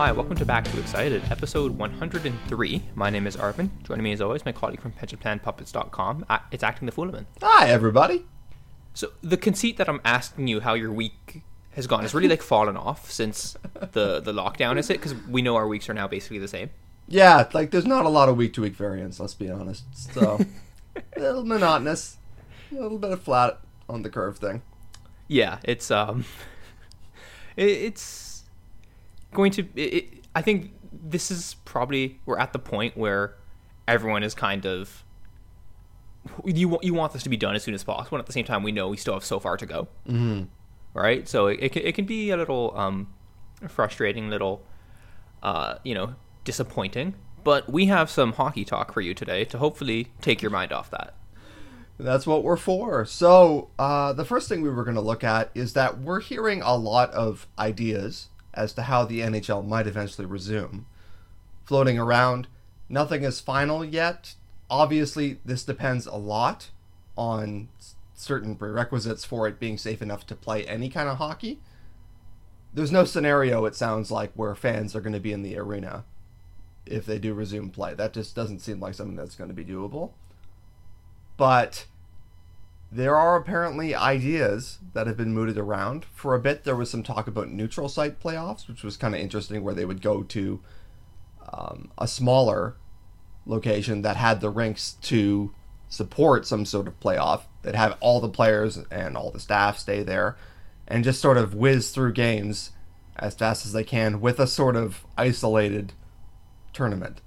Hi, 0.00 0.12
welcome 0.12 0.36
to 0.36 0.46
Back 0.46 0.64
to 0.64 0.80
Excited, 0.80 1.22
episode 1.30 1.76
103. 1.76 2.82
My 2.94 3.10
name 3.10 3.26
is 3.26 3.36
Arvin. 3.36 3.68
Joining 3.82 4.02
me 4.02 4.12
as 4.12 4.22
always, 4.22 4.46
my 4.46 4.50
colleague 4.50 4.80
from 4.80 4.92
PensionPlanPuppets.com. 4.92 6.24
It's 6.50 6.62
Acting 6.62 6.86
the 6.86 6.92
Foolaman. 6.92 7.26
Hi, 7.42 7.68
everybody. 7.68 8.24
So 8.94 9.12
the 9.20 9.36
conceit 9.36 9.76
that 9.76 9.90
I'm 9.90 10.00
asking 10.02 10.46
you 10.46 10.60
how 10.60 10.72
your 10.72 10.90
week 10.90 11.42
has 11.72 11.86
gone 11.86 12.00
has 12.00 12.14
really 12.14 12.28
like 12.28 12.40
fallen 12.54 12.78
off 12.78 13.10
since 13.10 13.58
the 13.92 14.20
the 14.20 14.32
lockdown 14.32 14.78
is 14.78 14.88
it 14.88 14.94
because 14.94 15.14
we 15.28 15.42
know 15.42 15.56
our 15.56 15.68
weeks 15.68 15.86
are 15.90 15.94
now 15.94 16.08
basically 16.08 16.38
the 16.38 16.48
same. 16.48 16.70
Yeah, 17.06 17.46
like 17.52 17.70
there's 17.70 17.84
not 17.84 18.06
a 18.06 18.08
lot 18.08 18.30
of 18.30 18.38
week 18.38 18.54
to 18.54 18.62
week 18.62 18.76
variance, 18.76 19.20
let's 19.20 19.34
be 19.34 19.50
honest. 19.50 19.84
So, 20.14 20.40
a 21.14 21.20
little 21.20 21.44
monotonous, 21.44 22.16
a 22.72 22.76
little 22.76 22.98
bit 22.98 23.10
of 23.10 23.20
flat 23.22 23.60
on 23.86 24.00
the 24.00 24.08
curve 24.08 24.38
thing. 24.38 24.62
Yeah, 25.28 25.58
it's 25.62 25.90
um, 25.90 26.24
it, 27.58 27.68
it's 27.68 28.29
going 29.32 29.52
to. 29.52 29.66
It, 29.76 30.24
I 30.34 30.42
think 30.42 30.72
this 30.92 31.30
is 31.30 31.54
probably 31.64 32.20
we're 32.26 32.38
at 32.38 32.52
the 32.52 32.58
point 32.58 32.96
where 32.96 33.36
everyone 33.88 34.22
is 34.22 34.34
kind 34.34 34.66
of. 34.66 35.04
You 36.44 36.68
want 36.68 36.84
you 36.84 36.94
want 36.94 37.12
this 37.12 37.22
to 37.22 37.28
be 37.28 37.36
done 37.36 37.54
as 37.54 37.62
soon 37.62 37.74
as 37.74 37.82
possible, 37.82 38.16
and 38.16 38.22
at 38.22 38.26
the 38.26 38.32
same 38.32 38.44
time, 38.44 38.62
we 38.62 38.72
know 38.72 38.88
we 38.88 38.96
still 38.96 39.14
have 39.14 39.24
so 39.24 39.40
far 39.40 39.56
to 39.56 39.66
go. 39.66 39.88
Mm-hmm. 40.08 40.44
Right, 40.92 41.28
so 41.28 41.46
it, 41.46 41.60
it 41.62 41.72
can, 41.72 41.82
it 41.82 41.94
can 41.94 42.04
be 42.04 42.30
a 42.30 42.36
little 42.36 42.76
um, 42.76 43.14
frustrating, 43.68 44.28
little 44.28 44.62
uh, 45.42 45.76
you 45.84 45.94
know, 45.94 46.14
disappointing. 46.44 47.14
But 47.42 47.72
we 47.72 47.86
have 47.86 48.10
some 48.10 48.32
hockey 48.34 48.64
talk 48.64 48.92
for 48.92 49.00
you 49.00 49.14
today 49.14 49.44
to 49.46 49.58
hopefully 49.58 50.12
take 50.20 50.42
your 50.42 50.50
mind 50.50 50.72
off 50.72 50.90
that. 50.90 51.14
That's 51.98 52.26
what 52.26 52.42
we're 52.42 52.56
for. 52.56 53.04
So, 53.04 53.70
uh, 53.78 54.12
the 54.12 54.24
first 54.24 54.48
thing 54.48 54.62
we 54.62 54.70
were 54.70 54.84
going 54.84 54.94
to 54.94 55.02
look 55.02 55.22
at 55.22 55.50
is 55.54 55.74
that 55.74 56.00
we're 56.00 56.20
hearing 56.20 56.62
a 56.62 56.74
lot 56.76 57.10
of 57.10 57.46
ideas 57.58 58.28
as 58.54 58.72
to 58.74 58.82
how 58.82 59.04
the 59.04 59.20
NHL 59.20 59.66
might 59.66 59.86
eventually 59.86 60.26
resume. 60.26 60.86
Floating 61.64 61.98
around, 61.98 62.48
nothing 62.88 63.22
is 63.22 63.40
final 63.40 63.84
yet. 63.84 64.34
Obviously, 64.68 65.38
this 65.44 65.64
depends 65.64 66.06
a 66.06 66.16
lot 66.16 66.70
on 67.16 67.68
certain 68.14 68.54
prerequisites 68.54 69.24
for 69.24 69.46
it 69.46 69.58
being 69.58 69.78
safe 69.78 70.02
enough 70.02 70.26
to 70.26 70.34
play 70.34 70.64
any 70.66 70.88
kind 70.88 71.08
of 71.08 71.18
hockey. 71.18 71.60
There's 72.72 72.92
no 72.92 73.04
scenario, 73.04 73.64
it 73.64 73.74
sounds 73.74 74.10
like, 74.10 74.32
where 74.34 74.54
fans 74.54 74.94
are 74.94 75.00
going 75.00 75.12
to 75.12 75.20
be 75.20 75.32
in 75.32 75.42
the 75.42 75.58
arena 75.58 76.04
if 76.86 77.06
they 77.06 77.18
do 77.18 77.34
resume 77.34 77.70
play. 77.70 77.94
That 77.94 78.12
just 78.12 78.34
doesn't 78.34 78.60
seem 78.60 78.80
like 78.80 78.94
something 78.94 79.16
that's 79.16 79.34
going 79.34 79.48
to 79.48 79.54
be 79.54 79.64
doable. 79.64 80.12
But 81.36 81.86
there 82.92 83.16
are 83.16 83.36
apparently 83.36 83.94
ideas 83.94 84.78
that 84.94 85.06
have 85.06 85.16
been 85.16 85.32
mooted 85.32 85.58
around. 85.58 86.04
For 86.04 86.34
a 86.34 86.40
bit, 86.40 86.64
there 86.64 86.76
was 86.76 86.90
some 86.90 87.02
talk 87.02 87.28
about 87.28 87.48
neutral 87.48 87.88
site 87.88 88.20
playoffs, 88.20 88.66
which 88.66 88.82
was 88.82 88.96
kind 88.96 89.14
of 89.14 89.20
interesting, 89.20 89.62
where 89.62 89.74
they 89.74 89.84
would 89.84 90.02
go 90.02 90.22
to 90.24 90.60
um, 91.52 91.90
a 91.96 92.08
smaller 92.08 92.76
location 93.46 94.02
that 94.02 94.16
had 94.16 94.40
the 94.40 94.50
rinks 94.50 94.94
to 95.02 95.54
support 95.88 96.46
some 96.46 96.64
sort 96.64 96.88
of 96.88 96.98
playoff. 97.00 97.42
They'd 97.62 97.74
have 97.74 97.96
all 98.00 98.20
the 98.20 98.28
players 98.28 98.78
and 98.90 99.16
all 99.16 99.30
the 99.30 99.40
staff 99.40 99.78
stay 99.78 100.02
there 100.02 100.36
and 100.88 101.04
just 101.04 101.20
sort 101.20 101.36
of 101.36 101.54
whiz 101.54 101.92
through 101.92 102.12
games 102.12 102.72
as 103.16 103.34
fast 103.34 103.64
as 103.64 103.72
they 103.72 103.84
can 103.84 104.20
with 104.20 104.40
a 104.40 104.46
sort 104.46 104.76
of 104.76 105.04
isolated 105.16 105.92
tournament. 106.72 107.20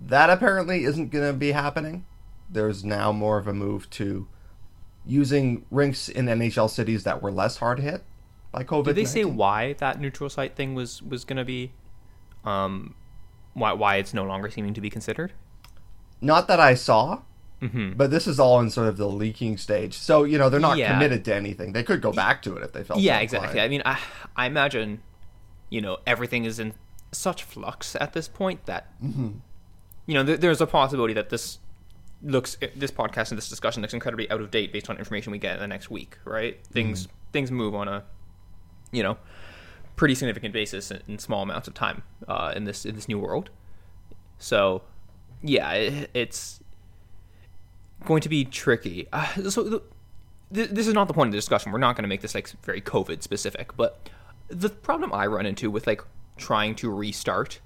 That 0.00 0.30
apparently 0.30 0.84
isn't 0.84 1.10
going 1.10 1.32
to 1.32 1.38
be 1.38 1.52
happening. 1.52 2.04
There's 2.50 2.84
now 2.84 3.12
more 3.12 3.38
of 3.38 3.46
a 3.46 3.52
move 3.52 3.88
to 3.90 4.26
using 5.06 5.64
rinks 5.70 6.08
in 6.08 6.26
NHL 6.26 6.70
cities 6.70 7.04
that 7.04 7.22
were 7.22 7.32
less 7.32 7.56
hard 7.58 7.80
hit 7.80 8.04
by 8.52 8.64
COVID. 8.64 8.84
Did 8.86 8.96
they 8.96 9.04
say 9.04 9.24
why 9.24 9.72
that 9.74 10.00
neutral 10.00 10.30
site 10.30 10.54
thing 10.56 10.74
was 10.74 11.02
was 11.02 11.24
going 11.24 11.36
to 11.38 11.44
be, 11.44 11.72
um, 12.44 12.94
why 13.54 13.72
why 13.72 13.96
it's 13.96 14.14
no 14.14 14.24
longer 14.24 14.50
seeming 14.50 14.74
to 14.74 14.80
be 14.80 14.90
considered? 14.90 15.32
Not 16.20 16.48
that 16.48 16.60
I 16.60 16.74
saw, 16.74 17.22
Mm-hmm. 17.62 17.92
but 17.92 18.10
this 18.10 18.26
is 18.26 18.40
all 18.40 18.58
in 18.58 18.70
sort 18.70 18.88
of 18.88 18.96
the 18.96 19.06
leaking 19.06 19.56
stage. 19.56 19.94
So 19.96 20.24
you 20.24 20.36
know 20.36 20.48
they're 20.50 20.58
not 20.58 20.78
Yeah. 20.78 20.92
committed 20.94 21.24
to 21.26 21.34
anything. 21.34 21.72
They 21.72 21.84
could 21.84 22.00
go 22.00 22.10
back 22.12 22.42
to 22.42 22.56
it 22.56 22.64
if 22.64 22.72
they 22.72 22.82
felt. 22.82 22.98
Yeah, 22.98 23.20
exactly. 23.20 23.60
I 23.60 23.68
mean, 23.68 23.82
I 23.84 24.00
I 24.34 24.46
imagine, 24.46 25.00
you 25.70 25.80
know, 25.80 25.98
everything 26.04 26.44
is 26.44 26.58
in 26.58 26.74
such 27.12 27.44
flux 27.44 27.94
at 28.00 28.14
this 28.14 28.26
point 28.26 28.66
that, 28.66 28.88
you 29.00 30.14
know, 30.14 30.24
there, 30.24 30.36
there's 30.36 30.60
a 30.60 30.66
possibility 30.66 31.14
that 31.14 31.30
this 31.30 31.58
looks 32.22 32.56
this 32.76 32.90
podcast 32.90 33.30
and 33.30 33.38
this 33.38 33.48
discussion 33.48 33.82
looks 33.82 33.94
incredibly 33.94 34.30
out 34.30 34.40
of 34.40 34.50
date 34.50 34.72
based 34.72 34.88
on 34.88 34.96
information 34.98 35.32
we 35.32 35.38
get 35.38 35.54
in 35.54 35.60
the 35.60 35.66
next 35.66 35.90
week. 35.90 36.18
Right? 36.24 36.64
Things 36.66 37.08
things 37.32 37.50
move 37.50 37.74
on 37.74 37.88
a, 37.88 38.04
you 38.90 39.02
know, 39.02 39.18
pretty 39.96 40.14
significant 40.14 40.52
basis 40.52 40.90
in, 40.90 41.02
in 41.08 41.18
small 41.18 41.42
amounts 41.42 41.68
of 41.68 41.74
time 41.74 42.02
uh, 42.28 42.52
in 42.54 42.64
this 42.64 42.84
in 42.84 42.94
this 42.94 43.08
new 43.08 43.18
world. 43.18 43.50
So, 44.38 44.82
yeah, 45.42 45.72
it, 45.72 46.10
it's 46.14 46.60
going 48.04 48.20
to 48.22 48.28
be 48.28 48.44
tricky. 48.44 49.08
Uh, 49.12 49.50
so 49.50 49.62
the, 49.62 49.82
th- 50.52 50.70
this 50.70 50.86
is 50.86 50.94
not 50.94 51.08
the 51.08 51.14
point 51.14 51.28
of 51.28 51.32
the 51.32 51.38
discussion. 51.38 51.72
We're 51.72 51.78
not 51.78 51.96
going 51.96 52.02
to 52.02 52.08
make 52.08 52.20
this 52.20 52.34
like 52.34 52.48
very 52.64 52.80
COVID 52.80 53.22
specific, 53.22 53.76
but 53.76 54.10
the 54.48 54.68
problem 54.68 55.12
I 55.12 55.26
run 55.26 55.46
into 55.46 55.70
with 55.70 55.86
like 55.86 56.02
trying 56.36 56.74
to 56.76 56.90
restart 56.90 57.60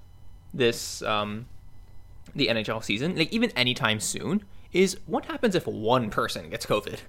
this 0.53 1.01
um, 1.01 1.47
the 2.35 2.47
NHL 2.47 2.83
season, 2.83 3.15
like 3.15 3.31
even 3.31 3.51
anytime 3.51 3.99
soon, 3.99 4.43
is 4.73 4.97
what 5.05 5.25
happens 5.25 5.55
if 5.55 5.65
one 5.67 6.09
person 6.09 6.49
gets 6.49 6.65
COVID? 6.65 6.99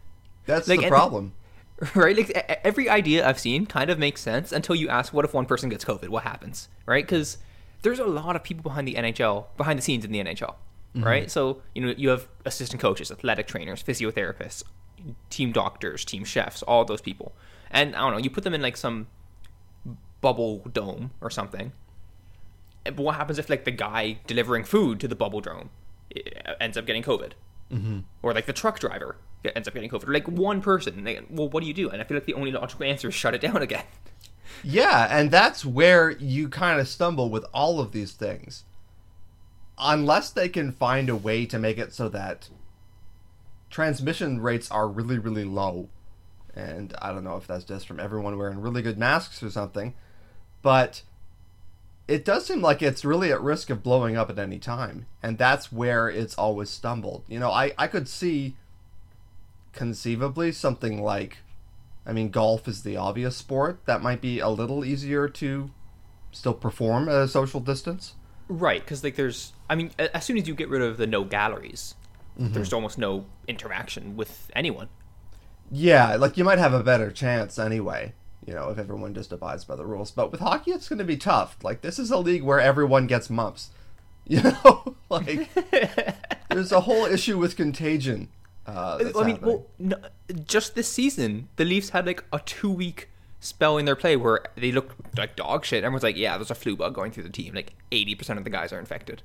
that's 0.48 0.66
like, 0.66 0.80
the 0.80 0.88
problem. 0.88 1.34
right? 1.94 2.16
Like 2.16 2.30
every 2.64 2.88
idea 2.88 3.26
I've 3.26 3.38
seen 3.38 3.66
kind 3.66 3.90
of 3.90 3.98
makes 3.98 4.20
sense 4.20 4.50
until 4.50 4.74
you 4.74 4.88
ask, 4.88 5.12
what 5.12 5.24
if 5.24 5.32
one 5.32 5.46
person 5.46 5.68
gets 5.68 5.84
COVID? 5.84 6.08
What 6.08 6.24
happens, 6.24 6.68
right? 6.86 7.04
Because 7.04 7.38
there's 7.82 8.00
a 8.00 8.04
lot 8.04 8.34
of 8.34 8.42
people 8.42 8.62
behind 8.62 8.88
the 8.88 8.94
NHL, 8.94 9.46
behind 9.56 9.78
the 9.78 9.82
scenes 9.82 10.04
in 10.04 10.10
the 10.10 10.18
NHL, 10.18 10.54
mm-hmm. 10.96 11.04
right? 11.04 11.30
So 11.30 11.62
you 11.74 11.82
know 11.86 11.94
you 11.96 12.08
have 12.08 12.26
assistant 12.44 12.82
coaches, 12.82 13.12
athletic 13.12 13.46
trainers, 13.46 13.82
physiotherapists, 13.82 14.64
team 15.30 15.52
doctors, 15.52 16.04
team 16.04 16.24
chefs, 16.24 16.62
all 16.62 16.84
those 16.84 17.00
people, 17.00 17.32
and 17.70 17.94
I 17.94 18.00
don't 18.00 18.12
know, 18.12 18.18
you 18.18 18.30
put 18.30 18.42
them 18.42 18.54
in 18.54 18.62
like 18.62 18.76
some 18.76 19.06
bubble 20.20 20.64
dome 20.72 21.12
or 21.20 21.30
something. 21.30 21.72
But 22.96 23.02
what 23.02 23.16
happens 23.16 23.38
if 23.38 23.48
like 23.48 23.64
the 23.64 23.70
guy 23.70 24.18
delivering 24.26 24.64
food 24.64 25.00
to 25.00 25.08
the 25.08 25.16
bubble 25.16 25.40
dome 25.40 25.70
eh, 26.14 26.20
ends 26.60 26.76
up 26.76 26.86
getting 26.86 27.02
COVID? 27.02 27.32
mm-hmm. 27.72 28.00
or 28.22 28.32
like 28.32 28.46
the 28.46 28.52
truck 28.52 28.78
driver 28.78 29.16
ends 29.54 29.68
up 29.68 29.74
getting 29.74 29.88
COVID, 29.88 30.08
or 30.08 30.12
like 30.12 30.28
one 30.28 30.60
person. 30.60 31.04
Well, 31.30 31.48
what 31.48 31.60
do 31.60 31.66
you 31.66 31.74
do? 31.74 31.88
And 31.88 32.00
I 32.02 32.04
feel 32.04 32.16
like 32.16 32.26
the 32.26 32.34
only 32.34 32.50
logical 32.50 32.84
answer 32.84 33.08
is 33.08 33.14
shut 33.14 33.34
it 33.34 33.40
down 33.40 33.62
again. 33.62 33.84
Yeah, 34.64 35.06
and 35.10 35.30
that's 35.30 35.64
where 35.64 36.10
you 36.10 36.48
kind 36.48 36.80
of 36.80 36.88
stumble 36.88 37.30
with 37.30 37.44
all 37.54 37.80
of 37.80 37.92
these 37.92 38.12
things. 38.12 38.64
Unless 39.78 40.30
they 40.30 40.48
can 40.48 40.72
find 40.72 41.08
a 41.08 41.14
way 41.14 41.46
to 41.46 41.58
make 41.58 41.78
it 41.78 41.92
so 41.92 42.08
that 42.08 42.48
transmission 43.70 44.40
rates 44.40 44.68
are 44.70 44.88
really, 44.88 45.18
really 45.18 45.44
low. 45.44 45.88
And 46.56 46.92
I 47.00 47.12
don't 47.12 47.22
know 47.22 47.36
if 47.36 47.46
that's 47.46 47.62
just 47.62 47.86
from 47.86 48.00
everyone 48.00 48.36
wearing 48.36 48.60
really 48.60 48.82
good 48.82 48.98
masks 48.98 49.42
or 49.42 49.50
something, 49.50 49.94
but 50.62 51.02
it 52.08 52.24
does 52.24 52.46
seem 52.46 52.60
like 52.60 52.82
it's 52.82 53.04
really 53.04 53.30
at 53.30 53.40
risk 53.40 53.70
of 53.70 53.82
blowing 53.82 54.16
up 54.16 54.30
at 54.30 54.38
any 54.38 54.58
time. 54.58 55.06
And 55.22 55.38
that's 55.38 55.70
where 55.70 56.08
it's 56.08 56.34
always 56.34 56.70
stumbled. 56.70 57.24
You 57.28 57.38
know, 57.38 57.50
I, 57.50 57.72
I 57.78 57.86
could 57.86 58.08
see 58.08 58.56
conceivably 59.72 60.50
something 60.50 61.00
like 61.00 61.38
I 62.08 62.12
mean, 62.12 62.30
golf 62.30 62.66
is 62.66 62.82
the 62.82 62.96
obvious 62.96 63.36
sport. 63.36 63.80
That 63.84 64.02
might 64.02 64.22
be 64.22 64.40
a 64.40 64.48
little 64.48 64.82
easier 64.82 65.28
to 65.28 65.70
still 66.32 66.54
perform 66.54 67.06
at 67.08 67.16
a 67.16 67.28
social 67.28 67.60
distance. 67.60 68.14
Right, 68.48 68.82
because 68.82 69.04
like 69.04 69.16
there's, 69.16 69.52
I 69.68 69.74
mean, 69.74 69.90
as 69.98 70.24
soon 70.24 70.38
as 70.38 70.48
you 70.48 70.54
get 70.54 70.70
rid 70.70 70.80
of 70.80 70.96
the 70.96 71.06
no 71.06 71.22
galleries, 71.24 71.94
mm-hmm. 72.40 72.54
there's 72.54 72.72
almost 72.72 72.96
no 72.96 73.26
interaction 73.46 74.16
with 74.16 74.50
anyone. 74.56 74.88
Yeah, 75.70 76.16
like 76.16 76.38
you 76.38 76.44
might 76.44 76.58
have 76.58 76.72
a 76.72 76.82
better 76.82 77.10
chance 77.10 77.58
anyway, 77.58 78.14
you 78.48 78.54
know, 78.54 78.70
if 78.70 78.78
everyone 78.78 79.12
just 79.12 79.30
abides 79.30 79.66
by 79.66 79.76
the 79.76 79.84
rules. 79.84 80.10
But 80.10 80.32
with 80.32 80.40
hockey, 80.40 80.70
it's 80.70 80.88
going 80.88 81.00
to 81.00 81.04
be 81.04 81.18
tough. 81.18 81.58
Like, 81.62 81.82
this 81.82 81.98
is 81.98 82.10
a 82.10 82.16
league 82.16 82.42
where 82.42 82.58
everyone 82.58 83.06
gets 83.06 83.28
mumps. 83.28 83.70
You 84.26 84.42
know? 84.42 84.94
like, 85.10 85.48
there's 86.50 86.72
a 86.72 86.80
whole 86.80 87.06
issue 87.06 87.38
with 87.38 87.56
contagion. 87.56 88.28
Uh, 88.66 88.98
that's 88.98 89.16
I 89.18 89.22
mean, 89.24 89.36
happening. 89.36 89.54
well, 89.54 89.66
no, 89.78 89.96
just 90.44 90.74
this 90.74 90.86
season, 90.88 91.48
the 91.56 91.64
Leafs 91.64 91.90
had 91.90 92.06
like 92.06 92.22
a 92.30 92.38
two 92.40 92.70
week 92.70 93.08
spell 93.40 93.78
in 93.78 93.86
their 93.86 93.96
play 93.96 94.16
where 94.16 94.44
they 94.56 94.70
looked 94.70 95.16
like 95.16 95.34
dog 95.34 95.64
shit. 95.64 95.82
Everyone's 95.82 96.02
like, 96.02 96.16
yeah, 96.18 96.36
there's 96.36 96.50
a 96.50 96.54
flu 96.54 96.76
bug 96.76 96.94
going 96.94 97.10
through 97.10 97.22
the 97.22 97.30
team. 97.30 97.54
Like 97.54 97.72
80% 97.90 98.36
of 98.36 98.44
the 98.44 98.50
guys 98.50 98.70
are 98.70 98.78
infected. 98.78 99.22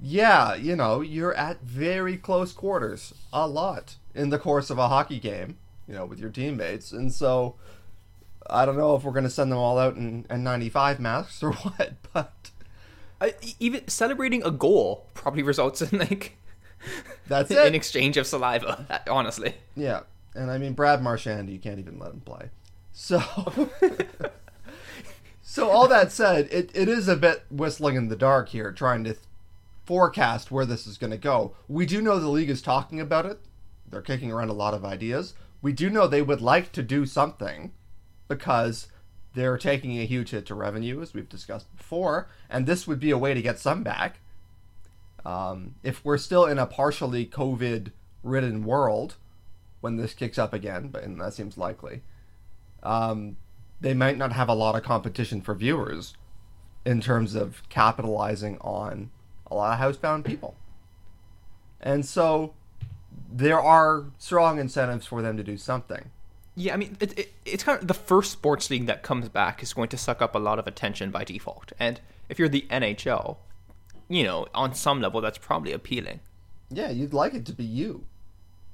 yeah, 0.00 0.54
you 0.54 0.76
know, 0.76 1.00
you're 1.00 1.34
at 1.34 1.62
very 1.62 2.16
close 2.18 2.52
quarters 2.52 3.14
a 3.32 3.46
lot 3.48 3.96
in 4.14 4.28
the 4.30 4.38
course 4.38 4.68
of 4.70 4.78
a 4.78 4.88
hockey 4.88 5.18
game, 5.20 5.56
you 5.86 5.94
know, 5.94 6.04
with 6.04 6.18
your 6.18 6.30
teammates. 6.30 6.92
And 6.92 7.10
so 7.12 7.54
I 8.50 8.64
don't 8.66 8.76
know 8.76 8.94
if 8.96 9.04
we're 9.04 9.12
going 9.12 9.24
to 9.24 9.30
send 9.30 9.52
them 9.52 9.58
all 9.58 9.78
out 9.78 9.96
in, 9.96 10.26
in 10.30 10.44
95 10.44 11.00
masks 11.00 11.42
or 11.42 11.52
what, 11.52 11.94
but 12.12 12.50
I, 13.20 13.34
even 13.58 13.86
celebrating 13.88 14.42
a 14.44 14.50
goal 14.50 15.06
probably 15.14 15.42
results 15.42 15.82
in 15.82 15.98
like 15.98 16.36
that's 17.26 17.50
an 17.52 17.74
exchange 17.74 18.16
of 18.16 18.26
saliva. 18.26 19.02
Honestly, 19.10 19.54
yeah. 19.76 20.00
And 20.34 20.50
I 20.50 20.58
mean, 20.58 20.74
Brad 20.74 21.02
Marchand, 21.02 21.50
you 21.50 21.58
can't 21.58 21.78
even 21.78 21.98
let 21.98 22.12
him 22.12 22.20
play. 22.20 22.50
So, 22.92 23.22
So 25.50 25.70
all 25.70 25.88
that 25.88 26.12
said, 26.12 26.46
it, 26.52 26.70
it 26.74 26.90
is 26.90 27.08
a 27.08 27.16
bit 27.16 27.42
whistling 27.50 27.96
in 27.96 28.08
the 28.08 28.16
dark 28.16 28.50
here, 28.50 28.70
trying 28.70 29.02
to 29.04 29.14
th- 29.14 29.24
forecast 29.86 30.50
where 30.50 30.66
this 30.66 30.86
is 30.86 30.98
going 30.98 31.10
to 31.10 31.16
go. 31.16 31.54
We 31.68 31.86
do 31.86 32.02
know 32.02 32.18
the 32.18 32.28
league 32.28 32.50
is 32.50 32.60
talking 32.60 33.00
about 33.00 33.24
it. 33.24 33.40
They're 33.88 34.02
kicking 34.02 34.30
around 34.30 34.50
a 34.50 34.52
lot 34.52 34.74
of 34.74 34.84
ideas. 34.84 35.32
We 35.62 35.72
do 35.72 35.88
know 35.88 36.06
they 36.06 36.20
would 36.20 36.42
like 36.42 36.70
to 36.72 36.82
do 36.82 37.06
something 37.06 37.72
because 38.28 38.88
they're 39.34 39.58
taking 39.58 39.98
a 39.98 40.06
huge 40.06 40.30
hit 40.30 40.46
to 40.46 40.54
revenue, 40.54 41.00
as 41.02 41.14
we've 41.14 41.28
discussed 41.28 41.74
before, 41.76 42.28
and 42.48 42.66
this 42.66 42.86
would 42.86 43.00
be 43.00 43.10
a 43.10 43.18
way 43.18 43.34
to 43.34 43.42
get 43.42 43.58
some 43.58 43.82
back. 43.82 44.20
Um, 45.24 45.74
if 45.82 46.04
we're 46.04 46.18
still 46.18 46.46
in 46.46 46.58
a 46.58 46.66
partially 46.66 47.26
COVID 47.26 47.92
ridden 48.22 48.64
world 48.64 49.16
when 49.80 49.96
this 49.96 50.14
kicks 50.14 50.38
up 50.38 50.52
again, 50.52 50.88
but 50.88 51.04
and 51.04 51.20
that 51.20 51.34
seems 51.34 51.58
likely, 51.58 52.02
um, 52.82 53.36
they 53.80 53.94
might 53.94 54.18
not 54.18 54.32
have 54.32 54.48
a 54.48 54.54
lot 54.54 54.74
of 54.74 54.82
competition 54.82 55.40
for 55.40 55.54
viewers 55.54 56.14
in 56.84 57.00
terms 57.00 57.34
of 57.34 57.62
capitalizing 57.68 58.58
on 58.60 59.10
a 59.50 59.54
lot 59.54 59.78
of 59.78 59.96
housebound 59.96 60.24
people. 60.24 60.56
And 61.80 62.04
so 62.04 62.54
there 63.30 63.60
are 63.60 64.06
strong 64.18 64.58
incentives 64.58 65.06
for 65.06 65.22
them 65.22 65.36
to 65.36 65.44
do 65.44 65.56
something. 65.56 66.10
Yeah, 66.58 66.74
I 66.74 66.76
mean, 66.76 66.96
it, 66.98 67.16
it, 67.16 67.32
it's 67.44 67.62
kind 67.62 67.80
of 67.80 67.86
the 67.86 67.94
first 67.94 68.32
sports 68.32 68.68
league 68.68 68.86
that 68.86 69.04
comes 69.04 69.28
back 69.28 69.62
is 69.62 69.72
going 69.72 69.90
to 69.90 69.96
suck 69.96 70.20
up 70.20 70.34
a 70.34 70.40
lot 70.40 70.58
of 70.58 70.66
attention 70.66 71.12
by 71.12 71.22
default. 71.22 71.72
And 71.78 72.00
if 72.28 72.36
you're 72.36 72.48
the 72.48 72.66
NHL, 72.68 73.36
you 74.08 74.24
know, 74.24 74.48
on 74.52 74.74
some 74.74 75.00
level, 75.00 75.20
that's 75.20 75.38
probably 75.38 75.70
appealing. 75.70 76.18
Yeah, 76.68 76.90
you'd 76.90 77.14
like 77.14 77.32
it 77.34 77.46
to 77.46 77.52
be 77.52 77.64
you. 77.64 78.06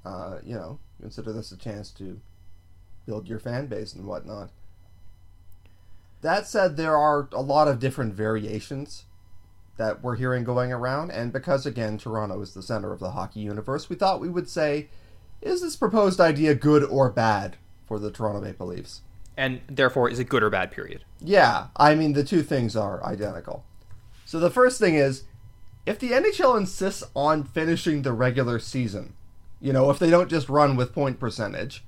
Uh, 0.02 0.38
you 0.42 0.54
know, 0.54 0.78
consider 0.98 1.30
this 1.34 1.52
a 1.52 1.58
chance 1.58 1.90
to 1.90 2.18
build 3.04 3.28
your 3.28 3.38
fan 3.38 3.66
base 3.66 3.92
and 3.92 4.06
whatnot. 4.06 4.48
That 6.22 6.46
said, 6.46 6.78
there 6.78 6.96
are 6.96 7.28
a 7.32 7.42
lot 7.42 7.68
of 7.68 7.80
different 7.80 8.14
variations 8.14 9.04
that 9.76 10.02
we're 10.02 10.16
hearing 10.16 10.42
going 10.42 10.72
around, 10.72 11.10
and 11.10 11.34
because 11.34 11.66
again, 11.66 11.98
Toronto 11.98 12.40
is 12.40 12.54
the 12.54 12.62
center 12.62 12.94
of 12.94 13.00
the 13.00 13.10
hockey 13.10 13.40
universe, 13.40 13.90
we 13.90 13.96
thought 13.96 14.22
we 14.22 14.30
would 14.30 14.48
say, 14.48 14.88
is 15.42 15.60
this 15.60 15.76
proposed 15.76 16.18
idea 16.18 16.54
good 16.54 16.82
or 16.82 17.10
bad 17.10 17.58
for 17.86 17.98
the 17.98 18.10
Toronto 18.10 18.40
Maple 18.40 18.66
Leafs? 18.66 19.02
And 19.36 19.60
therefore, 19.68 20.08
is 20.08 20.18
it 20.18 20.28
good 20.28 20.42
or 20.42 20.50
bad, 20.50 20.70
period? 20.70 21.04
Yeah, 21.20 21.68
I 21.76 21.94
mean, 21.94 22.12
the 22.12 22.24
two 22.24 22.42
things 22.42 22.76
are 22.76 23.04
identical. 23.04 23.64
So 24.24 24.38
the 24.38 24.50
first 24.50 24.78
thing 24.78 24.94
is, 24.94 25.24
if 25.86 25.98
the 25.98 26.12
NHL 26.12 26.56
insists 26.56 27.02
on 27.14 27.44
finishing 27.44 28.02
the 28.02 28.12
regular 28.12 28.58
season, 28.58 29.14
you 29.60 29.72
know, 29.72 29.90
if 29.90 29.98
they 29.98 30.10
don't 30.10 30.30
just 30.30 30.48
run 30.48 30.76
with 30.76 30.94
point 30.94 31.18
percentage, 31.18 31.84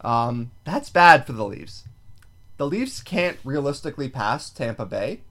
um, 0.00 0.52
that's 0.64 0.88
bad 0.90 1.26
for 1.26 1.32
the 1.32 1.44
Leafs. 1.44 1.84
The 2.56 2.66
Leafs 2.66 3.02
can't 3.02 3.38
realistically 3.44 4.08
pass 4.08 4.50
Tampa 4.50 4.86
Bay. 4.86 5.22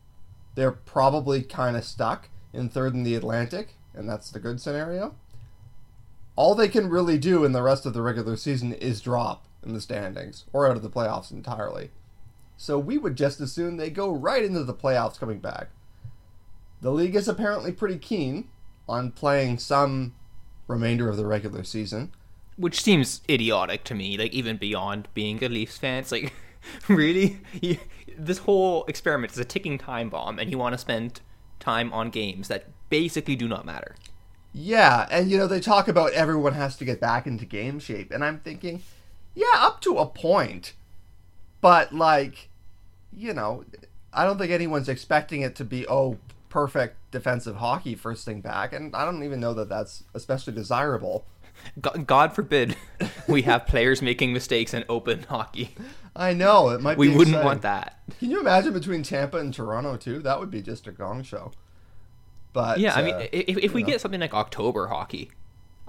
They're 0.55 0.71
probably 0.71 1.41
kind 1.43 1.77
of 1.77 1.83
stuck 1.83 2.29
in 2.53 2.69
third 2.69 2.93
in 2.93 3.03
the 3.03 3.15
Atlantic, 3.15 3.75
and 3.93 4.09
that's 4.09 4.31
the 4.31 4.39
good 4.39 4.59
scenario. 4.59 5.15
All 6.35 6.55
they 6.55 6.67
can 6.67 6.89
really 6.89 7.17
do 7.17 7.43
in 7.43 7.51
the 7.51 7.63
rest 7.63 7.85
of 7.85 7.93
the 7.93 8.01
regular 8.01 8.35
season 8.35 8.73
is 8.73 9.01
drop 9.01 9.46
in 9.67 9.73
the 9.73 9.81
standings 9.81 10.45
or 10.53 10.67
out 10.67 10.75
of 10.75 10.83
the 10.83 10.89
playoffs 10.89 11.31
entirely. 11.31 11.91
So 12.57 12.79
we 12.79 12.97
would 12.97 13.15
just 13.15 13.39
as 13.39 13.51
soon 13.51 13.77
they 13.77 13.89
go 13.89 14.11
right 14.11 14.43
into 14.43 14.63
the 14.63 14.73
playoffs 14.73 15.19
coming 15.19 15.39
back. 15.39 15.69
The 16.81 16.91
league 16.91 17.15
is 17.15 17.27
apparently 17.27 17.71
pretty 17.71 17.97
keen 17.97 18.49
on 18.87 19.11
playing 19.11 19.59
some 19.59 20.15
remainder 20.67 21.09
of 21.09 21.17
the 21.17 21.25
regular 21.25 21.63
season. 21.63 22.11
Which 22.55 22.81
seems 22.81 23.21
idiotic 23.29 23.83
to 23.85 23.95
me, 23.95 24.17
like 24.17 24.33
even 24.33 24.57
beyond 24.57 25.07
being 25.13 25.43
a 25.43 25.49
Leafs 25.49 25.77
fan. 25.77 25.99
It's 25.99 26.11
like, 26.11 26.33
really? 26.87 27.39
You, 27.61 27.77
this 28.17 28.39
whole 28.39 28.85
experiment 28.85 29.33
is 29.33 29.37
a 29.37 29.45
ticking 29.45 29.77
time 29.77 30.09
bomb, 30.09 30.39
and 30.39 30.49
you 30.49 30.57
want 30.57 30.73
to 30.73 30.77
spend 30.77 31.21
time 31.59 31.93
on 31.93 32.09
games 32.09 32.47
that 32.47 32.65
basically 32.89 33.35
do 33.35 33.47
not 33.47 33.65
matter. 33.65 33.95
Yeah, 34.53 35.07
and 35.11 35.29
you 35.29 35.37
know, 35.37 35.45
they 35.47 35.59
talk 35.59 35.87
about 35.87 36.13
everyone 36.13 36.53
has 36.53 36.77
to 36.77 36.85
get 36.85 36.99
back 36.99 37.27
into 37.27 37.45
game 37.45 37.79
shape, 37.79 38.11
and 38.11 38.23
I'm 38.23 38.39
thinking, 38.39 38.81
yeah, 39.37 39.65
up 39.65 39.81
to 39.81 39.97
a 39.97 40.05
point. 40.05 40.73
But, 41.61 41.93
like, 41.93 42.49
you 43.15 43.33
know, 43.33 43.63
I 44.11 44.25
don't 44.25 44.37
think 44.37 44.51
anyone's 44.51 44.89
expecting 44.89 45.41
it 45.41 45.55
to 45.57 45.63
be, 45.63 45.87
oh, 45.87 46.17
perfect 46.49 46.95
defensive 47.11 47.57
hockey 47.57 47.93
first 47.95 48.25
thing 48.25 48.41
back, 48.41 48.73
and 48.73 48.95
I 48.95 49.05
don't 49.05 49.23
even 49.23 49.39
know 49.39 49.53
that 49.53 49.69
that's 49.69 50.03
especially 50.13 50.53
desirable. 50.53 51.25
God 52.05 52.33
forbid 52.33 52.75
we 53.27 53.41
have 53.43 53.65
players 53.65 54.01
making 54.01 54.33
mistakes 54.33 54.73
in 54.73 54.85
open 54.87 55.23
hockey. 55.23 55.75
I 56.15 56.33
know 56.33 56.69
it 56.69 56.81
might. 56.81 56.97
We 56.97 57.09
wouldn't 57.09 57.29
exciting. 57.29 57.45
want 57.45 57.61
that. 57.63 57.99
Can 58.19 58.31
you 58.31 58.39
imagine 58.39 58.73
between 58.73 59.03
Tampa 59.03 59.37
and 59.37 59.53
Toronto 59.53 59.97
too? 59.97 60.19
That 60.19 60.39
would 60.39 60.51
be 60.51 60.61
just 60.61 60.87
a 60.87 60.91
gong 60.91 61.23
show. 61.23 61.51
But 62.53 62.79
yeah, 62.79 62.95
I 62.95 63.01
uh, 63.01 63.05
mean, 63.05 63.29
if, 63.31 63.57
if 63.57 63.73
we 63.73 63.81
know. 63.81 63.87
get 63.87 64.01
something 64.01 64.19
like 64.19 64.33
October 64.33 64.87
hockey, 64.87 65.31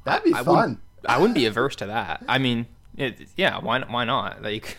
that'd 0.04 0.24
be 0.24 0.34
I 0.34 0.42
fun. 0.42 0.56
wouldn't, 0.56 0.80
I 1.06 1.18
wouldn't 1.18 1.34
be 1.34 1.46
averse 1.46 1.76
to 1.76 1.86
that. 1.86 2.24
I 2.28 2.38
mean, 2.38 2.66
it, 2.98 3.28
yeah, 3.36 3.58
why 3.58 3.80
why 3.80 4.04
not? 4.04 4.42
Like, 4.42 4.76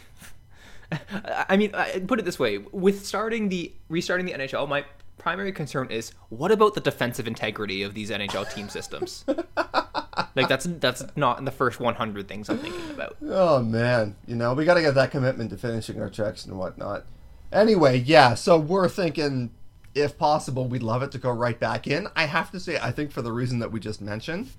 I 1.50 1.58
mean, 1.58 1.74
I- 1.74 2.00
put 2.00 2.20
it 2.20 2.26
this 2.26 2.40
way: 2.40 2.58
with 2.58 3.06
starting 3.06 3.50
the 3.50 3.72
restarting 3.90 4.26
the 4.26 4.34
NHL, 4.34 4.68
my 4.68 4.86
primary 5.18 5.52
concern 5.52 5.92
is 5.92 6.14
what 6.30 6.52
about 6.52 6.74
the 6.76 6.82
defensive 6.82 7.28
integrity 7.28 7.84
of 7.84 7.94
these 7.94 8.10
NHL 8.10 8.54
team 8.54 8.70
systems? 8.70 9.26
like, 10.36 10.48
that's 10.48 10.66
that's 10.80 11.04
not 11.16 11.40
in 11.40 11.46
the 11.46 11.52
first 11.52 11.80
100 11.80 12.28
things 12.28 12.50
I'm 12.50 12.58
thinking 12.58 12.92
about. 12.92 13.18
Oh 13.22 13.62
man, 13.62 14.16
you 14.28 14.36
know 14.36 14.54
we 14.54 14.66
got 14.66 14.76
to 14.76 14.82
get 14.82 14.96
that 14.96 15.12
commitment 15.12 15.50
to 15.52 15.58
finishing 15.58 16.02
our 16.02 16.10
checks 16.10 16.46
and 16.46 16.58
whatnot. 16.58 17.06
Anyway, 17.52 17.98
yeah, 17.98 18.36
so 18.36 18.60
we're 18.60 18.88
thinking, 18.88 19.50
if 19.96 20.18
possible, 20.20 20.68
we'd 20.68 20.84
love 20.84 21.02
it 21.02 21.12
to 21.12 21.18
go 21.18 21.32
right 21.32 21.60
back 21.60 21.88
in. 21.88 22.08
I 22.16 22.26
have 22.26 22.52
to 22.52 22.60
say, 22.60 22.78
I 22.78 22.92
think 22.92 23.12
for 23.12 23.24
the 23.24 23.32
reason 23.32 23.58
that 23.60 23.72
we 23.72 23.80
just 23.80 24.02
mentioned, 24.02 24.52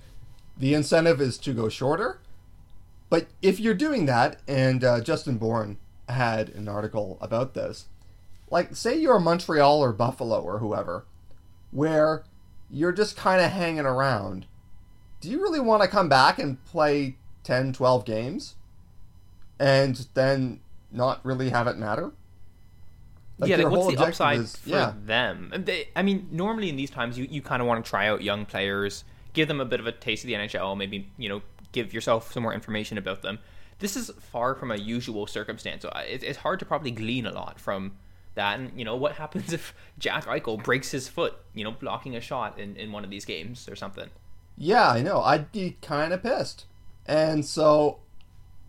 the 0.58 0.74
incentive 0.74 1.20
is 1.20 1.38
to 1.38 1.52
go 1.54 1.68
shorter. 1.68 2.20
But 3.10 3.26
if 3.42 3.60
you're 3.60 3.74
doing 3.74 4.06
that, 4.06 4.40
and 4.48 4.82
uh, 4.82 5.00
Justin 5.00 5.36
Bourne 5.36 5.78
had 6.08 6.48
an 6.50 6.68
article 6.68 7.18
about 7.20 7.54
this, 7.54 7.86
like 8.50 8.74
say 8.74 8.96
you're 8.96 9.18
Montreal 9.18 9.82
or 9.82 9.92
Buffalo 9.92 10.40
or 10.40 10.58
whoever, 10.58 11.04
where 11.72 12.24
you're 12.70 12.92
just 12.92 13.16
kind 13.16 13.42
of 13.42 13.50
hanging 13.50 13.84
around. 13.84 14.46
Do 15.20 15.28
you 15.28 15.42
really 15.42 15.60
want 15.60 15.82
to 15.82 15.88
come 15.88 16.08
back 16.08 16.38
and 16.38 16.64
play 16.64 17.16
10, 17.44 17.72
12 17.72 18.04
games 18.04 18.54
and 19.58 20.06
then 20.14 20.60
not 20.90 21.24
really 21.24 21.50
have 21.50 21.66
it 21.66 21.76
matter? 21.76 22.12
yeah, 23.38 23.56
like, 23.56 23.70
what's 23.70 23.96
the 23.96 24.02
upside 24.02 24.40
is- 24.40 24.56
for 24.56 24.70
yeah. 24.70 24.92
them? 25.04 25.52
They, 25.56 25.88
I 25.96 26.02
mean, 26.02 26.28
normally 26.30 26.68
in 26.68 26.76
these 26.76 26.90
times, 26.90 27.18
you, 27.18 27.26
you 27.30 27.42
kind 27.42 27.60
of 27.62 27.68
want 27.68 27.84
to 27.84 27.88
try 27.88 28.08
out 28.08 28.22
young 28.22 28.46
players, 28.46 29.04
give 29.32 29.48
them 29.48 29.60
a 29.60 29.64
bit 29.64 29.80
of 29.80 29.86
a 29.86 29.92
taste 29.92 30.24
of 30.24 30.28
the 30.28 30.34
NHL, 30.34 30.76
maybe 30.76 31.08
you 31.16 31.28
know, 31.28 31.42
give 31.72 31.92
yourself 31.92 32.32
some 32.32 32.42
more 32.42 32.54
information 32.54 32.98
about 32.98 33.22
them. 33.22 33.38
This 33.78 33.96
is 33.96 34.10
far 34.18 34.54
from 34.54 34.70
a 34.70 34.76
usual 34.76 35.26
circumstance, 35.26 35.82
so 35.82 35.88
it, 36.06 36.22
it's 36.22 36.38
hard 36.38 36.58
to 36.60 36.66
probably 36.66 36.90
glean 36.90 37.26
a 37.26 37.32
lot 37.32 37.58
from 37.58 37.92
that. 38.34 38.58
And 38.58 38.78
you 38.78 38.84
know, 38.84 38.96
what 38.96 39.12
happens 39.16 39.52
if 39.52 39.74
Jack 39.98 40.26
Eichel 40.26 40.62
breaks 40.62 40.90
his 40.90 41.08
foot, 41.08 41.34
you 41.54 41.64
know, 41.64 41.72
blocking 41.72 42.16
a 42.16 42.20
shot 42.20 42.58
in, 42.58 42.76
in 42.76 42.92
one 42.92 43.04
of 43.04 43.10
these 43.10 43.24
games 43.24 43.68
or 43.68 43.76
something? 43.76 44.10
Yeah, 44.56 44.90
I 44.90 45.02
know. 45.02 45.22
I'd 45.22 45.50
be 45.52 45.76
kind 45.80 46.12
of 46.12 46.22
pissed. 46.22 46.66
And 47.06 47.44
so 47.46 48.00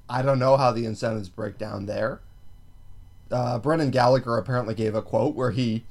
I 0.10 0.22
don't 0.22 0.40
know 0.40 0.58
how 0.58 0.72
the 0.72 0.86
incentives 0.86 1.30
break 1.30 1.58
down 1.58 1.86
there. 1.86 2.22
Uh, 3.30 3.60
Brendan 3.60 3.92
Gallagher 3.92 4.38
apparently 4.38 4.76
gave 4.76 4.96
a 4.96 5.02
quote 5.02 5.36
where 5.36 5.52
he, 5.52 5.86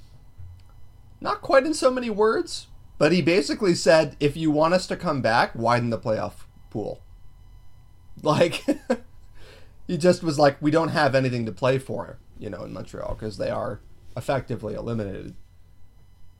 not 1.20 1.42
quite 1.42 1.64
in 1.64 1.74
so 1.74 1.90
many 1.90 2.10
words, 2.10 2.66
but 2.98 3.12
he 3.12 3.22
basically 3.22 3.74
said, 3.74 4.16
if 4.20 4.36
you 4.36 4.50
want 4.50 4.74
us 4.74 4.86
to 4.88 4.96
come 4.96 5.22
back, 5.22 5.54
widen 5.54 5.90
the 5.90 5.98
playoff 5.98 6.44
pool. 6.70 7.02
Like, 8.22 8.64
he 9.86 9.98
just 9.98 10.22
was 10.22 10.38
like, 10.38 10.60
we 10.60 10.70
don't 10.70 10.88
have 10.88 11.14
anything 11.14 11.46
to 11.46 11.52
play 11.52 11.78
for, 11.78 12.18
you 12.38 12.50
know, 12.50 12.64
in 12.64 12.72
Montreal 12.72 13.14
because 13.14 13.38
they 13.38 13.50
are 13.50 13.80
effectively 14.16 14.74
eliminated. 14.74 15.34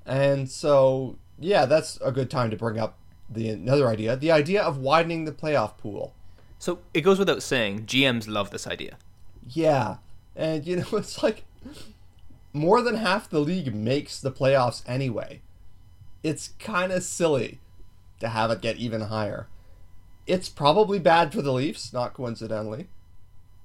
And 0.07 0.51
so, 0.51 1.19
yeah, 1.39 1.67
that's 1.67 1.99
a 2.01 2.13
good 2.13 2.31
time 2.31 2.51
to 2.51 2.57
bring 2.57 2.79
up 2.79 2.99
the 3.29 3.49
another 3.51 3.89
idea, 3.89 4.17
the 4.17 4.33
idea 4.33 4.63
of 4.63 4.79
widening 4.79 5.25
the 5.25 5.33
playoff 5.33 5.79
pool. 5.79 6.15
So 6.59 6.81
it 6.93 7.03
goes 7.03 7.19
without 7.19 7.43
saying, 7.43 7.87
GMs 7.87 8.29
love 8.29 8.51
this 8.51 8.67
idea. 8.67 8.99
Yeah, 9.49 9.99
and 10.37 10.67
you 10.67 10.77
know, 10.93 10.99
it's 10.99 11.23
like 11.23 11.45
more 12.53 12.83
than 12.83 12.97
half 12.97 13.31
the 13.31 13.41
league 13.41 13.75
makes 13.75 14.21
the 14.21 14.33
playoffs 14.33 14.83
anyway. 14.87 15.41
It's 16.23 16.49
kind 16.59 16.93
of 16.93 17.03
silly 17.03 17.61
to 18.19 18.29
have 18.29 18.51
it 18.51 18.61
get 18.61 18.77
even 18.77 19.03
higher. 19.03 19.47
It's 20.31 20.49
probably 20.49 21.01
bad 21.01 21.33
for 21.33 21.43
the 21.43 21.53
Leafs, 21.53 21.93
not 21.93 22.15
coincidentally, 22.15 22.87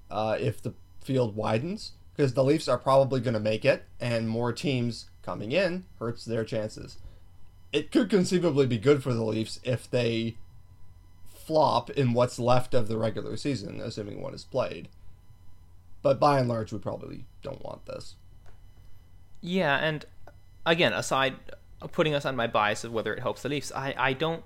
uh, 0.09 0.35
if 0.39 0.63
the 0.63 0.73
field 0.99 1.35
widens, 1.35 1.91
because 2.15 2.33
the 2.33 2.43
Leafs 2.43 2.67
are 2.67 2.79
probably 2.79 3.19
going 3.19 3.35
to 3.35 3.39
make 3.39 3.63
it, 3.63 3.83
and 3.99 4.27
more 4.27 4.51
teams 4.51 5.11
coming 5.21 5.51
in 5.51 5.85
hurts 5.99 6.25
their 6.25 6.43
chances. 6.43 6.97
It 7.71 7.91
could 7.91 8.09
conceivably 8.09 8.65
be 8.65 8.79
good 8.79 9.03
for 9.03 9.13
the 9.13 9.23
Leafs 9.23 9.59
if 9.63 9.87
they 9.87 10.37
flop 11.27 11.91
in 11.91 12.13
what's 12.13 12.39
left 12.39 12.73
of 12.73 12.87
the 12.87 12.97
regular 12.97 13.37
season, 13.37 13.79
assuming 13.79 14.19
one 14.19 14.33
is 14.33 14.43
played. 14.43 14.87
But 16.01 16.19
by 16.19 16.39
and 16.39 16.49
large, 16.49 16.73
we 16.73 16.79
probably 16.79 17.25
don't 17.43 17.63
want 17.63 17.85
this. 17.85 18.15
Yeah, 19.39 19.77
and 19.77 20.03
again, 20.65 20.93
aside 20.93 21.35
putting 21.91 22.15
aside 22.15 22.35
my 22.35 22.47
bias 22.47 22.83
of 22.83 22.91
whether 22.91 23.13
it 23.13 23.21
helps 23.21 23.43
the 23.43 23.49
Leafs, 23.49 23.71
I, 23.71 23.93
I 23.95 24.13
don't 24.13 24.43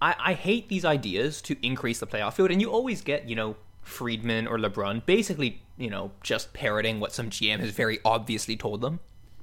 I, 0.00 0.14
I 0.18 0.32
hate 0.34 0.68
these 0.68 0.84
ideas 0.84 1.42
to 1.42 1.56
increase 1.62 1.98
the 2.00 2.06
playoff 2.06 2.34
field, 2.34 2.50
and 2.50 2.60
you 2.60 2.70
always 2.70 3.02
get, 3.02 3.28
you 3.28 3.34
know, 3.34 3.56
Friedman 3.82 4.46
or 4.46 4.58
LeBrun 4.58 5.04
basically, 5.06 5.62
you 5.76 5.90
know, 5.90 6.12
just 6.22 6.52
parroting 6.52 7.00
what 7.00 7.12
some 7.12 7.30
GM 7.30 7.60
has 7.60 7.70
very 7.70 7.98
obviously 8.04 8.56
told 8.56 8.80
them. 8.80 9.00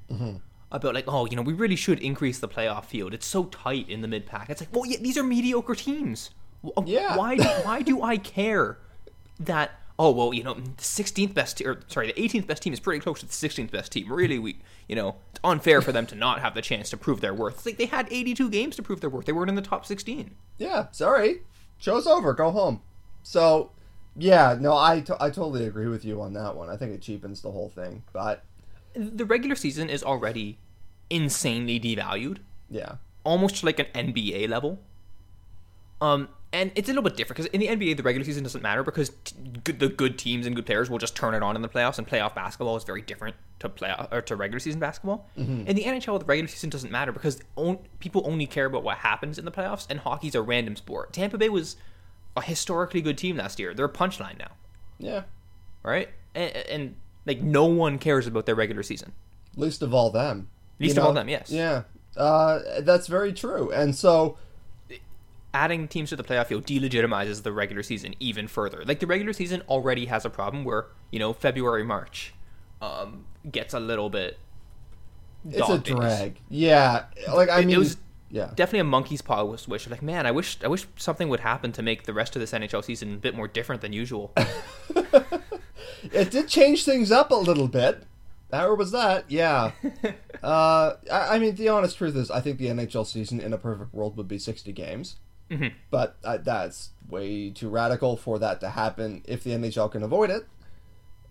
Mm-hmm. 0.09 0.37
About 0.71 0.93
like, 0.93 1.05
oh, 1.07 1.25
you 1.25 1.35
know, 1.35 1.41
we 1.41 1.53
really 1.53 1.75
should 1.75 1.99
increase 1.99 2.39
the 2.39 2.47
playoff 2.47 2.85
field. 2.85 3.13
It's 3.13 3.25
so 3.25 3.45
tight 3.45 3.89
in 3.89 4.01
the 4.01 4.07
mid 4.07 4.25
pack. 4.25 4.49
It's 4.49 4.61
like, 4.61 4.73
well, 4.73 4.85
yeah, 4.85 4.97
these 4.99 5.17
are 5.17 5.23
mediocre 5.23 5.75
teams. 5.75 6.31
Yeah. 6.85 7.15
Why? 7.15 7.37
Do, 7.37 7.43
why 7.43 7.81
do 7.81 8.01
I 8.01 8.17
care 8.35 8.79
that? 9.39 9.79
Oh 9.97 10.11
well, 10.11 10.33
you 10.33 10.43
know, 10.43 10.55
the 10.55 10.61
16th 10.77 11.33
best, 11.33 11.61
or 11.61 11.81
sorry, 11.87 12.11
the 12.11 12.21
18th 12.21 12.47
best 12.47 12.63
team 12.63 12.73
is 12.73 12.79
pretty 12.81 12.99
close 12.99 13.21
to 13.21 13.25
the 13.25 13.31
16th 13.31 13.71
best 13.71 13.93
team. 13.93 14.11
Really, 14.11 14.37
we, 14.37 14.59
you 14.89 14.95
know, 14.95 15.15
it's 15.31 15.39
unfair 15.43 15.81
for 15.81 15.93
them 15.93 16.05
to 16.07 16.15
not 16.15 16.41
have 16.41 16.53
the 16.53 16.61
chance 16.61 16.89
to 16.89 16.97
prove 16.97 17.21
their 17.21 17.33
worth. 17.33 17.55
It's 17.55 17.65
like 17.65 17.77
they 17.77 17.85
had 17.85 18.07
82 18.11 18.49
games 18.49 18.75
to 18.75 18.83
prove 18.83 18.99
their 18.99 19.09
worth. 19.09 19.25
They 19.25 19.31
weren't 19.31 19.49
in 19.49 19.55
the 19.55 19.61
top 19.61 19.85
16. 19.85 20.35
Yeah, 20.57 20.87
sorry, 20.91 21.43
show's 21.77 22.07
over. 22.07 22.33
Go 22.33 22.51
home. 22.51 22.81
So, 23.23 23.71
yeah, 24.17 24.57
no, 24.59 24.77
I, 24.77 24.99
t- 24.99 25.13
I 25.19 25.29
totally 25.29 25.65
agree 25.65 25.87
with 25.87 26.03
you 26.03 26.21
on 26.21 26.33
that 26.33 26.55
one. 26.55 26.69
I 26.69 26.75
think 26.75 26.93
it 26.93 27.01
cheapens 27.01 27.41
the 27.41 27.51
whole 27.51 27.69
thing, 27.69 28.03
but 28.11 28.43
the 28.95 29.25
regular 29.25 29.55
season 29.55 29.89
is 29.89 30.03
already 30.03 30.57
insanely 31.09 31.79
devalued, 31.79 32.39
yeah, 32.69 32.95
almost 33.23 33.63
like 33.63 33.79
an 33.79 33.87
NBA 33.93 34.49
level. 34.49 34.79
Um, 36.01 36.29
and 36.55 36.71
it's 36.75 36.87
a 36.87 36.91
little 36.93 37.03
bit 37.03 37.17
different 37.17 37.35
because 37.35 37.51
in 37.51 37.59
the 37.59 37.67
NBA, 37.67 37.97
the 37.97 38.03
regular 38.03 38.23
season 38.23 38.43
doesn't 38.43 38.61
matter 38.61 38.81
because 38.81 39.09
t- 39.25 39.35
good, 39.65 39.79
the 39.79 39.89
good 39.89 40.17
teams 40.17 40.45
and 40.45 40.55
good 40.55 40.65
players 40.65 40.89
will 40.89 40.97
just 40.97 41.13
turn 41.13 41.33
it 41.33 41.43
on 41.43 41.57
in 41.57 41.61
the 41.61 41.67
playoffs. 41.67 41.97
And 41.97 42.07
playoff 42.07 42.33
basketball 42.33 42.77
is 42.77 42.85
very 42.85 43.01
different 43.01 43.35
to 43.59 43.67
play 43.67 43.93
or 44.09 44.21
to 44.21 44.35
regular 44.37 44.59
season 44.59 44.79
basketball. 44.79 45.29
In 45.67 45.75
the 45.75 45.83
NHL, 45.83 46.17
the 46.17 46.25
regular 46.25 46.47
season 46.47 46.69
doesn't 46.69 46.93
matter 46.93 47.11
because 47.11 47.41
on, 47.57 47.79
people 47.99 48.23
only 48.25 48.45
care 48.45 48.67
about 48.67 48.83
what 48.83 48.99
happens 48.99 49.37
in 49.37 49.43
the 49.43 49.51
playoffs, 49.51 49.85
and 49.89 49.99
hockey's 49.99 50.33
a 50.33 50.41
random 50.41 50.77
sport. 50.77 51.11
Tampa 51.11 51.37
Bay 51.37 51.49
was 51.49 51.75
a 52.37 52.41
historically 52.41 53.01
good 53.01 53.17
team 53.17 53.35
last 53.35 53.59
year. 53.59 53.73
They're 53.73 53.85
a 53.85 53.89
punchline 53.89 54.39
now, 54.39 54.51
yeah. 54.97 55.23
right? 55.83 56.07
And, 56.33 56.55
and 56.55 56.95
like 57.25 57.41
no 57.41 57.65
one 57.65 57.97
cares 57.97 58.27
about 58.27 58.45
their 58.45 58.55
regular 58.55 58.83
season. 58.83 59.11
Least 59.57 59.81
of 59.81 59.93
all 59.93 60.09
them. 60.09 60.47
Least 60.79 60.95
You 60.95 61.01
of 61.01 61.07
all 61.07 61.13
them, 61.13 61.27
yes. 61.27 61.51
Yeah, 61.51 61.83
uh, 62.15 62.59
that's 62.79 63.07
very 63.07 63.33
true. 63.33 63.71
And 63.71 63.93
so, 63.93 64.37
adding 65.55 65.87
teams 65.87 66.09
to 66.09 66.15
the 66.15 66.23
playoff 66.23 66.47
field 66.47 66.65
delegitimizes 66.65 67.41
the 67.43 67.51
regular 67.53 67.81
season 67.81 68.13
even 68.19 68.47
further. 68.47 68.83
Like 68.85 68.99
the 68.99 69.07
regular 69.07 69.33
season 69.33 69.61
already 69.69 70.05
has 70.07 70.25
a 70.25 70.29
problem 70.29 70.63
where 70.65 70.87
you 71.11 71.17
know 71.19 71.31
February 71.33 71.83
March 71.83 72.33
um, 72.81 73.25
gets 73.49 73.73
a 73.73 73.79
little 73.79 74.09
bit. 74.09 74.37
it's 75.49 75.69
a 75.69 75.77
drag. 75.79 76.39
Yeah, 76.49 77.05
like 77.33 77.49
I 77.49 77.61
It- 77.61 77.69
it 77.71 77.77
was 77.77 77.97
yeah, 78.31 78.49
Definitely 78.55 78.79
a 78.79 78.83
monkey's 78.85 79.21
paw 79.21 79.43
wish. 79.45 79.67
wish. 79.67 79.87
Like 79.87 80.01
man, 80.01 80.25
I 80.25 80.31
wish 80.31 80.57
I 80.63 80.67
wish 80.67 80.85
something 80.97 81.29
would 81.29 81.39
happen 81.39 81.71
to 81.73 81.81
make 81.81 82.03
the 82.03 82.13
rest 82.13 82.35
of 82.35 82.41
this 82.41 82.51
NHL 82.51 82.83
season 82.83 83.13
a 83.13 83.17
bit 83.17 83.33
more 83.35 83.47
different 83.47 83.81
than 83.81 83.93
usual. 83.93 84.33
it 86.11 86.31
did 86.31 86.47
change 86.47 86.83
things 86.85 87.11
up 87.11 87.31
a 87.31 87.35
little 87.35 87.67
bit. 87.67 88.03
How 88.51 88.73
was 88.75 88.91
that? 88.91 89.25
Yeah. 89.29 89.71
uh, 90.43 90.93
I, 91.11 91.35
I 91.35 91.39
mean, 91.39 91.55
the 91.55 91.69
honest 91.69 91.97
truth 91.97 92.15
is, 92.15 92.29
I 92.31 92.41
think 92.41 92.57
the 92.57 92.67
NHL 92.67 93.05
season 93.05 93.39
in 93.39 93.53
a 93.53 93.57
perfect 93.57 93.93
world 93.93 94.15
would 94.17 94.27
be 94.27 94.37
60 94.37 94.71
games. 94.71 95.17
Mhm. 95.49 95.73
But 95.91 96.17
uh, 96.23 96.37
that's 96.37 96.89
way 97.07 97.49
too 97.51 97.69
radical 97.69 98.17
for 98.17 98.39
that 98.39 98.59
to 98.61 98.69
happen 98.69 99.21
if 99.25 99.43
the 99.43 99.51
NHL 99.51 99.91
can 99.91 100.03
avoid 100.03 100.29
it. 100.29 100.47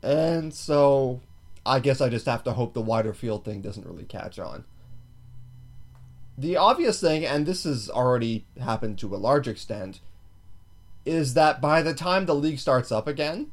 And 0.03 0.55
so 0.55 1.21
I 1.67 1.81
guess 1.81 2.01
I 2.01 2.09
just 2.09 2.27
have 2.27 2.45
to 2.45 2.53
hope 2.53 2.75
the 2.75 2.81
wider 2.81 3.13
field 3.13 3.45
thing 3.45 3.61
doesn't 3.61 3.87
really 3.87 4.05
catch 4.05 4.39
on. 4.39 4.65
The 6.37 6.57
obvious 6.57 7.01
thing, 7.01 7.25
and 7.25 7.47
this 7.47 7.65
has 7.65 7.89
already 7.89 8.45
happened 8.61 8.99
to 8.99 9.15
a 9.15 9.17
large 9.17 9.47
extent, 9.49 10.01
is 11.05 11.35
that 11.35 11.61
by 11.61 11.81
the 11.83 11.95
time 11.95 12.27
the 12.27 12.35
league 12.35 12.59
starts 12.59 12.91
up 12.91 13.07
again, 13.07 13.53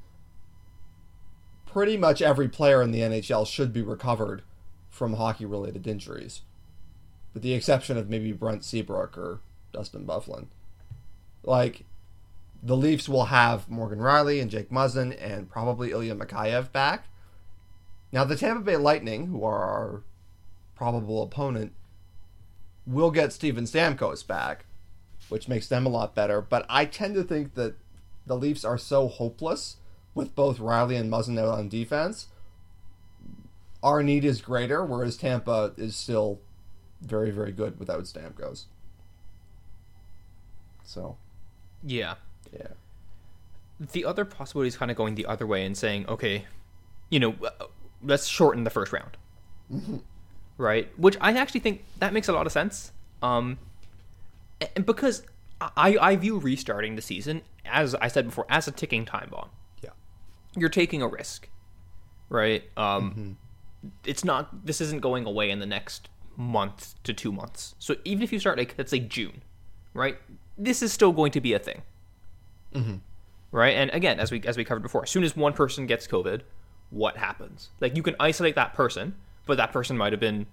pretty 1.66 1.96
much 1.96 2.22
every 2.22 2.50
player 2.50 2.82
in 2.82 2.92
the 2.92 3.02
NHL 3.02 3.46
should 3.48 3.72
be 3.72 3.82
recovered 3.82 4.42
from 4.90 5.14
hockey 5.14 5.46
related 5.46 5.88
injuries, 5.88 6.42
with 7.34 7.44
the 7.44 7.54
exception 7.54 7.98
of 7.98 8.10
maybe 8.10 8.32
Brent 8.32 8.64
Seabrook 8.66 9.18
or 9.18 9.42
Dustin 9.72 10.06
Byfuglien. 10.06 10.48
Like, 11.44 11.86
the 12.62 12.78
Leafs 12.78 13.10
will 13.10 13.26
have 13.26 13.70
Morgan 13.70 14.00
Rielly 14.00 14.42
and 14.42 14.52
Jake 14.52 14.70
Muzzin 14.70 15.16
and 15.20 15.50
probably 15.50 15.92
Ilya 15.92 16.16
Mikheyev 16.16 16.72
back. 16.72 17.08
Now, 18.12 18.24
the 18.24 18.36
Tampa 18.36 18.62
Bay 18.64 18.78
Lightning, 18.78 19.28
who 19.28 19.44
are 19.44 19.64
our 19.64 20.04
probable 20.76 21.24
opponent, 21.24 21.74
will 22.86 23.12
get 23.12 23.34
Steven 23.34 23.64
Stamkos 23.64 24.26
back, 24.26 24.66
which 25.30 25.48
makes 25.48 25.68
them 25.68 25.86
a 25.86 25.90
lot 25.90 26.14
better. 26.14 26.42
But 26.42 26.66
I 26.70 26.86
tend 26.86 27.16
to 27.16 27.24
think 27.24 27.56
that 27.56 27.76
the 28.28 28.38
Leafs 28.38 28.66
are 28.66 28.78
so 28.78 29.08
hopeless 29.08 29.78
with 30.14 30.36
both 30.36 30.60
Rielly 30.60 31.00
and 31.00 31.12
Muzzin 31.12 31.42
on 31.42 31.70
defense. 31.70 32.28
Our 33.82 34.04
need 34.04 34.26
is 34.26 34.42
greater, 34.42 34.86
whereas 34.86 35.18
Tampa 35.18 35.74
is 35.78 35.96
still 35.96 36.40
very, 37.02 37.32
very 37.32 37.52
good 37.52 37.80
without 37.80 38.04
Stamkos. 38.04 38.66
So, 40.92 41.16
yeah. 41.84 42.16
yeah. 42.52 42.68
The 43.80 44.04
other 44.04 44.26
possibility 44.26 44.68
is 44.68 44.76
kind 44.76 44.92
of 44.92 44.98
going 44.98 45.16
the 45.16 45.26
other 45.26 45.48
way 45.48 45.66
and 45.66 45.78
saying, 45.78 46.06
okay, 46.08 46.46
you 47.10 47.20
know, 47.20 47.34
uh, 47.44 47.68
let's 48.04 48.28
shorten 48.28 48.66
the 48.66 48.70
first 48.70 48.92
round. 48.92 49.16
Right? 50.58 50.92
Which 50.98 51.16
I 51.22 51.32
actually 51.32 51.62
think 51.62 51.86
that 52.00 52.12
makes 52.12 52.28
a 52.28 52.34
lot 52.34 52.46
of 52.46 52.52
sense. 52.52 52.92
Um, 53.22 53.58
and 54.76 54.86
because 54.86 55.24
I, 55.60 55.98
I 56.00 56.16
view 56.18 56.40
restarting 56.40 56.98
the 56.98 57.02
season, 57.02 57.42
as 57.66 57.96
I 57.96 58.10
said 58.10 58.26
before, 58.26 58.46
as 58.50 58.68
a 58.68 58.72
ticking 58.72 59.06
time 59.06 59.30
bomb. 59.32 59.50
Yeah. 59.82 59.92
You're 60.58 60.70
taking 60.70 61.02
a 61.02 61.08
risk, 61.08 61.48
right? 62.28 62.64
Um, 62.76 63.38
It's 64.04 64.24
not, 64.24 64.66
this 64.66 64.82
isn't 64.82 65.02
going 65.02 65.26
away 65.26 65.50
in 65.50 65.60
the 65.60 65.66
next 65.66 66.10
month 66.36 67.02
to 67.04 67.14
two 67.14 67.32
months. 67.32 67.76
So 67.80 67.96
even 68.04 68.22
if 68.24 68.32
you 68.32 68.40
start, 68.40 68.58
like, 68.58 68.76
let's 68.78 68.92
say 68.92 69.00
June, 69.00 69.42
right? 69.94 70.18
This 70.64 70.82
is 70.82 70.92
still 70.94 71.12
going 71.12 71.32
to 71.32 71.42
be 71.42 71.54
a 71.54 71.60
thing 71.60 71.82
right? 73.52 73.76
And 73.76 73.92
again, 73.92 74.20
as 74.20 74.32
we 74.32 74.42
as 74.46 74.58
we 74.58 74.64
covered 74.64 74.82
before, 74.82 75.04
as 75.04 75.10
soon 75.10 75.24
as 75.24 75.36
one 75.36 75.54
person 75.54 75.86
gets 75.86 76.08
COVID, 76.08 76.42
what 76.90 77.18
happens? 77.18 77.70
Like 77.80 77.96
you 77.96 78.04
can 78.04 78.16
isolate 78.20 78.56
that 78.56 78.74
person, 78.74 79.16
but 79.46 79.58
that 79.58 79.72
person 79.72 79.98
might 79.98 80.14
have 80.14 80.20
been 80.20 80.48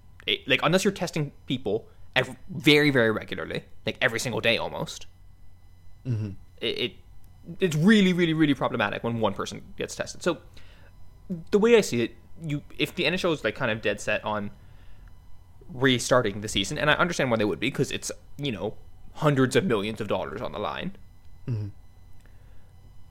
like 0.46 0.60
unless 0.62 0.84
you're 0.84 0.92
testing 0.92 1.32
people 1.46 1.86
ev 2.16 2.36
very 2.50 2.90
very 2.90 3.10
regularly, 3.10 3.64
like 3.86 3.96
every 4.00 4.20
single 4.20 4.40
day 4.40 4.58
almost. 4.58 5.06
Mm-hmm. 6.06 6.30
It, 6.60 6.78
it 6.78 6.92
it's 7.60 7.76
really 7.76 8.12
really 8.12 8.34
really 8.34 8.54
problematic 8.54 9.04
when 9.04 9.20
one 9.20 9.34
person 9.34 9.62
gets 9.76 9.94
tested. 9.94 10.22
So 10.22 10.38
the 11.50 11.58
way 11.58 11.76
I 11.76 11.80
see 11.80 12.02
it, 12.02 12.16
you 12.42 12.62
if 12.78 12.94
the 12.94 13.04
NHL 13.04 13.32
is 13.32 13.44
like 13.44 13.54
kind 13.54 13.70
of 13.70 13.80
dead 13.80 14.00
set 14.00 14.24
on 14.24 14.50
restarting 15.72 16.40
the 16.40 16.48
season, 16.48 16.78
and 16.78 16.90
I 16.90 16.94
understand 16.94 17.30
why 17.30 17.36
they 17.36 17.44
would 17.44 17.60
be 17.60 17.68
because 17.68 17.92
it's 17.92 18.10
you 18.36 18.52
know 18.52 18.74
hundreds 19.18 19.54
of 19.56 19.64
millions 19.64 20.00
of 20.00 20.08
dollars 20.08 20.40
on 20.40 20.52
the 20.52 20.58
line 20.58 20.92
mm-hmm. 21.48 21.68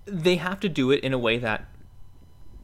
they 0.05 0.35
have 0.37 0.59
to 0.59 0.69
do 0.69 0.91
it 0.91 1.03
in 1.03 1.13
a 1.13 1.17
way 1.17 1.37
that 1.37 1.65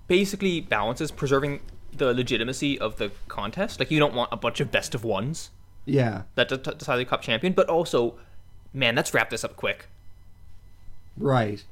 basically 0.07 0.61
balances 0.61 1.11
preserving 1.11 1.61
the 1.95 2.13
legitimacy 2.13 2.79
of 2.79 2.97
the 2.97 3.11
contest. 3.27 3.79
Like 3.79 3.91
you 3.91 3.99
don't 3.99 4.13
want 4.13 4.29
a 4.31 4.37
bunch 4.37 4.59
of 4.59 4.71
best 4.71 4.95
of 4.95 5.03
ones 5.03 5.51
Yeah. 5.85 6.23
that 6.35 6.49
de- 6.49 6.57
decide 6.57 6.97
the 6.97 7.05
cup 7.05 7.21
champion, 7.21 7.53
but 7.53 7.69
also, 7.69 8.15
man, 8.73 8.95
let's 8.95 9.13
wrap 9.13 9.29
this 9.29 9.43
up 9.43 9.55
quick. 9.55 9.87
Right. 11.17 11.63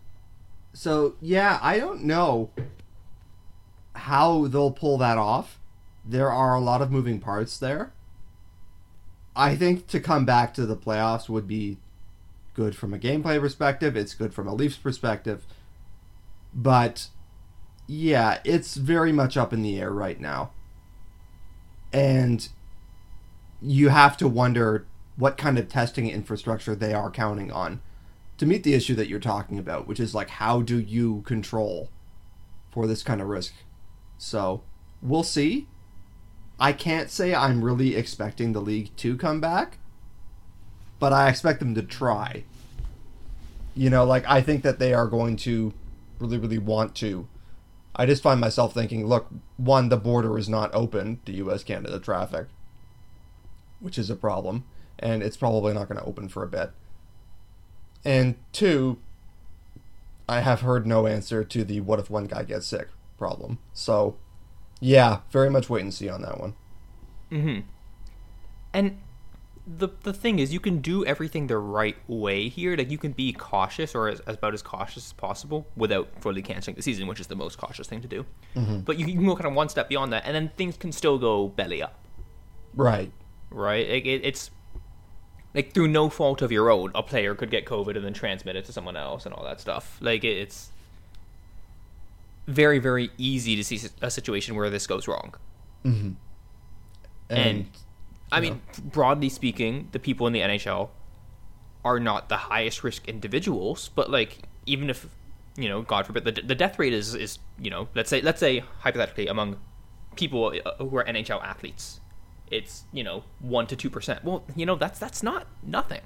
So, 0.74 1.16
yeah, 1.20 1.60
I 1.62 1.80
don't 1.80 2.04
know 2.04 2.52
how 3.96 4.48
they'll 4.48 4.72
pull 4.72 4.98
that 5.00 5.18
off. 5.18 5.60
There 6.06 6.32
are 6.32 6.56
a 6.56 6.60
lot 6.60 6.82
of 6.82 6.92
moving 6.92 7.20
parts 7.20 7.58
there. 7.58 7.94
I 9.36 9.56
think 9.56 9.88
to 9.88 10.00
come 10.00 10.26
back 10.26 10.54
to 10.56 10.66
the 10.66 10.76
playoffs 10.76 11.30
would 11.30 11.48
be 11.48 11.78
good 12.54 12.76
from 12.76 12.94
a 12.94 13.00
gameplay 13.00 13.40
perspective, 13.40 13.96
it's 13.96 14.14
good 14.14 14.34
from 14.34 14.48
a 14.48 14.54
Leafs 14.54 14.78
perspective. 14.78 15.46
But 16.54 17.08
yeah, 17.88 18.40
it's 18.44 18.76
very 18.76 19.12
much 19.12 19.38
up 19.38 19.54
in 19.54 19.62
the 19.62 19.80
air 19.80 19.92
right 19.92 20.20
now. 20.20 20.52
And 21.94 22.48
you 23.62 23.90
have 23.90 24.18
to 24.18 24.28
wonder 24.28 24.86
what 25.18 25.38
kind 25.38 25.58
of 25.58 25.70
testing 25.70 26.10
infrastructure 26.10 26.76
they 26.76 26.94
are 26.94 27.12
counting 27.12 27.52
on 27.52 27.82
to 28.38 28.46
meet 28.46 28.64
the 28.64 28.74
issue 28.74 28.96
that 28.96 29.08
you're 29.08 29.20
talking 29.20 29.60
about, 29.60 29.88
which 29.88 30.00
is 30.00 30.16
like 30.16 30.30
how 30.30 30.62
do 30.62 30.80
you 30.80 31.22
control 31.24 31.90
for 32.72 32.88
this 32.88 33.04
kind 33.04 33.22
of 33.22 33.28
risk? 33.28 33.54
So 34.18 34.64
we'll 35.02 35.24
see. 35.24 35.68
I 36.62 36.72
can't 36.72 37.10
say 37.10 37.36
I'm 37.36 37.66
really 37.66 37.98
expecting 37.98 38.54
the 38.54 38.62
league 38.62 38.96
to 38.98 39.18
come 39.18 39.42
back, 39.42 39.80
but 41.00 41.12
I 41.12 41.28
expect 41.28 41.60
them 41.60 41.76
to 41.76 41.82
try. 41.82 42.46
You 43.76 43.90
know, 43.90 44.06
like 44.06 44.24
I 44.30 44.42
think 44.42 44.64
that 44.64 44.80
they 44.80 44.94
are 44.94 45.08
going 45.08 45.36
to 45.38 45.74
really, 46.20 46.38
really 46.38 46.58
want 46.58 46.96
to 46.96 47.28
I 47.96 48.06
just 48.06 48.24
find 48.24 48.40
myself 48.40 48.74
thinking, 48.74 49.06
look, 49.06 49.28
one, 49.58 49.90
the 49.90 49.98
border 49.98 50.38
is 50.38 50.48
not 50.48 50.74
open 50.74 51.20
to 51.26 51.34
U.S. 51.34 51.64
Canada 51.64 52.00
traffic, 52.00 52.48
which 53.80 53.98
is 53.98 54.10
a 54.10 54.16
problem, 54.16 54.64
and 54.98 55.22
it's 55.22 55.38
probably 55.38 55.74
not 55.74 55.90
going 55.90 56.00
to 56.00 56.08
open 56.08 56.30
for 56.30 56.44
a 56.44 56.48
bit. 56.48 56.72
And 58.06 58.36
two, 58.54 58.98
I 60.28 60.40
have 60.40 60.62
heard 60.62 60.88
no 60.88 61.06
answer 61.06 61.44
to 61.44 61.64
the 61.64 61.82
what 61.82 62.00
if 62.00 62.10
one 62.10 62.26
guy 62.26 62.44
gets 62.44 62.66
sick 62.66 62.88
problem. 63.18 63.60
So, 63.74 64.16
yeah, 64.82 65.20
very 65.30 65.50
much 65.50 65.70
wait 65.70 65.84
and 65.84 65.94
see 65.94 66.10
on 66.10 66.22
that 66.24 66.42
one. 66.42 66.56
Mm-hmm. 67.32 67.60
And 68.74 68.98
the 69.66 69.90
the 70.04 70.12
thing 70.12 70.40
is, 70.40 70.52
you 70.52 70.60
can 70.60 70.80
do 70.80 71.06
everything 71.06 71.48
the 71.48 71.58
right 71.58 71.96
way 72.08 72.50
here. 72.50 72.76
Like 72.76 72.92
you 72.92 72.98
can 72.98 73.12
be 73.12 73.32
cautious, 73.32 73.96
or 73.96 74.10
as, 74.10 74.20
as 74.22 74.36
about 74.36 74.54
as 74.54 74.62
cautious 74.62 75.06
as 75.06 75.14
possible, 75.14 75.68
without 75.78 76.10
fully 76.20 76.42
canceling 76.42 76.76
the 76.76 76.82
season, 76.82 77.08
which 77.08 77.20
is 77.20 77.28
the 77.28 77.36
most 77.36 77.58
cautious 77.58 77.88
thing 77.88 78.02
to 78.02 78.08
do. 78.08 78.26
Mm-hmm. 78.56 78.80
But 78.80 78.98
you, 78.98 79.06
you 79.06 79.14
can 79.14 79.26
go 79.26 79.36
kind 79.36 79.48
of 79.48 79.54
one 79.54 79.70
step 79.70 79.88
beyond 79.88 80.12
that, 80.14 80.24
and 80.26 80.36
then 80.36 80.52
things 80.58 80.76
can 80.78 80.92
still 80.92 81.18
go 81.18 81.48
belly 81.48 81.82
up. 81.82 81.96
Right. 82.76 83.12
Right. 83.50 83.88
Like 83.90 84.06
it, 84.06 84.26
it's 84.26 84.50
like 85.54 85.74
through 85.74 85.90
no 85.90 86.10
fault 86.10 86.42
of 86.42 86.52
your 86.52 86.70
own, 86.70 86.92
a 86.96 87.04
player 87.04 87.36
could 87.36 87.52
get 87.52 87.66
COVID 87.66 87.96
and 87.96 88.06
then 88.06 88.14
transmit 88.14 88.56
it 88.56 88.66
to 88.66 88.74
someone 88.74 88.96
else 88.96 89.26
and 89.26 89.36
all 89.36 89.44
that 89.44 89.60
stuff. 89.60 89.98
Like 90.02 90.24
it, 90.24 90.38
it's 90.38 90.70
very 92.52 92.80
very 92.80 93.10
easy 93.18 93.56
to 93.56 93.64
see 93.64 93.80
a 94.02 94.12
situation 94.12 94.56
where 94.56 94.70
this 94.70 94.88
goes 94.88 95.08
wrong. 95.08 95.34
Mm-hmm. 95.86 96.12
And, 97.30 97.40
and 97.40 97.70
I 98.32 98.40
mean, 98.40 98.62
broadly 98.84 99.30
speaking, 99.30 99.90
the 99.92 100.00
people 100.00 100.28
in 100.28 100.34
the 100.34 100.42
NHL 100.42 100.90
are 101.84 102.00
not 102.00 102.30
the 102.30 102.38
highest 102.38 102.84
risk 102.84 103.08
individuals, 103.08 103.90
but 103.90 104.10
like 104.12 104.40
even 104.66 104.90
if 104.90 105.08
you 105.58 105.68
know, 105.68 105.82
God 105.82 106.06
forbid, 106.06 106.24
the, 106.24 106.32
the 106.32 106.56
death 106.56 106.80
rate 106.80 106.94
is 106.94 107.16
is 107.16 107.40
you 107.60 107.70
know, 107.70 107.90
let's 107.96 108.10
say 108.10 108.22
let's 108.22 108.40
say 108.40 108.64
hypothetically 108.80 109.28
among 109.28 109.58
people 110.16 110.54
uh, 110.66 110.76
who 110.84 110.96
are 110.98 111.04
NHL 111.06 111.44
athletes, 111.44 112.00
it's 112.50 112.84
you 112.92 113.04
know 113.04 113.24
one 113.40 113.68
to 113.68 113.76
two 113.76 113.90
percent. 113.90 114.24
Well, 114.24 114.44
you 114.56 114.66
know 114.66 114.76
that's 114.76 115.00
that's 115.00 115.24
not 115.24 115.48
nothing. 115.64 116.02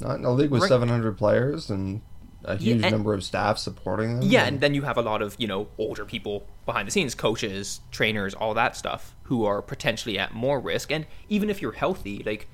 Not 0.00 0.18
in 0.18 0.24
a 0.24 0.32
league 0.32 0.50
with 0.50 0.62
right. 0.62 0.68
seven 0.68 0.88
hundred 0.88 1.18
players 1.18 1.70
and 1.70 2.02
a 2.44 2.56
huge 2.56 2.80
yeah, 2.80 2.86
and, 2.86 2.92
number 2.92 3.14
of 3.14 3.22
staff 3.22 3.58
supporting 3.58 4.20
them. 4.20 4.28
Yeah, 4.28 4.40
and, 4.40 4.54
and 4.54 4.60
then 4.60 4.74
you 4.74 4.82
have 4.82 4.96
a 4.96 5.02
lot 5.02 5.22
of 5.22 5.36
you 5.38 5.46
know 5.46 5.68
older 5.78 6.04
people 6.04 6.46
behind 6.66 6.88
the 6.88 6.92
scenes, 6.92 7.14
coaches, 7.14 7.80
trainers, 7.90 8.34
all 8.34 8.54
that 8.54 8.76
stuff, 8.76 9.14
who 9.24 9.44
are 9.44 9.62
potentially 9.62 10.18
at 10.18 10.34
more 10.34 10.60
risk. 10.60 10.90
And 10.90 11.06
even 11.28 11.50
if 11.50 11.60
you're 11.60 11.72
healthy, 11.72 12.22
like, 12.24 12.48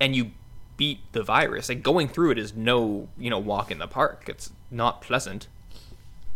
and 0.00 0.14
you 0.14 0.32
beat 0.76 1.00
the 1.12 1.22
virus, 1.22 1.68
like 1.68 1.82
going 1.82 2.08
through 2.08 2.32
it 2.32 2.38
is 2.38 2.54
no 2.54 3.08
you 3.18 3.30
know 3.30 3.38
walk 3.38 3.70
in 3.70 3.78
the 3.78 3.88
park. 3.88 4.24
It's 4.28 4.50
not 4.70 5.00
pleasant. 5.00 5.48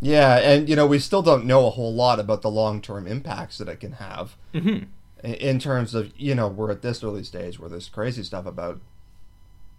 Yeah, 0.00 0.38
and 0.38 0.68
you 0.68 0.76
know 0.76 0.86
we 0.86 0.98
still 0.98 1.22
don't 1.22 1.44
know 1.44 1.66
a 1.66 1.70
whole 1.70 1.94
lot 1.94 2.18
about 2.18 2.42
the 2.42 2.50
long 2.50 2.80
term 2.80 3.06
impacts 3.06 3.58
that 3.58 3.68
it 3.68 3.80
can 3.80 3.92
have. 3.92 4.36
Mm-hmm. 4.54 4.84
In 5.22 5.58
terms 5.58 5.94
of 5.94 6.12
you 6.16 6.34
know 6.34 6.48
we're 6.48 6.70
at 6.70 6.82
this 6.82 7.04
early 7.04 7.24
stage 7.24 7.60
where 7.60 7.68
there's 7.68 7.88
crazy 7.88 8.22
stuff 8.22 8.46
about 8.46 8.80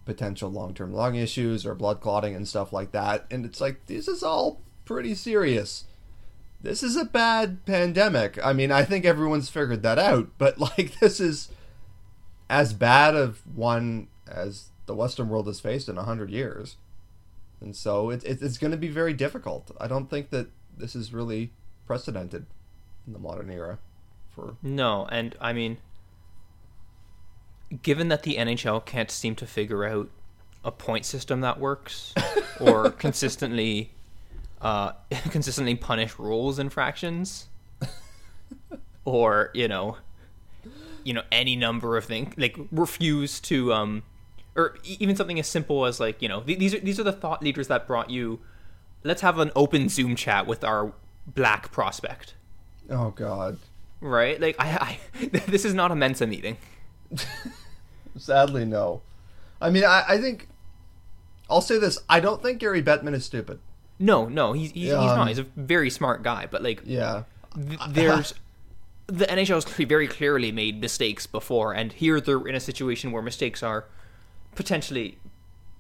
potential 0.06 0.50
long-term 0.50 0.94
lung 0.94 1.16
issues 1.16 1.66
or 1.66 1.76
blood 1.76 2.02
clotting 2.02 2.36
and 2.36 2.48
stuff 2.48 2.74
like 2.74 2.92
that. 2.92 3.26
And 3.30 3.46
it's 3.46 3.62
like 3.62 3.86
this 3.86 4.08
is 4.08 4.24
all 4.24 4.62
pretty 4.86 5.16
serious. 5.16 5.86
This 6.62 6.84
is 6.84 6.96
a 6.96 7.06
bad 7.06 7.66
pandemic. 7.66 8.40
I 8.44 8.54
mean 8.54 8.72
i 8.72 8.84
think 8.84 9.06
everyone's 9.06 9.50
figured 9.50 9.84
that 9.84 10.00
out 10.00 10.30
but 10.38 10.58
like 10.78 11.00
this 11.00 11.20
is 11.20 11.50
as 12.50 12.74
bad 12.74 13.16
of 13.16 13.42
one 13.56 14.08
as 14.28 14.70
the 14.86 14.96
western 14.96 15.30
world 15.30 15.48
has 15.48 15.60
faced 15.60 15.88
in 15.88 15.96
100 15.96 16.30
years. 16.30 16.78
And 17.60 17.76
so 17.76 18.10
it, 18.10 18.24
it 18.24 18.42
it's 18.42 18.58
going 18.58 18.72
to 18.72 18.78
be 18.78 18.90
very 18.90 19.14
difficult. 19.14 19.72
I 19.80 19.88
don't 19.88 20.10
think 20.10 20.32
that 20.32 20.50
this 20.76 20.96
is 20.96 21.14
really 21.14 21.52
precedented 21.86 22.46
in 23.06 23.14
the 23.14 23.20
modern 23.20 23.50
era 23.50 23.80
for 24.30 24.56
no 24.62 25.06
and 25.12 25.36
i 25.42 25.52
mean 25.52 25.78
given 27.82 28.10
that 28.10 28.24
the 28.24 28.36
NHL 28.36 28.86
can't 28.86 29.12
seem 29.12 29.36
to 29.36 29.46
figure 29.46 29.86
out 29.86 30.10
a 30.64 30.72
point 30.72 31.06
system 31.06 31.42
that 31.42 31.60
works 31.60 32.14
or 32.60 32.92
consistently 32.92 33.92
uh, 34.62 34.92
consistently 35.30 35.76
punish 35.76 36.20
rules 36.20 36.60
infractions 36.60 37.48
or 39.06 39.50
you 39.54 39.68
know 39.68 39.98
you 41.04 41.14
know 41.14 41.24
any 41.32 41.56
number 41.56 41.98
of 41.98 42.06
things 42.06 42.34
like 42.38 42.58
refuse 42.72 43.40
to 43.40 43.74
um 43.74 44.04
or 44.56 44.78
even 44.84 45.16
something 45.16 45.40
as 45.40 45.48
simple 45.48 45.86
as 45.86 46.00
like 46.00 46.22
you 46.22 46.30
know 46.30 46.42
these 46.42 46.76
are 46.76 46.80
these 46.80 47.00
are 47.00 47.04
the 47.04 47.12
thought 47.12 47.42
leaders 47.42 47.68
that 47.68 47.88
brought 47.88 48.10
you 48.10 48.40
let's 49.04 49.22
have 49.22 49.40
an 49.40 49.52
open 49.56 49.90
zoom 49.90 50.16
chat 50.16 50.46
with 50.46 50.64
our 50.64 50.94
black 51.26 51.72
prospect. 51.72 52.36
Oh 52.90 53.12
god. 53.12 53.58
Right? 54.00 54.40
Like 54.40 54.56
i, 54.60 54.98
I 55.16 55.26
this 55.48 55.66
is 55.66 55.74
not 55.74 55.92
a 55.92 55.96
mensa 55.96 56.28
meeting 56.28 56.58
Sadly, 58.18 58.66
no. 58.66 59.02
I 59.60 59.70
mean, 59.70 59.84
I, 59.84 60.04
I 60.08 60.18
think 60.18 60.48
I'll 61.50 61.62
say 61.62 61.78
this: 61.78 62.00
I 62.10 62.20
don't 62.20 62.42
think 62.42 62.60
Gary 62.60 62.82
Bettman 62.82 63.14
is 63.14 63.26
stupid. 63.26 63.60
No, 64.00 64.28
no, 64.28 64.54
he's 64.54 64.72
he's, 64.72 64.92
um, 64.92 65.02
he's 65.02 65.16
not. 65.16 65.28
He's 65.28 65.40
a 65.40 65.46
very 65.56 65.90
smart 65.90 66.24
guy, 66.24 66.48
but 66.50 66.64
like, 66.64 66.82
yeah, 66.86 67.24
th- 67.56 67.80
there's 67.90 68.34
the 69.08 69.26
NHL 69.26 69.56
has 69.56 69.66
very 69.66 70.08
clearly 70.08 70.52
made 70.52 70.82
mistakes 70.82 71.28
before, 71.28 71.74
and 71.74 71.94
here 71.94 72.20
they're 72.20 72.48
in 72.48 72.56
a 72.56 72.60
situation 72.60 73.12
where 73.12 73.22
mistakes 73.22 73.62
are 73.62 73.86
potentially 74.56 75.18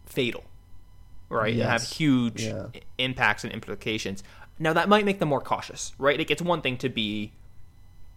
fatal, 0.06 0.44
right? 1.30 1.54
Yes. 1.54 1.63
And 1.63 1.72
have 1.72 1.84
huge 1.84 2.44
yeah. 2.44 2.67
impacts 2.98 3.44
and 3.44 3.54
implications. 3.54 4.24
Now 4.60 4.74
that 4.74 4.89
might 4.89 5.06
make 5.06 5.20
them 5.20 5.30
more 5.30 5.41
cautious, 5.41 5.94
right? 5.98 6.17
Like 6.17 6.30
it's 6.30 6.41
one 6.41 6.62
thing 6.62 6.78
to 6.78 6.89
be, 6.89 7.32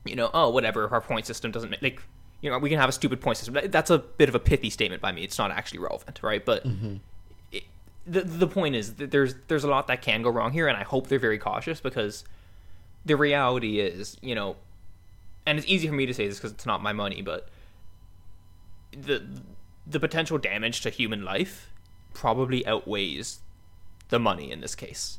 you 0.05 0.17
know, 0.17 0.31
oh 0.35 0.51
whatever, 0.51 0.89
our 0.89 1.01
point 1.01 1.27
system 1.27 1.51
doesn't 1.51 1.71
make, 1.71 1.83
like 1.83 2.03
you 2.45 2.51
know, 2.51 2.59
we 2.59 2.69
can 2.69 2.79
have 2.79 2.91
a 2.91 2.93
stupid 2.93 3.23
point 3.23 3.39
system. 3.39 3.59
That's 3.71 3.89
a 3.89 3.97
bit 3.97 4.29
of 4.29 4.35
a 4.35 4.39
pithy 4.39 4.69
statement 4.69 5.01
by 5.01 5.13
me. 5.13 5.23
It's 5.23 5.39
not 5.39 5.51
actually 5.51 5.79
relevant, 5.79 6.21
right? 6.23 6.45
But 6.45 6.67
mm-hmm. 6.67 6.97
it, 7.51 7.63
the 8.07 8.21
the 8.21 8.47
point 8.47 8.75
is 8.75 8.97
that 8.97 9.11
there's 9.11 9.35
there's 9.49 9.65
a 9.65 9.69
lot 9.69 9.87
that 9.87 10.03
can 10.03 10.21
go 10.21 10.29
wrong 10.29 10.53
here, 10.53 10.69
and 10.69 10.77
I 10.77 10.83
hope 10.83 11.07
they're 11.07 11.19
very 11.19 11.39
cautious 11.39 11.81
because 11.81 12.23
the 13.07 13.17
reality 13.17 13.81
is, 13.81 14.19
you 14.21 14.35
know, 14.35 14.57
and 15.47 15.59
it's 15.59 15.67
easy 15.67 15.89
for 15.89 15.95
me 15.95 16.05
to 16.05 16.13
say 16.13 16.29
this 16.29 16.37
because 16.37 16.53
it's 16.53 16.67
not 16.67 16.83
my 16.83 16.93
money, 16.93 17.23
but 17.23 17.49
the 18.93 19.23
the 19.87 19.99
potential 19.99 20.37
damage 20.37 20.83
to 20.83 20.91
human 20.91 21.25
life 21.25 21.71
probably 22.13 22.67
outweighs 22.67 23.39
the 24.11 24.19
money 24.19 24.53
in 24.53 24.61
this 24.61 24.75
case. 24.75 25.19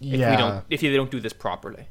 Yeah. 0.00 0.14
If 0.14 0.30
we 0.30 0.36
don't 0.36 0.64
if 0.68 0.80
they 0.80 0.96
don't 0.96 1.12
do 1.12 1.20
this 1.20 1.32
properly. 1.32 1.86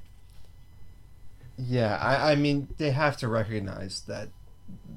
Yeah, 1.58 1.98
I, 1.98 2.34
I 2.34 2.36
mean, 2.36 2.68
they 2.78 2.92
have 2.92 3.18
to 3.18 3.28
recognize 3.28 4.02
that 4.02 4.30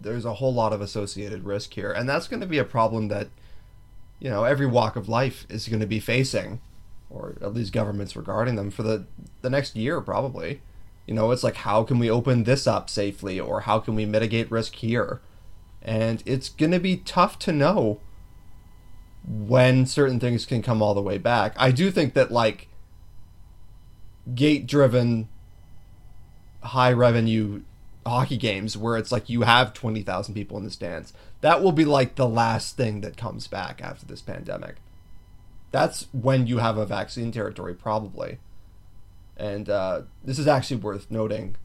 there's 0.02 0.24
a 0.24 0.34
whole 0.34 0.52
lot 0.52 0.72
of 0.72 0.80
associated 0.80 1.44
risk 1.44 1.72
here, 1.74 1.92
and 1.92 2.08
that's 2.08 2.28
going 2.28 2.40
to 2.40 2.46
be 2.46 2.58
a 2.58 2.64
problem 2.64 3.08
that, 3.08 3.28
you 4.18 4.28
know, 4.28 4.44
every 4.44 4.66
walk 4.66 4.96
of 4.96 5.08
life 5.08 5.46
is 5.48 5.68
going 5.68 5.80
to 5.80 5.86
be 5.86 6.00
facing, 6.00 6.60
or 7.08 7.36
at 7.40 7.54
least 7.54 7.72
governments 7.72 8.14
regarding 8.14 8.56
them 8.56 8.70
for 8.70 8.82
the 8.82 9.06
the 9.42 9.50
next 9.50 9.74
year 9.74 10.00
probably. 10.00 10.60
You 11.06 11.14
know, 11.14 11.30
it's 11.30 11.42
like 11.42 11.56
how 11.56 11.82
can 11.82 11.98
we 11.98 12.10
open 12.10 12.44
this 12.44 12.66
up 12.66 12.90
safely, 12.90 13.40
or 13.40 13.62
how 13.62 13.78
can 13.80 13.94
we 13.94 14.04
mitigate 14.04 14.50
risk 14.50 14.76
here, 14.76 15.20
and 15.82 16.22
it's 16.26 16.50
going 16.50 16.72
to 16.72 16.78
be 16.78 16.98
tough 16.98 17.38
to 17.40 17.52
know 17.52 18.00
when 19.26 19.86
certain 19.86 20.20
things 20.20 20.46
can 20.46 20.62
come 20.62 20.82
all 20.82 20.94
the 20.94 21.02
way 21.02 21.18
back. 21.18 21.54
I 21.56 21.70
do 21.70 21.90
think 21.90 22.14
that 22.14 22.30
like 22.30 22.68
gate 24.34 24.66
driven 24.66 25.28
high 26.62 26.92
revenue 26.92 27.62
hockey 28.06 28.36
games 28.36 28.76
where 28.76 28.96
it's 28.96 29.12
like 29.12 29.28
you 29.28 29.42
have 29.42 29.74
20,000 29.74 30.34
people 30.34 30.56
in 30.56 30.64
the 30.64 30.70
stands. 30.70 31.12
That 31.40 31.62
will 31.62 31.72
be 31.72 31.84
like 31.84 32.14
the 32.14 32.28
last 32.28 32.76
thing 32.76 33.00
that 33.02 33.16
comes 33.16 33.46
back 33.46 33.80
after 33.82 34.06
this 34.06 34.22
pandemic. 34.22 34.76
That's 35.70 36.06
when 36.12 36.46
you 36.46 36.58
have 36.58 36.76
a 36.76 36.86
vaccine 36.86 37.30
territory, 37.30 37.74
probably. 37.74 38.38
And 39.36 39.70
uh, 39.70 40.02
this 40.24 40.38
is 40.38 40.46
actually 40.46 40.78
worth 40.78 41.10
noting. 41.10 41.56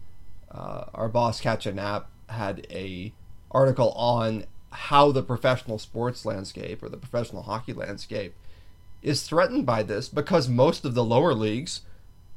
Uh, 0.52 0.86
our 0.94 1.10
boss, 1.10 1.42
Katya 1.42 1.74
Knappe, 1.74 2.06
had 2.30 2.66
a 2.70 3.14
article 3.52 3.92
on 3.92 4.46
how 4.72 5.12
the 5.12 5.24
professional 5.24 5.80
sports 5.80 6.26
landscape 6.26 6.84
or 6.84 6.90
the 6.90 6.98
professional 6.98 7.44
hockey 7.44 7.74
landscape 7.74 8.34
is 9.02 9.24
threatened 9.24 9.66
by 9.66 9.84
this 9.84 10.10
because 10.10 10.48
most 10.50 10.86
of 10.86 10.94
the 10.94 11.04
lower 11.04 11.34
leagues, 11.34 11.82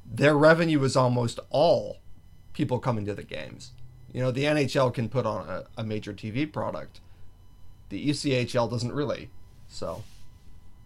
their 0.05 0.37
revenue 0.37 0.83
is 0.85 0.97
almost 0.97 1.41
all 1.51 1.99
people 2.53 2.79
coming 2.79 3.05
to 3.07 3.15
the 3.15 3.23
games. 3.23 3.73
You 4.13 4.21
know, 4.21 4.31
the 4.31 4.45
NHL 4.45 4.93
can 4.95 5.09
put 5.09 5.27
on 5.27 5.49
a, 5.49 5.65
a 5.77 5.85
major 5.85 6.13
TV 6.13 6.51
product. 6.51 7.01
The 7.91 8.09
ECHL 8.09 8.71
doesn't 8.71 8.93
really. 8.93 9.31
So 9.69 10.03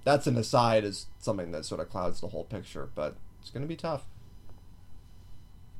that's 0.05 0.27
an 0.27 0.37
aside 0.37 0.85
as 0.85 1.07
something 1.19 1.53
that 1.53 1.65
sort 1.65 1.81
of 1.81 1.89
clouds 1.89 2.21
the 2.21 2.29
whole 2.29 2.45
picture, 2.45 2.89
but 2.95 3.17
it's 3.41 3.51
going 3.51 3.63
to 3.63 3.69
be 3.69 3.77
tough. 3.77 4.05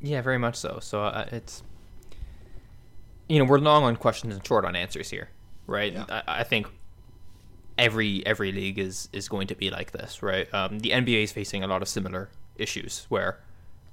Yeah, 0.01 0.21
very 0.21 0.39
much 0.39 0.57
so. 0.57 0.79
So 0.81 1.03
uh, 1.03 1.29
it's 1.31 1.63
you 3.29 3.39
know 3.39 3.45
we're 3.45 3.59
long 3.59 3.85
on 3.85 3.97
questions 3.97 4.35
and 4.35 4.47
short 4.47 4.65
on 4.65 4.75
answers 4.75 5.11
here, 5.11 5.31
right? 5.67 5.93
Yeah. 5.93 6.05
I, 6.09 6.23
I, 6.41 6.43
think 6.43 6.67
every 7.79 8.27
every 8.27 8.51
league 8.51 8.79
is 8.79 9.09
is 9.13 9.29
going 9.29 9.47
to 9.49 9.55
be 9.55 9.71
like 9.71 9.93
this, 9.93 10.23
right? 10.23 10.53
Um, 10.53 10.81
the 10.81 10.91
NBA 10.91 11.25
is 11.25 11.33
facing 11.33 11.63
a 11.63 11.69
lot 11.69 11.83
of 11.83 11.89
similar 11.89 12.31
issues 12.57 13.07
where 13.09 13.39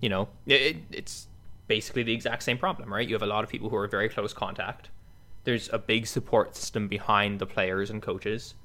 you 0.02 0.10
know, 0.10 0.30
it, 0.46 0.78
it's 0.92 1.28
basically 1.70 2.04
the 2.04 2.14
exact 2.14 2.44
same 2.44 2.58
problem, 2.58 2.92
right? 2.92 3.08
You 3.08 3.16
have 3.16 3.22
a 3.22 3.28
lot 3.28 3.46
of 3.46 3.50
people 3.50 3.70
who 3.70 3.78
are 3.78 3.88
very 3.88 4.10
close 4.10 4.34
contact. 4.34 4.90
There's 5.46 5.70
a 5.72 5.78
big 5.78 6.08
support 6.08 6.58
system 6.58 6.90
behind 6.90 7.40
the 7.40 7.46
players 7.46 7.90
and 7.90 8.02
coaches. 8.02 8.56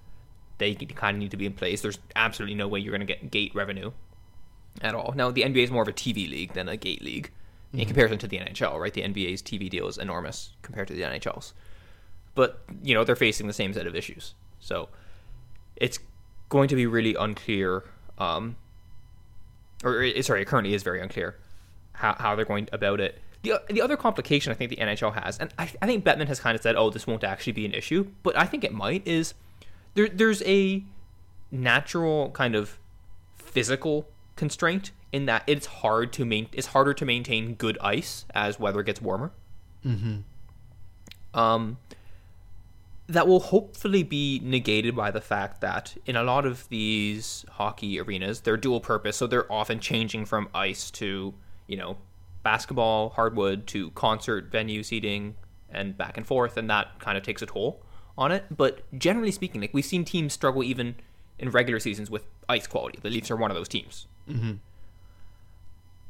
They 0.59 0.75
kind 0.75 1.17
of 1.17 1.21
need 1.21 1.31
to 1.31 1.37
be 1.37 1.47
in 1.47 1.53
place. 1.53 1.83
There's 1.83 1.99
absolutely 2.17 2.57
no 2.57 2.67
way 2.67 2.81
you're 2.81 2.97
going 2.97 3.07
to 3.07 3.13
get 3.13 3.31
gate 3.31 3.55
revenue 3.55 3.93
at 4.81 4.95
all. 4.95 5.13
Now, 5.15 5.31
the 5.31 5.43
NBA 5.43 5.65
is 5.65 5.71
more 5.71 5.83
of 5.83 5.89
a 5.89 5.93
TV 5.93 6.29
league 6.29 6.55
than 6.55 6.69
a 6.69 6.77
gate 6.77 7.03
league 7.03 7.31
in 7.73 7.81
mm-hmm. 7.81 7.89
comparison 7.89 8.19
to 8.19 8.27
the 8.27 8.39
NHL, 8.39 8.81
right? 8.81 8.93
The 8.93 9.03
NBA's 9.03 9.43
TV 9.43 9.69
deal 9.69 9.87
is 9.87 9.99
enormous 9.99 10.55
compared 10.63 10.89
to 10.89 10.95
the 10.95 11.03
NHL's. 11.03 11.53
But, 12.35 12.65
you 12.83 12.95
know, 12.95 13.05
they're 13.05 13.17
facing 13.17 13.47
the 13.47 13.53
same 13.53 13.75
set 13.75 13.87
of 13.87 13.95
issues. 13.95 14.35
So 14.61 14.89
it's 15.77 15.99
going 16.49 16.69
to 16.69 16.75
be 16.75 16.87
really 16.87 17.15
unclear, 17.15 17.85
um, 18.17 18.57
or 19.85 20.11
sorry, 20.23 20.41
it 20.41 20.47
currently 20.47 20.73
is 20.73 20.83
very 20.83 21.03
unclear 21.03 21.37
how, 21.95 22.15
how 22.19 22.37
they're 22.37 22.45
going 22.45 22.69
about 22.73 23.01
it. 23.01 23.21
The, 23.43 23.63
the 23.69 23.83
other 23.83 23.97
complication 23.97 24.53
I 24.53 24.55
think 24.55 24.71
the 24.71 24.77
NHL 24.77 25.23
has, 25.23 25.39
and 25.39 25.53
I, 25.59 25.71
I 25.83 25.87
think 25.87 26.05
Bettman 26.05 26.29
has 26.29 26.41
kind 26.41 26.55
of 26.55 26.63
said, 26.63 26.77
oh, 26.77 26.91
this 26.91 27.07
won't 27.07 27.25
actually 27.25 27.53
be 27.53 27.67
an 27.67 27.75
issue, 27.75 28.09
but 28.23 28.37
I 28.39 28.47
think 28.47 28.65
it 28.65 28.73
might, 28.73 29.07
is 29.07 29.35
there, 29.95 30.09
there's 30.09 30.43
a 30.43 30.83
natural 31.51 32.31
kind 32.31 32.55
of 32.55 32.79
physical 33.37 34.09
constraint 34.37 34.93
in 35.13 35.27
that 35.27 35.45
it's 35.47 35.67
hard 35.67 36.13
to 36.15 36.25
main, 36.25 36.49
it's 36.53 36.69
harder 36.69 36.95
to 36.95 37.05
maintain 37.05 37.55
good 37.55 37.79
ice 37.81 38.25
as 38.35 38.59
weather 38.59 38.83
gets 38.83 39.01
warmer. 39.01 39.31
Mm-hmm. 39.85 41.39
Um, 41.39 41.79
that 43.07 43.29
will 43.29 43.41
hopefully 43.41 44.03
be 44.03 44.41
negated 44.43 44.97
by 44.97 45.11
the 45.11 45.21
fact 45.21 45.61
that 45.61 45.97
in 46.07 46.17
a 46.17 46.23
lot 46.23 46.47
of 46.47 46.69
these 46.69 47.45
hockey 47.53 48.01
arenas, 48.01 48.41
they're 48.41 48.57
dual 48.57 48.81
purpose, 48.81 49.17
so 49.17 49.27
they're 49.27 49.51
often 49.53 49.79
changing 49.79 50.25
from 50.25 50.49
ice 50.55 50.91
to, 50.93 51.35
you 51.67 51.77
know, 51.77 51.97
basketball, 52.43 53.11
hardwood 53.11 53.67
to 53.69 53.91
concert 53.91 54.51
venue 54.51 54.83
seating 54.83 55.35
and 55.71 55.97
back 55.97 56.17
and 56.17 56.27
forth, 56.27 56.57
and 56.57 56.69
that 56.71 56.99
kind 57.01 57.17
of 57.17 57.25
takes 57.25 57.43
a 57.43 57.47
toll 57.47 57.83
on 58.17 58.33
it. 58.33 58.45
But 58.55 58.83
generally 58.99 59.33
speaking, 59.33 59.61
like 59.61 59.75
we've 59.75 59.85
seen 59.85 60.05
teams 60.05 60.33
struggle 60.33 60.63
even 60.63 60.97
in 61.39 61.51
regular 61.51 61.81
seasons 61.81 62.11
with 62.11 62.25
ice 62.49 62.67
quality. 62.67 62.99
The 63.03 63.11
Leafs 63.11 63.31
are 63.31 63.37
one 63.37 63.51
of 63.51 63.57
those 63.57 63.69
teams. 63.69 64.07
Mm-hmm. 64.29 64.53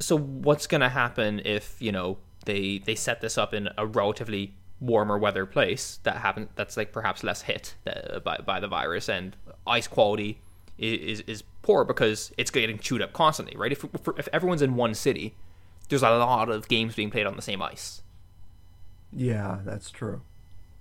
So 0.00 0.18
what's 0.18 0.66
going 0.66 0.80
to 0.80 0.88
happen 0.88 1.40
if 1.44 1.76
you 1.80 1.92
know 1.92 2.18
they 2.44 2.78
they 2.78 2.94
set 2.94 3.20
this 3.20 3.38
up 3.38 3.54
in 3.54 3.68
a 3.78 3.86
relatively 3.86 4.52
warmer 4.80 5.16
weather 5.16 5.46
place 5.46 5.98
that 6.02 6.16
happen 6.16 6.48
that's 6.56 6.76
like 6.76 6.92
perhaps 6.92 7.22
less 7.22 7.42
hit 7.42 7.74
uh, 7.86 8.18
by 8.18 8.36
by 8.38 8.60
the 8.60 8.68
virus 8.68 9.08
and 9.08 9.36
ice 9.66 9.86
quality 9.86 10.40
is 10.76 11.20
is 11.20 11.42
poor 11.62 11.84
because 11.84 12.32
it's 12.36 12.50
getting 12.50 12.78
chewed 12.78 13.00
up 13.00 13.12
constantly, 13.12 13.56
right? 13.56 13.72
If 13.72 13.84
if 14.18 14.28
everyone's 14.32 14.62
in 14.62 14.74
one 14.74 14.94
city, 14.94 15.34
there's 15.88 16.02
a 16.02 16.10
lot 16.10 16.48
of 16.48 16.68
games 16.68 16.94
being 16.94 17.10
played 17.10 17.26
on 17.26 17.36
the 17.36 17.42
same 17.42 17.62
ice. 17.62 18.02
Yeah, 19.12 19.58
that's 19.64 19.90
true. 19.90 20.22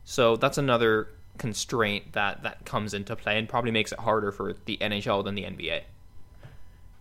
So 0.03 0.35
that's 0.35 0.57
another 0.57 1.09
constraint 1.37 2.13
that 2.13 2.43
that 2.43 2.65
comes 2.65 2.93
into 2.93 3.15
play 3.15 3.37
and 3.37 3.49
probably 3.49 3.71
makes 3.71 3.91
it 3.91 3.99
harder 3.99 4.31
for 4.31 4.55
the 4.65 4.77
NHL 4.77 5.23
than 5.23 5.35
the 5.35 5.43
NBA. 5.43 5.81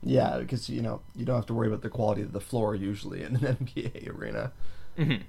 Yeah, 0.02 0.38
because 0.38 0.68
you 0.68 0.82
know 0.82 1.00
you 1.14 1.24
don't 1.24 1.36
have 1.36 1.46
to 1.46 1.54
worry 1.54 1.68
about 1.68 1.82
the 1.82 1.88
quality 1.88 2.22
of 2.22 2.32
the 2.32 2.40
floor 2.40 2.74
usually 2.74 3.22
in 3.22 3.36
an 3.36 3.56
NBA 3.66 4.16
arena. 4.16 4.52
Mm-hmm. 4.98 5.22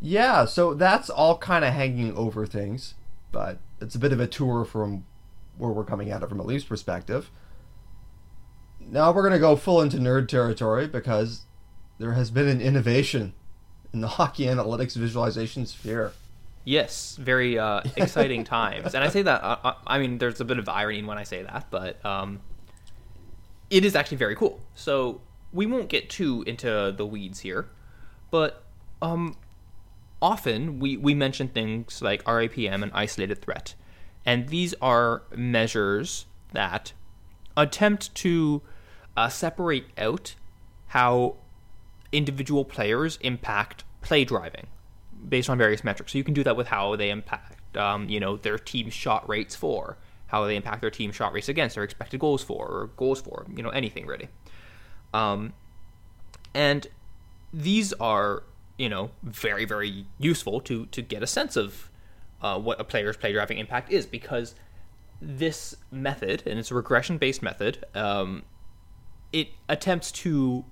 Yeah, 0.00 0.44
so 0.44 0.74
that's 0.74 1.10
all 1.10 1.38
kind 1.38 1.64
of 1.64 1.72
hanging 1.74 2.16
over 2.16 2.46
things, 2.46 2.94
but 3.32 3.58
it's 3.80 3.94
a 3.94 3.98
bit 3.98 4.12
of 4.12 4.20
a 4.20 4.26
tour 4.26 4.64
from 4.64 5.04
where 5.56 5.70
we're 5.70 5.84
coming 5.84 6.10
at 6.10 6.22
it 6.22 6.28
from 6.28 6.38
a 6.38 6.44
Leafs 6.44 6.64
perspective. 6.64 7.30
Now 8.80 9.12
we're 9.12 9.22
going 9.22 9.32
to 9.32 9.40
go 9.40 9.56
full 9.56 9.82
into 9.82 9.98
nerd 9.98 10.28
territory 10.28 10.86
because 10.86 11.42
there 11.98 12.12
has 12.12 12.30
been 12.30 12.48
an 12.48 12.60
innovation 12.60 13.34
in 13.92 14.00
the 14.00 14.08
hockey 14.08 14.44
analytics 14.44 14.96
visualization 14.96 15.66
sphere. 15.66 16.12
Yes, 16.64 17.16
very 17.16 17.58
uh, 17.58 17.82
exciting 17.96 18.44
times, 18.44 18.94
and 18.94 19.02
I 19.02 19.08
say 19.08 19.22
that. 19.22 19.42
Uh, 19.42 19.56
uh, 19.64 19.74
I 19.86 19.98
mean, 19.98 20.18
there's 20.18 20.40
a 20.40 20.44
bit 20.44 20.58
of 20.58 20.68
irony 20.68 21.02
when 21.02 21.18
I 21.18 21.24
say 21.24 21.42
that, 21.42 21.66
but 21.70 22.04
um, 22.04 22.40
it 23.70 23.84
is 23.84 23.94
actually 23.94 24.18
very 24.18 24.36
cool. 24.36 24.60
So 24.74 25.20
we 25.52 25.66
won't 25.66 25.88
get 25.88 26.10
too 26.10 26.44
into 26.46 26.92
the 26.96 27.06
weeds 27.06 27.40
here, 27.40 27.68
but 28.30 28.64
um, 29.00 29.36
often 30.20 30.78
we, 30.78 30.96
we 30.96 31.14
mention 31.14 31.48
things 31.48 32.02
like 32.02 32.22
RAPM 32.24 32.82
and 32.82 32.90
isolated 32.94 33.40
threat. 33.40 33.74
And 34.24 34.48
these 34.48 34.74
are 34.82 35.22
measures 35.34 36.26
that 36.52 36.92
attempt 37.56 38.14
to 38.16 38.62
uh, 39.16 39.28
separate 39.28 39.86
out 39.96 40.34
how 40.88 41.36
individual 42.12 42.64
players 42.64 43.18
impact 43.22 43.84
play 44.00 44.24
driving 44.24 44.66
based 45.28 45.50
on 45.50 45.58
various 45.58 45.84
metrics. 45.84 46.12
So 46.12 46.18
you 46.18 46.24
can 46.24 46.34
do 46.34 46.44
that 46.44 46.56
with 46.56 46.68
how 46.68 46.96
they 46.96 47.10
impact, 47.10 47.76
um, 47.76 48.08
you 48.08 48.20
know, 48.20 48.36
their 48.36 48.58
team 48.58 48.90
shot 48.90 49.28
rates 49.28 49.54
for, 49.56 49.98
how 50.28 50.46
they 50.46 50.56
impact 50.56 50.80
their 50.80 50.90
team 50.90 51.12
shot 51.12 51.32
rates 51.32 51.48
against, 51.48 51.74
their 51.74 51.84
expected 51.84 52.20
goals 52.20 52.42
for, 52.42 52.66
or 52.66 52.86
goals 52.96 53.20
for, 53.20 53.46
you 53.54 53.62
know, 53.62 53.70
anything 53.70 54.06
really. 54.06 54.28
Um, 55.12 55.54
and 56.54 56.86
these 57.52 57.92
are 57.94 58.42
you 58.76 58.88
know 58.88 59.10
very 59.22 59.64
very 59.64 60.06
useful 60.18 60.60
to 60.60 60.86
to 60.86 61.02
get 61.02 61.22
a 61.22 61.26
sense 61.26 61.56
of 61.56 61.90
uh, 62.40 62.58
what 62.58 62.80
a 62.80 62.84
player's 62.84 63.16
play 63.16 63.32
driving 63.32 63.58
impact 63.58 63.90
is 63.90 64.06
because 64.06 64.54
this 65.20 65.76
method 65.90 66.42
and 66.46 66.58
it's 66.58 66.70
a 66.70 66.74
regression 66.74 67.18
based 67.18 67.42
method 67.42 67.84
um, 67.94 68.42
it 69.32 69.48
attempts 69.68 70.12
to 70.12 70.64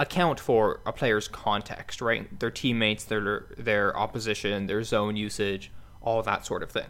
account 0.00 0.40
for 0.40 0.80
a 0.86 0.92
player's 0.92 1.28
context 1.28 2.00
right 2.00 2.40
their 2.40 2.50
teammates 2.50 3.04
their 3.04 3.46
their 3.56 3.96
opposition 3.96 4.66
their 4.66 4.82
zone 4.82 5.14
usage 5.14 5.70
all 6.00 6.22
that 6.22 6.46
sort 6.46 6.62
of 6.62 6.70
thing 6.70 6.86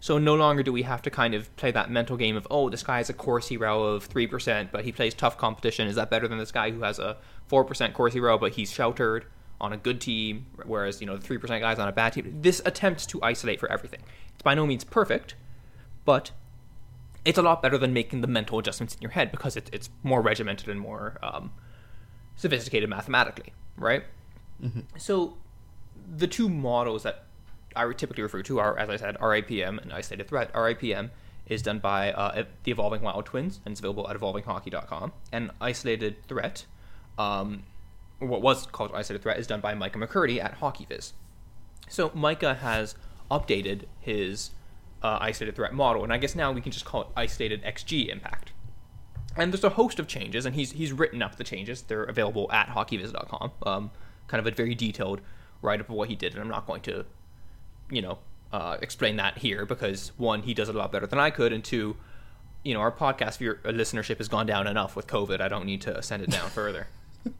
so 0.00 0.18
no 0.18 0.34
longer 0.34 0.62
do 0.62 0.72
we 0.72 0.82
have 0.82 1.02
to 1.02 1.10
kind 1.10 1.34
of 1.34 1.54
play 1.56 1.72
that 1.72 1.90
mental 1.90 2.16
game 2.16 2.36
of, 2.36 2.46
oh, 2.50 2.70
this 2.70 2.84
guy 2.84 2.98
has 2.98 3.10
a 3.10 3.12
Corsi 3.12 3.56
rel 3.56 3.84
of 3.84 4.08
3%, 4.08 4.70
but 4.70 4.84
he 4.84 4.92
plays 4.92 5.12
tough 5.12 5.36
competition. 5.36 5.88
Is 5.88 5.96
that 5.96 6.08
better 6.08 6.28
than 6.28 6.38
this 6.38 6.52
guy 6.52 6.70
who 6.70 6.82
has 6.82 7.00
a 7.00 7.16
4% 7.50 7.92
Corsi 7.94 8.20
rel, 8.20 8.38
but 8.38 8.52
he's 8.52 8.70
sheltered 8.70 9.26
on 9.60 9.72
a 9.72 9.76
good 9.76 10.00
team, 10.00 10.46
whereas, 10.66 11.00
you 11.00 11.06
know, 11.06 11.16
the 11.16 11.26
3% 11.26 11.60
guy's 11.60 11.80
on 11.80 11.88
a 11.88 11.92
bad 11.92 12.12
team? 12.12 12.38
This 12.42 12.62
attempts 12.64 13.06
to 13.06 13.22
isolate 13.24 13.58
for 13.58 13.70
everything. 13.72 14.00
It's 14.34 14.42
by 14.42 14.54
no 14.54 14.66
means 14.66 14.84
perfect, 14.84 15.34
but 16.04 16.30
it's 17.24 17.38
a 17.38 17.42
lot 17.42 17.60
better 17.60 17.76
than 17.76 17.92
making 17.92 18.20
the 18.20 18.28
mental 18.28 18.60
adjustments 18.60 18.94
in 18.94 19.02
your 19.02 19.10
head 19.10 19.32
because 19.32 19.56
it, 19.56 19.68
it's 19.72 19.90
more 20.04 20.22
regimented 20.22 20.68
and 20.68 20.78
more 20.78 21.18
um, 21.24 21.50
sophisticated 22.38 22.88
mathematically, 22.88 23.52
right? 23.76 24.04
Mm-hmm. 24.62 24.80
So 24.96 25.36
the 26.16 26.26
two 26.26 26.48
models 26.48 27.02
that 27.02 27.24
I 27.76 27.92
typically 27.92 28.22
refer 28.22 28.42
to 28.44 28.58
are, 28.60 28.78
as 28.78 28.88
I 28.88 28.96
said, 28.96 29.18
RAPM 29.18 29.82
and 29.82 29.92
isolated 29.92 30.28
threat. 30.28 30.52
RAPM 30.54 31.10
is 31.46 31.62
done 31.62 31.80
by 31.80 32.12
uh, 32.12 32.44
the 32.62 32.70
Evolving 32.70 33.02
Wild 33.02 33.26
Twins 33.26 33.60
and 33.64 33.72
it's 33.72 33.80
available 33.80 34.08
at 34.08 34.16
evolvinghockey.com. 34.16 35.12
And 35.32 35.50
isolated 35.60 36.24
threat, 36.26 36.64
um, 37.18 37.64
what 38.20 38.40
was 38.40 38.66
called 38.66 38.92
isolated 38.94 39.22
threat, 39.22 39.38
is 39.38 39.46
done 39.46 39.60
by 39.60 39.74
Micah 39.74 39.98
McCurdy 39.98 40.42
at 40.42 40.60
HockeyViz. 40.60 41.12
So 41.88 42.10
Micah 42.14 42.54
has 42.54 42.94
updated 43.30 43.84
his 44.00 44.50
uh, 45.02 45.18
isolated 45.20 45.56
threat 45.56 45.72
model, 45.72 46.04
and 46.04 46.12
I 46.12 46.18
guess 46.18 46.34
now 46.34 46.52
we 46.52 46.60
can 46.60 46.72
just 46.72 46.84
call 46.84 47.02
it 47.02 47.08
isolated 47.16 47.62
XG 47.62 48.08
impact. 48.08 48.52
And 49.38 49.52
there's 49.52 49.64
a 49.64 49.70
host 49.70 49.98
of 49.98 50.06
changes, 50.06 50.46
and 50.46 50.54
he's 50.54 50.72
he's 50.72 50.92
written 50.92 51.22
up 51.22 51.36
the 51.36 51.44
changes. 51.44 51.82
They're 51.82 52.04
available 52.04 52.50
at 52.52 52.68
hockeyviz.com. 52.68 53.52
Um, 53.64 53.90
kind 54.26 54.40
of 54.40 54.46
a 54.46 54.54
very 54.54 54.74
detailed 54.74 55.20
write 55.62 55.80
up 55.80 55.88
of 55.88 55.94
what 55.94 56.08
he 56.08 56.16
did, 56.16 56.32
and 56.34 56.42
I'm 56.42 56.48
not 56.48 56.66
going 56.66 56.82
to 56.82 57.04
you 57.90 58.02
know, 58.02 58.18
uh, 58.52 58.76
explain 58.80 59.16
that 59.16 59.38
here 59.38 59.66
because 59.66 60.12
one, 60.16 60.42
he 60.42 60.54
does 60.54 60.68
it 60.68 60.74
a 60.74 60.78
lot 60.78 60.92
better 60.92 61.06
than 61.06 61.18
I 61.18 61.30
could, 61.30 61.52
and 61.52 61.64
two, 61.64 61.96
you 62.62 62.74
know, 62.74 62.80
our 62.80 62.92
podcast 62.92 63.38
viewer, 63.38 63.60
uh, 63.64 63.68
listenership 63.68 64.18
has 64.18 64.28
gone 64.28 64.46
down 64.46 64.66
enough 64.66 64.96
with 64.96 65.06
COVID. 65.06 65.40
I 65.40 65.48
don't 65.48 65.66
need 65.66 65.80
to 65.82 66.02
send 66.02 66.22
it 66.22 66.30
down 66.30 66.50
further. 66.50 66.88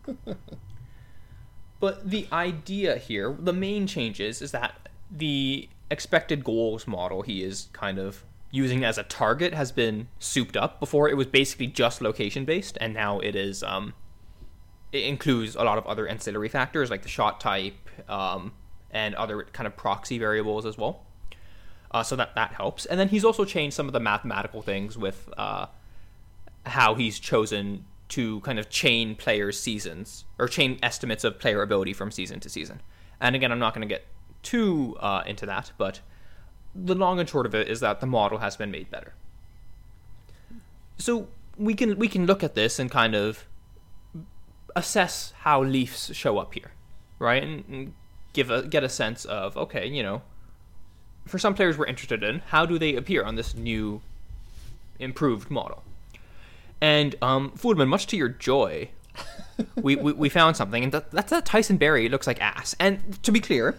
but 1.81 2.09
the 2.09 2.27
idea 2.33 2.97
here, 2.97 3.35
the 3.39 3.53
main 3.53 3.87
changes, 3.87 4.43
is 4.43 4.53
that 4.53 4.89
the 5.11 5.69
expected 5.91 6.45
goals 6.45 6.87
model 6.87 7.23
he 7.23 7.43
is 7.43 7.69
kind 7.73 7.99
of 7.99 8.25
using 8.51 8.85
as 8.85 8.99
a 8.99 9.03
target 9.03 9.55
has 9.55 9.73
been 9.73 10.09
souped 10.19 10.57
up. 10.57 10.81
Before 10.81 11.09
it 11.09 11.17
was 11.17 11.27
basically 11.27 11.67
just 11.67 12.01
location 12.01 12.45
based, 12.45 12.79
and 12.81 12.95
now 12.95 13.19
it 13.21 13.37
is. 13.37 13.63
Um, 13.63 13.95
it 14.91 15.05
includes 15.05 15.55
a 15.55 15.63
lot 15.65 15.77
of 15.77 15.87
other 15.87 16.09
ancillary 16.09 16.49
factors 16.49 16.91
like 16.91 17.03
the 17.03 17.11
shot 17.11 17.41
type, 17.41 17.75
um, 18.09 18.53
and 18.91 19.15
other 19.17 19.43
kind 19.53 19.67
of 19.67 19.77
proxy 19.77 20.19
variables 20.19 20.65
as 20.65 20.79
well. 20.79 21.05
Uh, 21.91 22.03
so 22.03 22.17
that 22.17 22.35
that 22.35 22.53
helps. 22.55 22.87
And 22.87 22.99
then 22.99 23.09
he's 23.09 23.25
also 23.25 23.45
changed 23.45 23.75
some 23.75 23.87
of 23.87 23.93
the 23.93 24.01
mathematical 24.01 24.63
things 24.63 24.97
with 24.97 25.29
uh, 25.37 25.67
how 26.67 26.95
he's 26.95 27.19
chosen 27.19 27.85
to 28.09 28.41
kind 28.41 28.59
of 28.59 28.71
chain 28.71 29.15
players' 29.15 29.61
seasons 29.61 30.25
or 30.39 30.49
chain 30.49 30.79
estimates 30.83 31.25
of 31.25 31.39
player 31.39 31.63
ability 31.63 31.93
from 31.93 32.11
season 32.11 32.41
to 32.41 32.49
season. 32.49 32.81
And 33.21 33.37
again, 33.37 33.53
I'm 33.53 33.59
not 33.59 33.75
going 33.75 33.87
to 33.87 33.93
get 33.95 34.07
too 34.43 34.97
uh, 35.01 35.23
into 35.27 35.47
that, 35.47 35.73
but 35.77 36.01
the 36.75 36.95
long 36.95 37.19
and 37.19 37.29
short 37.29 37.47
of 37.47 37.55
it 37.55 37.69
is 37.69 37.81
that 37.81 38.01
the 38.01 38.07
model 38.07 38.39
has 38.39 38.57
been 38.57 38.71
made 38.71 38.91
better. 38.91 39.15
So 40.99 41.29
we 41.57 41.75
can 41.75 41.99
we 41.99 42.09
can 42.09 42.27
look 42.27 42.43
at 42.43 42.55
this 42.55 42.79
and 42.79 42.91
kind 42.91 43.15
of 43.15 43.47
assess 44.77 45.33
how 45.41 45.63
Leafs 45.63 46.15
show 46.15 46.39
up 46.39 46.55
here, 46.55 46.73
right? 47.19 47.43
And, 47.43 47.65
and 47.69 47.95
give 48.33 48.51
a 48.51 48.63
get 48.63 48.85
a 48.85 48.89
sense 48.89 49.25
of 49.25 49.57
okay, 49.57 49.87
you 49.87 50.03
know, 50.03 50.23
for 51.27 51.39
some 51.39 51.55
players 51.55 51.79
we're 51.79 51.87
interested 51.87 52.23
in, 52.23 52.41
how 52.41 52.67
do 52.67 52.79
they 52.79 52.95
appear 52.95 53.23
on 53.23 53.37
this 53.37 53.55
new, 53.55 54.01
improved 54.99 55.51
model? 55.51 55.85
And 56.81 57.15
um, 57.23 57.53
Foodman, 57.57 57.89
much 57.89 58.07
to 58.09 58.17
your 58.17 58.29
joy, 58.29 58.91
we, 59.77 59.97
we, 59.97 60.13
we 60.13 60.29
found 60.29 60.57
something, 60.57 60.85
and 60.85 60.93
that, 60.93 61.11
that's 61.11 61.31
that 61.31 61.45
Tyson 61.45 61.77
Barrie 61.77 62.09
looks 62.09 62.27
like 62.27 62.41
ass. 62.41 62.75
And 62.79 63.23
to 63.23 63.33
be 63.33 63.41
clear, 63.41 63.77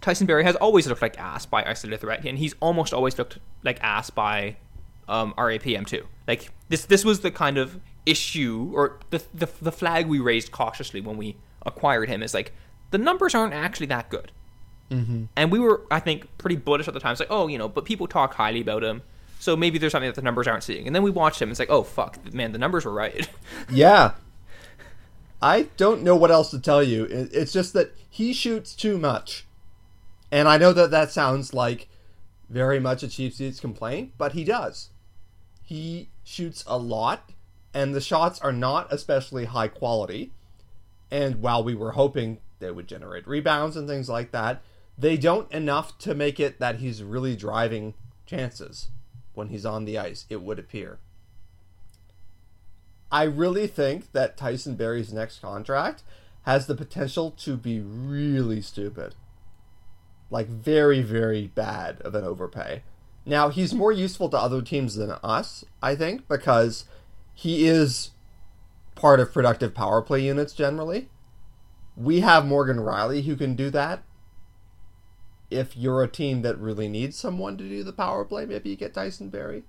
Tyson 0.00 0.26
Barrie 0.26 0.44
has 0.44 0.56
always 0.56 0.86
looked 0.86 1.02
like 1.02 1.18
ass 1.18 1.46
by 1.46 1.62
isolated 1.64 2.00
threat, 2.00 2.24
and 2.24 2.38
he's 2.38 2.54
almost 2.60 2.94
always 2.94 3.18
looked 3.18 3.38
like 3.62 3.78
ass 3.82 4.10
by 4.10 4.56
um, 5.08 5.34
RAPM2. 5.36 6.04
Like 6.26 6.50
this 6.68 6.86
this 6.86 7.04
was 7.04 7.20
the 7.20 7.30
kind 7.30 7.58
of 7.58 7.80
issue 8.06 8.72
or 8.74 8.98
the, 9.10 9.22
the 9.34 9.48
the 9.60 9.72
flag 9.72 10.06
we 10.06 10.18
raised 10.18 10.52
cautiously 10.52 11.00
when 11.00 11.16
we 11.16 11.36
acquired 11.66 12.08
him 12.08 12.22
is 12.22 12.32
like 12.32 12.52
the 12.90 12.98
numbers 12.98 13.34
aren't 13.34 13.54
actually 13.54 13.86
that 13.86 14.08
good. 14.08 14.32
Mm-hmm. 14.90 15.24
And 15.36 15.52
we 15.52 15.58
were, 15.58 15.82
I 15.90 16.00
think, 16.00 16.26
pretty 16.38 16.56
bullish 16.56 16.88
at 16.88 16.94
the 16.94 17.00
time. 17.00 17.12
It's 17.12 17.20
like, 17.20 17.30
oh, 17.30 17.46
you 17.46 17.58
know, 17.58 17.68
but 17.68 17.84
people 17.84 18.06
talk 18.06 18.34
highly 18.34 18.60
about 18.60 18.82
him. 18.82 19.02
So 19.38 19.56
maybe 19.56 19.78
there's 19.78 19.92
something 19.92 20.08
that 20.08 20.16
the 20.16 20.22
numbers 20.22 20.46
aren't 20.48 20.64
seeing. 20.64 20.86
And 20.86 20.94
then 20.94 21.02
we 21.02 21.10
watched 21.10 21.40
him. 21.40 21.46
And 21.46 21.52
It's 21.52 21.60
like, 21.60 21.70
oh, 21.70 21.82
fuck, 21.82 22.18
man, 22.34 22.52
the 22.52 22.58
numbers 22.58 22.84
were 22.84 22.92
right. 22.92 23.28
Yeah. 23.70 24.12
I 25.42 25.68
don't 25.78 26.02
know 26.02 26.16
what 26.16 26.30
else 26.30 26.50
to 26.50 26.58
tell 26.58 26.82
you. 26.82 27.04
It's 27.10 27.52
just 27.52 27.72
that 27.72 27.96
he 28.10 28.34
shoots 28.34 28.74
too 28.74 28.98
much. 28.98 29.46
And 30.30 30.48
I 30.48 30.58
know 30.58 30.72
that 30.72 30.90
that 30.90 31.10
sounds 31.10 31.52
like 31.52 31.88
very 32.48 32.80
much 32.80 33.02
a 33.02 33.08
cheap 33.08 33.32
Seats 33.32 33.60
complaint, 33.60 34.12
but 34.18 34.32
he 34.32 34.44
does. 34.44 34.90
He 35.62 36.10
shoots 36.24 36.64
a 36.66 36.78
lot, 36.78 37.30
and 37.72 37.94
the 37.94 38.00
shots 38.00 38.40
are 38.40 38.52
not 38.52 38.92
especially 38.92 39.46
high 39.46 39.68
quality. 39.68 40.32
And 41.10 41.42
while 41.42 41.64
we 41.64 41.74
were 41.74 41.92
hoping 41.92 42.38
they 42.58 42.70
would 42.70 42.86
generate 42.86 43.26
rebounds 43.26 43.76
and 43.76 43.88
things 43.88 44.08
like 44.08 44.30
that, 44.32 44.62
they 44.96 45.16
don't 45.16 45.50
enough 45.52 45.96
to 45.98 46.14
make 46.14 46.38
it 46.38 46.60
that 46.60 46.76
he's 46.76 47.02
really 47.02 47.34
driving 47.34 47.94
chances 48.26 48.88
when 49.32 49.48
he's 49.48 49.64
on 49.64 49.84
the 49.84 49.98
ice, 49.98 50.26
it 50.28 50.42
would 50.42 50.58
appear. 50.58 50.98
I 53.10 53.24
really 53.24 53.66
think 53.66 54.12
that 54.12 54.36
Tyson 54.36 54.76
Barrie's 54.76 55.12
next 55.12 55.40
contract 55.40 56.02
has 56.42 56.66
the 56.66 56.74
potential 56.74 57.30
to 57.32 57.56
be 57.56 57.80
really 57.80 58.60
stupid. 58.60 59.14
Like, 60.30 60.48
very, 60.48 61.02
very 61.02 61.48
bad 61.48 62.00
of 62.02 62.14
an 62.14 62.24
overpay. 62.24 62.82
Now, 63.26 63.48
he's 63.48 63.74
more 63.74 63.92
useful 63.92 64.28
to 64.30 64.38
other 64.38 64.62
teams 64.62 64.94
than 64.94 65.10
us, 65.22 65.64
I 65.82 65.94
think, 65.94 66.28
because 66.28 66.84
he 67.34 67.66
is 67.66 68.10
part 68.94 69.20
of 69.20 69.32
productive 69.32 69.74
power 69.74 70.02
play 70.02 70.20
units 70.20 70.52
generally. 70.52 71.08
We 71.96 72.20
have 72.20 72.46
Morgan 72.46 72.78
Rielly 72.78 73.24
who 73.24 73.36
can 73.36 73.54
do 73.54 73.70
that. 73.70 74.02
If 75.50 75.76
you're 75.76 76.02
a 76.02 76.08
team 76.08 76.42
that 76.42 76.58
really 76.58 76.88
needs 76.88 77.16
someone 77.16 77.56
to 77.56 77.68
do 77.68 77.82
the 77.82 77.92
power 77.92 78.24
play, 78.24 78.46
maybe 78.46 78.70
you 78.70 78.76
get 78.76 78.94
Tyson 78.94 79.30
Barrie. 79.30 79.64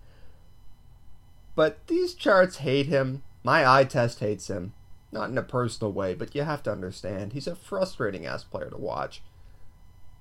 But 1.55 1.87
these 1.87 2.13
charts 2.13 2.57
hate 2.57 2.85
him. 2.85 3.23
My 3.43 3.67
eye 3.67 3.85
test 3.85 4.19
hates 4.19 4.49
him. 4.49 4.73
Not 5.11 5.29
in 5.29 5.37
a 5.37 5.43
personal 5.43 5.91
way, 5.91 6.13
but 6.13 6.35
you 6.35 6.43
have 6.43 6.63
to 6.63 6.71
understand. 6.71 7.33
He's 7.33 7.47
a 7.47 7.55
frustrating 7.55 8.25
ass 8.25 8.43
player 8.43 8.69
to 8.69 8.77
watch. 8.77 9.21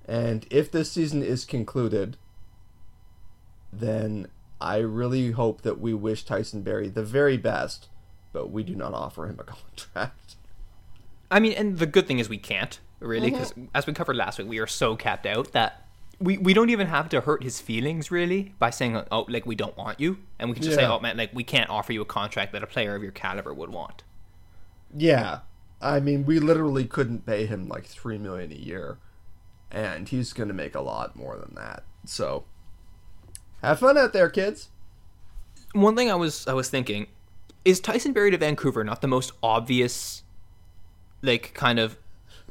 And 0.07 0.45
if 0.49 0.71
this 0.71 0.91
season 0.91 1.23
is 1.23 1.45
concluded, 1.45 2.17
then 3.71 4.27
I 4.59 4.77
really 4.77 5.31
hope 5.31 5.61
that 5.61 5.79
we 5.79 5.93
wish 5.93 6.23
Tyson 6.23 6.61
Barrie 6.61 6.89
the 6.89 7.03
very 7.03 7.37
best, 7.37 7.89
but 8.33 8.51
we 8.51 8.63
do 8.63 8.75
not 8.75 8.93
offer 8.93 9.25
him 9.27 9.39
a 9.39 9.43
contract. 9.83 10.35
I 11.29 11.39
mean, 11.39 11.53
and 11.53 11.79
the 11.79 11.85
good 11.85 12.07
thing 12.07 12.19
is 12.19 12.29
we 12.29 12.37
can't 12.37 12.79
really 12.99 13.31
mm-hmm. 13.31 13.37
because 13.37 13.53
as 13.73 13.87
we 13.87 13.93
covered 13.93 14.15
last 14.15 14.37
week, 14.37 14.49
we 14.49 14.59
are 14.59 14.67
so 14.67 14.95
capped 14.95 15.25
out 15.25 15.53
that 15.53 15.87
we, 16.19 16.37
we 16.37 16.53
don't 16.53 16.69
even 16.69 16.87
have 16.87 17.09
to 17.09 17.21
hurt 17.21 17.41
his 17.41 17.59
feelings 17.59 18.11
really 18.11 18.53
by 18.59 18.69
saying 18.69 19.01
oh 19.11 19.25
like 19.27 19.45
we 19.45 19.55
don't 19.55 19.75
want 19.77 19.99
you, 19.99 20.19
and 20.37 20.49
we 20.49 20.55
can 20.55 20.63
just 20.63 20.75
say 20.75 20.85
oh 20.85 20.99
man 20.99 21.17
like 21.17 21.31
we 21.33 21.43
can't 21.43 21.69
offer 21.69 21.93
you 21.93 22.01
a 22.01 22.05
contract 22.05 22.51
that 22.53 22.61
a 22.61 22.67
player 22.67 22.95
of 22.95 23.01
your 23.01 23.11
caliber 23.11 23.53
would 23.53 23.69
want. 23.69 24.03
Yeah. 24.95 25.39
I 25.81 25.99
mean, 25.99 26.25
we 26.25 26.39
literally 26.39 26.85
couldn't 26.85 27.25
pay 27.25 27.47
him 27.47 27.67
like 27.67 27.85
3 27.85 28.19
million 28.19 28.51
a 28.51 28.55
year, 28.55 28.99
and 29.71 30.09
he's 30.09 30.33
going 30.33 30.47
to 30.47 30.53
make 30.53 30.75
a 30.75 30.81
lot 30.81 31.15
more 31.15 31.37
than 31.37 31.55
that. 31.55 31.83
So, 32.05 32.45
have 33.61 33.79
fun 33.79 33.97
out 33.97 34.13
there, 34.13 34.29
kids. 34.29 34.69
One 35.73 35.95
thing 35.95 36.11
I 36.11 36.15
was 36.15 36.47
I 36.47 36.53
was 36.53 36.69
thinking 36.69 37.07
is 37.63 37.79
Tyson 37.79 38.13
Barrie 38.13 38.31
to 38.31 38.37
Vancouver 38.37 38.83
not 38.83 39.01
the 39.01 39.07
most 39.07 39.31
obvious, 39.41 40.23
like 41.21 41.53
kind 41.53 41.79
of 41.79 41.97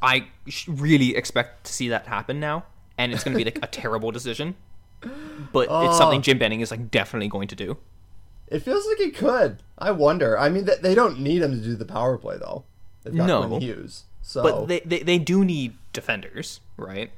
I 0.01 0.27
really 0.67 1.15
expect 1.15 1.65
to 1.65 1.73
see 1.73 1.89
that 1.89 2.07
happen 2.07 2.39
now, 2.39 2.65
and 2.97 3.11
it's 3.11 3.23
going 3.23 3.37
to 3.37 3.37
be 3.37 3.45
like 3.45 3.63
a 3.63 3.67
terrible 3.71 4.11
decision, 4.11 4.55
but 5.53 5.63
it's 5.63 5.69
oh. 5.71 5.97
something 5.97 6.21
Jim 6.21 6.39
Benning 6.39 6.61
is 6.61 6.71
like 6.71 6.89
definitely 6.89 7.27
going 7.27 7.47
to 7.49 7.55
do. 7.55 7.77
It 8.47 8.59
feels 8.59 8.85
like 8.87 8.97
he 8.97 9.11
could. 9.11 9.63
I 9.77 9.91
wonder. 9.91 10.37
I 10.37 10.49
mean, 10.49 10.67
they 10.81 10.95
don't 10.95 11.19
need 11.19 11.41
him 11.41 11.51
to 11.51 11.63
do 11.63 11.75
the 11.75 11.85
power 11.85 12.17
play 12.17 12.37
though. 12.37 12.65
They've 13.03 13.15
got 13.15 13.27
No. 13.27 13.47
Quinn 13.47 13.61
Hughes. 13.61 14.03
So, 14.21 14.43
But 14.43 14.67
they, 14.67 14.79
they 14.81 14.99
they 15.03 15.17
do 15.19 15.43
need 15.43 15.75
defenders, 15.93 16.59
right? 16.77 17.11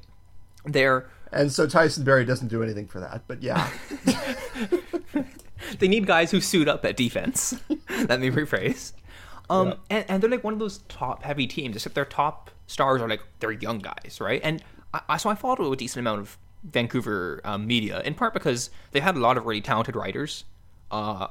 They're 0.65 1.09
and 1.31 1.51
so 1.51 1.67
Tyson 1.67 2.03
Barrie 2.03 2.25
doesn't 2.25 2.47
do 2.49 2.61
anything 2.63 2.87
for 2.87 2.99
that. 2.99 3.23
But 3.27 3.41
yeah, 3.43 3.69
they 5.79 5.87
need 5.87 6.05
guys 6.05 6.31
who 6.31 6.41
suit 6.41 6.67
up 6.67 6.85
at 6.85 6.95
defense. 6.97 7.53
Let 8.07 8.19
me 8.19 8.29
rephrase. 8.29 8.93
Um, 9.49 9.67
Yeah. 9.69 9.73
and, 9.89 10.05
and 10.09 10.23
they're 10.23 10.29
like 10.29 10.43
one 10.43 10.53
of 10.53 10.59
those 10.59 10.79
top 10.89 11.23
heavy 11.23 11.47
teams, 11.47 11.75
except 11.75 11.95
their 11.95 12.05
top 12.05 12.51
stars 12.67 13.01
are 13.01 13.09
like 13.09 13.21
they're 13.39 13.51
young 13.51 13.79
guys, 13.79 14.19
right? 14.21 14.41
And 14.43 14.63
I, 14.93 15.01
I 15.09 15.17
so 15.17 15.29
I 15.29 15.35
followed 15.35 15.59
a 15.59 15.75
decent 15.75 15.99
amount 15.99 16.21
of 16.21 16.37
Vancouver 16.63 17.41
um, 17.43 17.67
media, 17.67 18.01
in 18.01 18.13
part 18.13 18.33
because 18.33 18.69
they 18.91 18.99
had 19.01 19.15
a 19.15 19.19
lot 19.19 19.37
of 19.37 19.45
really 19.45 19.61
talented 19.61 19.95
writers, 19.95 20.45
uh, 20.91 21.27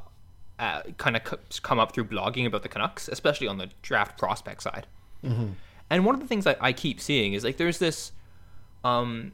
uh, 0.59 0.83
kind 0.99 1.17
of 1.17 1.27
c- 1.27 1.61
come 1.63 1.79
up 1.79 1.95
through 1.95 2.05
blogging 2.05 2.47
about 2.47 2.63
the 2.63 2.69
Canucks, 2.69 3.09
especially 3.09 3.49
on 3.49 3.57
the 3.59 3.71
draft 3.81 4.19
prospect 4.19 4.63
side. 4.63 4.87
And 5.91 6.05
one 6.07 6.15
of 6.15 6.21
the 6.21 6.27
things 6.27 6.45
that 6.45 6.57
I 6.61 6.73
keep 6.73 7.01
seeing 7.01 7.35
is 7.35 7.45
like 7.45 7.59
there's 7.59 7.79
this 7.79 8.13
um, 8.83 9.33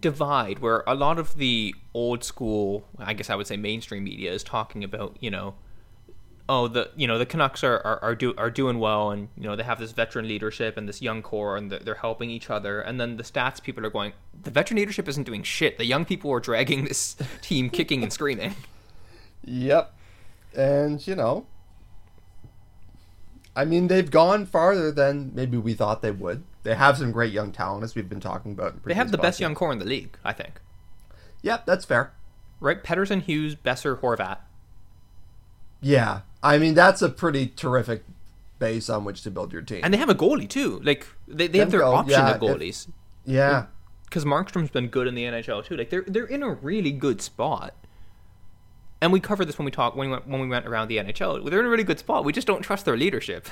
divide 0.00 0.60
where 0.60 0.82
a 0.86 0.94
lot 0.94 1.18
of 1.18 1.36
the 1.36 1.74
old 1.94 2.24
school, 2.24 2.86
I 2.98 3.12
guess 3.12 3.30
I 3.30 3.34
would 3.34 3.46
say 3.46 3.56
mainstream 3.56 4.04
media 4.04 4.32
is 4.32 4.42
talking 4.42 4.82
about, 4.82 5.16
you 5.20 5.30
know, 5.30 5.54
oh 6.48 6.68
the 6.68 6.88
you 6.94 7.08
know 7.08 7.18
the 7.18 7.26
Canucks 7.26 7.64
are 7.64 7.78
are 7.78 7.98
are, 8.02 8.14
do, 8.14 8.32
are 8.38 8.50
doing 8.50 8.78
well 8.78 9.10
and 9.10 9.28
you 9.36 9.42
know 9.42 9.56
they 9.56 9.64
have 9.64 9.80
this 9.80 9.90
veteran 9.90 10.28
leadership 10.28 10.76
and 10.76 10.88
this 10.88 11.02
young 11.02 11.20
core 11.20 11.56
and 11.56 11.72
they're 11.72 11.94
helping 11.96 12.30
each 12.30 12.50
other. 12.50 12.80
And 12.80 13.00
then 13.00 13.16
the 13.16 13.22
stats 13.22 13.62
people 13.62 13.84
are 13.84 13.90
going 13.90 14.12
the 14.42 14.50
veteran 14.50 14.78
leadership 14.78 15.08
isn't 15.08 15.24
doing 15.24 15.42
shit. 15.42 15.76
The 15.78 15.84
young 15.84 16.04
people 16.04 16.32
are 16.32 16.40
dragging 16.40 16.84
this 16.84 17.16
team 17.42 17.70
kicking 17.70 18.02
and 18.02 18.12
screaming. 18.12 18.54
Yep. 19.48 19.94
And 20.56 21.06
you 21.06 21.14
know, 21.14 21.46
I 23.56 23.64
mean, 23.64 23.88
they've 23.88 24.10
gone 24.10 24.44
farther 24.46 24.92
than 24.92 25.32
maybe 25.34 25.56
we 25.56 25.72
thought 25.74 26.02
they 26.02 26.10
would. 26.12 26.44
They 26.62 26.74
have 26.74 26.98
some 26.98 27.10
great 27.10 27.32
young 27.32 27.50
talent, 27.52 27.82
as 27.84 27.94
we've 27.94 28.08
been 28.08 28.20
talking 28.20 28.52
about. 28.52 28.74
In 28.74 28.80
they 28.84 28.94
have 28.94 29.10
the 29.10 29.18
best 29.18 29.40
young 29.40 29.54
core 29.54 29.72
in 29.72 29.78
the 29.78 29.84
league 29.86 30.16
I 30.24 30.32
think 30.32 30.60
Yep, 31.42 31.64
that's 31.66 31.84
fair. 31.84 32.12
right 32.60 32.82
Pettersson 32.84 33.22
Hughes 33.22 33.54
Boeser 33.56 33.98
Horvat 34.00 34.38
Yeah, 35.80 36.20
I 36.42 36.58
mean 36.58 36.74
that's 36.74 37.02
a 37.02 37.08
pretty 37.08 37.46
terrific 37.48 38.04
base 38.58 38.88
on 38.88 39.04
which 39.04 39.22
to 39.22 39.30
build 39.30 39.52
your 39.52 39.62
team. 39.62 39.80
and 39.84 39.92
they 39.92 39.98
have 39.98 40.08
a 40.08 40.14
goalie 40.14 40.48
too 40.48 40.80
like 40.82 41.06
they, 41.28 41.46
they 41.46 41.58
have 41.58 41.70
their 41.70 41.80
go- 41.80 41.94
option 41.94 42.18
yeah, 42.20 42.30
of 42.34 42.42
if- 42.42 42.48
goalies 42.58 42.88
yeah, 43.24 43.66
because 44.04 44.24
Markstrom's 44.24 44.70
been 44.70 44.86
good 44.88 45.06
in 45.08 45.14
the 45.16 45.24
NHL 45.24 45.64
too. 45.64 45.76
Like 45.76 45.90
they're 45.90 46.04
they're 46.06 46.26
in 46.26 46.42
a 46.44 46.50
really 46.50 46.92
good 46.92 47.20
spot. 47.20 47.74
And 49.00 49.12
we 49.12 49.20
covered 49.20 49.46
this 49.46 49.58
when 49.58 49.66
we 49.66 49.70
talked 49.70 49.96
when 49.96 50.08
we 50.08 50.12
went 50.12 50.26
when 50.26 50.40
we 50.40 50.48
went 50.48 50.66
around 50.66 50.88
the 50.88 50.96
NHL. 50.98 51.48
They're 51.48 51.60
in 51.60 51.66
a 51.66 51.68
really 51.68 51.84
good 51.84 51.98
spot. 51.98 52.24
We 52.24 52.32
just 52.32 52.46
don't 52.46 52.62
trust 52.62 52.84
their 52.84 52.96
leadership. 52.96 53.46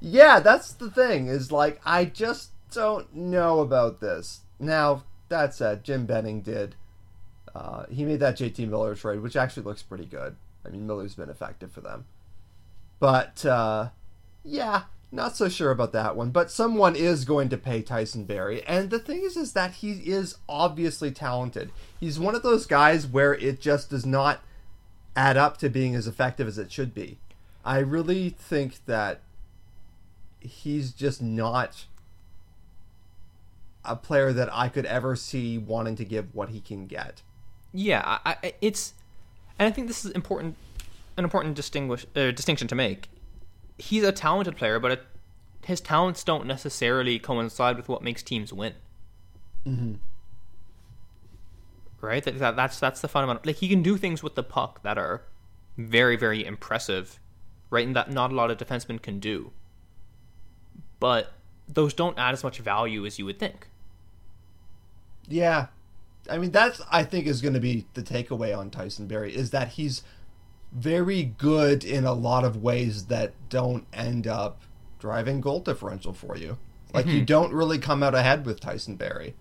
yeah, 0.00 0.40
that's 0.40 0.72
the 0.72 0.90
thing. 0.90 1.26
Is 1.26 1.50
like 1.50 1.80
I 1.84 2.04
just 2.04 2.50
don't 2.72 3.14
know 3.14 3.60
about 3.60 4.00
this. 4.00 4.40
Now 4.58 5.04
that 5.28 5.54
said, 5.54 5.84
Jim 5.84 6.06
Benning 6.06 6.42
did. 6.42 6.76
Uh, 7.54 7.86
he 7.90 8.04
made 8.04 8.20
that 8.20 8.36
JT 8.36 8.68
Miller 8.68 8.94
trade, 8.94 9.20
which 9.20 9.36
actually 9.36 9.62
looks 9.62 9.82
pretty 9.82 10.06
good. 10.06 10.36
I 10.66 10.70
mean, 10.70 10.86
Miller's 10.86 11.14
been 11.14 11.30
effective 11.30 11.72
for 11.72 11.80
them. 11.80 12.06
But 12.98 13.44
uh, 13.44 13.90
yeah, 14.44 14.84
not 15.12 15.36
so 15.36 15.48
sure 15.48 15.70
about 15.70 15.92
that 15.92 16.16
one. 16.16 16.30
But 16.30 16.50
someone 16.50 16.96
is 16.96 17.24
going 17.24 17.48
to 17.50 17.56
pay 17.56 17.82
Tyson 17.82 18.24
Barrie, 18.24 18.64
and 18.64 18.90
the 18.90 18.98
thing 18.98 19.22
is, 19.22 19.36
is 19.36 19.52
that 19.52 19.72
he 19.72 19.92
is 19.92 20.36
obviously 20.48 21.10
talented. 21.10 21.70
He's 21.98 22.18
one 22.18 22.34
of 22.34 22.42
those 22.42 22.66
guys 22.66 23.06
where 23.06 23.34
it 23.34 23.60
just 23.60 23.90
does 23.90 24.06
not 24.06 24.40
add 25.16 25.36
up 25.36 25.56
to 25.58 25.68
being 25.68 25.94
as 25.94 26.06
effective 26.06 26.46
as 26.46 26.58
it 26.58 26.72
should 26.72 26.94
be. 26.94 27.18
I 27.64 27.78
really 27.78 28.30
think 28.30 28.84
that 28.86 29.20
he's 30.40 30.92
just 30.92 31.22
not 31.22 31.86
a 33.84 33.96
player 33.96 34.32
that 34.32 34.48
I 34.52 34.68
could 34.68 34.86
ever 34.86 35.14
see 35.16 35.58
wanting 35.58 35.96
to 35.96 36.04
give 36.04 36.34
what 36.34 36.48
he 36.50 36.60
can 36.60 36.86
get. 36.86 37.22
Yeah, 37.72 38.02
I, 38.04 38.36
I, 38.42 38.54
it's, 38.60 38.94
and 39.58 39.66
I 39.66 39.70
think 39.70 39.88
this 39.88 40.04
is 40.04 40.10
important, 40.12 40.56
an 41.16 41.24
important 41.24 41.54
distinguish 41.54 42.06
uh, 42.16 42.30
distinction 42.30 42.68
to 42.68 42.74
make. 42.74 43.08
he's 43.78 44.02
a 44.02 44.12
talented 44.12 44.56
player, 44.56 44.78
but 44.78 44.92
it, 44.92 45.02
his 45.64 45.80
talents 45.80 46.24
don't 46.24 46.46
necessarily 46.46 47.18
coincide 47.18 47.76
with 47.76 47.88
what 47.88 48.02
makes 48.02 48.22
teams 48.22 48.52
win. 48.52 48.74
Mm-hmm. 49.66 49.94
Right? 52.04 52.22
That, 52.24 52.38
that, 52.38 52.56
that's 52.56 52.78
that's 52.78 53.00
the 53.00 53.08
fundamental. 53.08 53.42
Like 53.44 53.56
he 53.56 53.68
can 53.68 53.82
do 53.82 53.96
things 53.96 54.22
with 54.22 54.34
the 54.34 54.42
puck 54.42 54.82
that 54.82 54.98
are 54.98 55.22
very 55.76 56.16
very 56.16 56.44
impressive, 56.44 57.18
right? 57.70 57.86
And 57.86 57.96
that 57.96 58.10
not 58.10 58.32
a 58.32 58.34
lot 58.34 58.50
of 58.50 58.58
defensemen 58.58 59.00
can 59.02 59.18
do. 59.18 59.52
But 61.00 61.32
those 61.68 61.94
don't 61.94 62.18
add 62.18 62.32
as 62.32 62.44
much 62.44 62.58
value 62.58 63.06
as 63.06 63.18
you 63.18 63.24
would 63.24 63.38
think. 63.38 63.68
Yeah. 65.28 65.66
I 66.30 66.38
mean 66.38 66.50
that's 66.50 66.80
I 66.90 67.04
think 67.04 67.26
is 67.26 67.40
going 67.40 67.54
to 67.54 67.60
be 67.60 67.86
the 67.94 68.02
takeaway 68.02 68.56
on 68.56 68.70
Tyson 68.70 69.06
Barrie 69.06 69.34
is 69.34 69.50
that 69.50 69.68
he's 69.68 70.02
very 70.72 71.22
good 71.22 71.84
in 71.84 72.04
a 72.04 72.12
lot 72.12 72.44
of 72.44 72.62
ways 72.62 73.06
that 73.06 73.32
don't 73.48 73.86
end 73.92 74.26
up 74.26 74.62
driving 74.98 75.40
goal 75.40 75.60
differential 75.60 76.12
for 76.12 76.36
you. 76.36 76.58
Like 76.92 77.06
you 77.06 77.16
mm-hmm. 77.16 77.24
don't 77.24 77.52
really 77.52 77.78
come 77.78 78.02
out 78.02 78.14
ahead 78.14 78.46
with 78.46 78.60
Tyson 78.60 78.96
Barrie. 78.96 79.34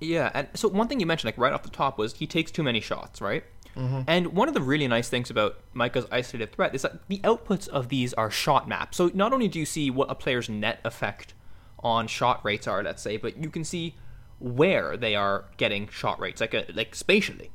Yeah, 0.00 0.30
and 0.34 0.48
so 0.54 0.68
one 0.68 0.88
thing 0.88 1.00
you 1.00 1.06
mentioned, 1.06 1.28
like 1.28 1.38
right 1.38 1.52
off 1.52 1.62
the 1.62 1.70
top, 1.70 1.98
was 1.98 2.14
he 2.14 2.26
takes 2.26 2.50
too 2.50 2.62
many 2.62 2.80
shots, 2.80 3.20
right? 3.20 3.44
Mm-hmm. 3.76 4.02
And 4.06 4.28
one 4.28 4.48
of 4.48 4.54
the 4.54 4.62
really 4.62 4.88
nice 4.88 5.08
things 5.08 5.30
about 5.30 5.58
Micah's 5.74 6.06
isolated 6.10 6.52
threat 6.52 6.74
is 6.74 6.82
that 6.82 7.06
the 7.08 7.18
outputs 7.18 7.68
of 7.68 7.88
these 7.88 8.14
are 8.14 8.30
shot 8.30 8.68
maps. 8.68 8.96
So 8.96 9.10
not 9.12 9.32
only 9.32 9.48
do 9.48 9.58
you 9.58 9.66
see 9.66 9.90
what 9.90 10.10
a 10.10 10.14
player's 10.14 10.48
net 10.48 10.80
effect 10.84 11.34
on 11.80 12.06
shot 12.06 12.44
rates 12.44 12.66
are, 12.66 12.82
let's 12.82 13.02
say, 13.02 13.16
but 13.18 13.42
you 13.42 13.50
can 13.50 13.64
see 13.64 13.94
where 14.38 14.96
they 14.96 15.14
are 15.14 15.44
getting 15.56 15.88
shot 15.88 16.18
rates, 16.20 16.40
like 16.40 16.54
a, 16.54 16.64
like 16.74 16.94
spatially, 16.94 17.50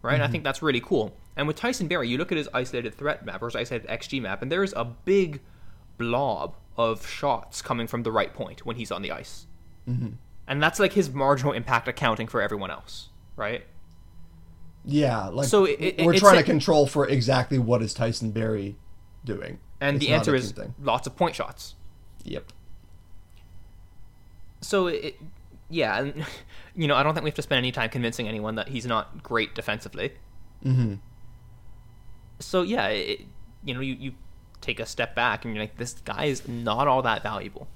right? 0.00 0.14
And 0.14 0.22
I 0.22 0.26
mm-hmm. 0.26 0.32
think 0.32 0.44
that's 0.44 0.62
really 0.62 0.80
cool. 0.80 1.16
And 1.36 1.46
with 1.46 1.56
Tyson 1.56 1.86
Barrie, 1.86 2.08
you 2.08 2.18
look 2.18 2.32
at 2.32 2.38
his 2.38 2.48
isolated 2.52 2.94
threat 2.94 3.24
map 3.24 3.42
or 3.42 3.46
his 3.46 3.56
isolated 3.56 3.88
XG 3.88 4.20
map, 4.20 4.42
and 4.42 4.50
there 4.50 4.62
is 4.62 4.74
a 4.76 4.84
big 4.84 5.40
blob 5.98 6.56
of 6.76 7.06
shots 7.06 7.62
coming 7.62 7.86
from 7.86 8.02
the 8.02 8.12
right 8.12 8.32
point 8.32 8.64
when 8.64 8.76
he's 8.76 8.90
on 8.90 9.02
the 9.02 9.10
ice. 9.10 9.46
Mm-hmm. 9.88 10.10
And 10.48 10.62
that's 10.62 10.78
like 10.80 10.92
his 10.92 11.10
marginal 11.10 11.52
impact 11.52 11.88
accounting 11.88 12.26
for 12.26 12.42
everyone 12.42 12.70
else, 12.70 13.08
right? 13.36 13.64
Yeah, 14.84 15.28
like 15.28 15.46
So 15.48 15.64
it- 15.64 15.78
it- 15.80 16.04
we're 16.04 16.18
trying 16.18 16.34
a- 16.34 16.38
to 16.38 16.44
control 16.44 16.86
for 16.86 17.06
exactly 17.08 17.58
what 17.58 17.82
is 17.82 17.94
Tyson 17.94 18.32
Barrie 18.32 18.76
doing. 19.24 19.58
And 19.80 19.96
It's 19.96 20.06
the 20.06 20.12
answer 20.12 20.34
is 20.34 20.50
thing. 20.52 20.74
lots 20.82 21.06
of 21.06 21.16
point 21.16 21.34
shots. 21.36 21.74
Yep. 22.24 22.52
So 24.60 24.88
it, 24.88 25.16
yeah, 25.70 25.98
and 26.00 26.24
you 26.76 26.86
know, 26.88 26.94
I 26.96 27.02
don't 27.02 27.14
think 27.14 27.24
we 27.24 27.30
have 27.30 27.36
to 27.36 27.42
spend 27.42 27.58
any 27.58 27.72
time 27.72 27.90
convincing 27.90 28.28
anyone 28.28 28.54
that 28.56 28.68
he's 28.68 28.86
not 28.86 29.22
great 29.22 29.54
defensively. 29.54 30.12
Mm-hmm. 30.64 30.94
So 32.40 32.62
yeah, 32.62 32.88
it, 32.88 33.22
you 33.64 33.74
know, 33.74 33.80
you, 33.80 33.94
you 33.94 34.12
take 34.60 34.80
a 34.80 34.86
step 34.86 35.14
back 35.14 35.44
and 35.44 35.54
you're 35.54 35.62
like, 35.62 35.76
this 35.76 35.94
guy 35.94 36.24
is 36.26 36.46
not 36.48 36.88
all 36.88 37.02
that 37.02 37.22
valuable. 37.22 37.68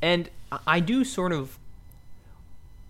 And 0.00 0.30
I 0.66 0.80
do 0.80 1.04
sort 1.04 1.32
of. 1.32 1.58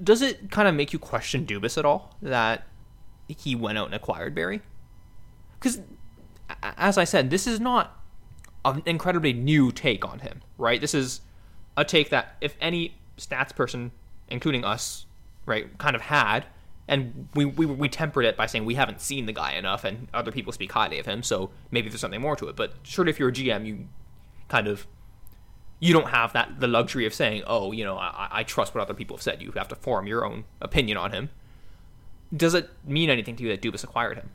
Does 0.03 0.23
it 0.23 0.51
kind 0.51 0.69
of 0.69 0.75
make 0.75 0.93
you 0.93 0.99
question 0.99 1.45
Dubas 1.45 1.77
at 1.77 1.85
all 1.85 2.17
that 2.23 2.67
he 3.27 3.55
went 3.55 3.79
out 3.79 3.87
and 3.87 3.95
acquired 3.95 4.35
Barrie? 4.35 4.63
Because, 5.59 5.81
as 6.63 6.97
I 6.97 7.05
said, 7.05 7.31
this 7.31 7.47
is 7.47 7.59
not 7.59 8.01
an 8.65 8.83
incredibly 8.87 9.33
new 9.33 9.73
take 9.73 10.05
on 10.05 10.21
him, 10.21 10.41
right? 10.57 10.81
This 10.81 10.95
is 10.95 11.21
a 11.77 11.85
take 11.85 12.11
that 12.11 12.37
if 12.41 12.57
any 12.61 12.95
stats 13.17 13.55
person, 13.55 13.91
including 14.29 14.65
us, 14.65 15.07
right, 15.47 15.77
kind 15.79 15.97
of 15.97 16.03
had, 16.03 16.47
and 16.87 17.29
we, 17.35 17.45
we 17.45 17.67
we 17.67 17.89
tempered 17.89 18.25
it 18.25 18.37
by 18.37 18.47
saying 18.47 18.65
we 18.65 18.75
haven't 18.75 19.01
seen 19.01 19.27
the 19.27 19.33
guy 19.33 19.53
enough, 19.53 19.85
and 19.85 20.09
other 20.15 20.33
people 20.33 20.53
speak 20.53 20.73
highly 20.73 20.99
of 20.99 21.07
him, 21.07 21.23
so 21.23 21.51
maybe 21.71 21.89
there's 21.89 22.01
something 22.01 22.21
more 22.21 22.37
to 22.37 22.49
it. 22.49 22.57
But 22.57 22.73
surely, 22.83 23.11
if 23.11 23.19
you're 23.19 23.29
a 23.29 23.33
GM, 23.33 23.67
you 23.67 23.89
kind 24.49 24.67
of 24.67 24.87
you 25.81 25.93
don't 25.93 26.09
have 26.09 26.33
that 26.33 26.61
the 26.61 26.67
luxury 26.67 27.07
of 27.07 27.15
saying, 27.15 27.43
oh, 27.47 27.73
you 27.73 27.85
know, 27.85 27.97
I, 27.97 28.29
I 28.31 28.43
trust 28.43 28.75
what 28.75 28.83
other 28.83 28.95
people 28.95 29.17
have 29.17 29.23
said. 29.23 29.43
You 29.43 29.53
have 29.53 29.69
to 29.69 29.77
form 29.77 30.07
your 30.07 30.25
own 30.25 30.45
opinion 30.61 30.99
on 30.99 31.13
him. 31.13 31.31
Does 32.37 32.55
it 32.55 32.71
mean 32.85 33.11
anything 33.11 33.37
to 33.37 33.43
you 33.43 33.49
that 33.51 33.63
Dubas 33.63 33.85
acquired 33.85 34.19
him? 34.19 34.31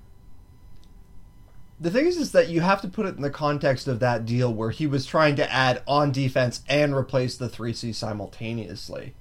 The 1.80 1.92
thing 1.92 2.06
is, 2.06 2.18
is 2.18 2.32
that 2.32 2.50
you 2.50 2.62
have 2.62 2.82
to 2.82 2.88
put 2.88 3.06
it 3.06 3.16
in 3.16 3.22
the 3.22 3.30
context 3.30 3.88
of 3.88 4.00
that 4.00 4.26
deal 4.26 4.54
where 4.54 4.70
he 4.70 4.88
was 4.88 5.06
trying 5.06 5.36
to 5.36 5.52
add 5.52 5.84
on 5.86 6.12
defense 6.12 6.62
and 6.70 6.96
replace 6.96 7.36
the 7.36 7.50
three 7.50 7.74
C 7.74 7.92
simultaneously. 7.92 9.14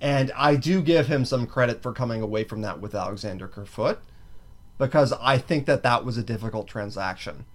And 0.00 0.30
I 0.36 0.56
do 0.56 0.80
give 0.80 1.08
him 1.08 1.24
some 1.24 1.46
credit 1.46 1.82
for 1.82 1.92
coming 1.92 2.22
away 2.22 2.44
from 2.44 2.62
that 2.62 2.80
with 2.80 2.94
Alexander 2.94 3.48
Kerfoot, 3.48 3.98
because 4.78 5.12
I 5.14 5.38
think 5.38 5.66
that 5.66 5.82
that 5.82 6.04
was 6.04 6.16
a 6.16 6.22
difficult 6.22 6.68
transaction. 6.68 7.46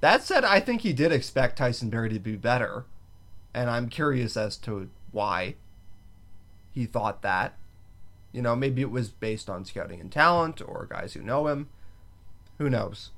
That 0.00 0.22
said, 0.22 0.44
I 0.44 0.60
think 0.60 0.82
he 0.82 0.92
did 0.92 1.12
expect 1.12 1.58
Tyson 1.58 1.90
Barrie 1.90 2.10
to 2.10 2.18
be 2.18 2.36
better, 2.36 2.84
and 3.54 3.70
I'm 3.70 3.88
curious 3.88 4.36
as 4.36 4.56
to 4.58 4.90
why 5.10 5.56
he 6.70 6.86
thought 6.86 7.22
that. 7.22 7.56
You 8.32 8.42
know, 8.42 8.54
maybe 8.54 8.82
it 8.82 8.90
was 8.90 9.08
based 9.08 9.48
on 9.48 9.64
scouting 9.64 10.00
and 10.00 10.12
talent 10.12 10.60
or 10.60 10.86
guys 10.90 11.14
who 11.14 11.22
know 11.22 11.46
him 11.46 11.68
who 12.58 12.70
knows? 12.70 13.10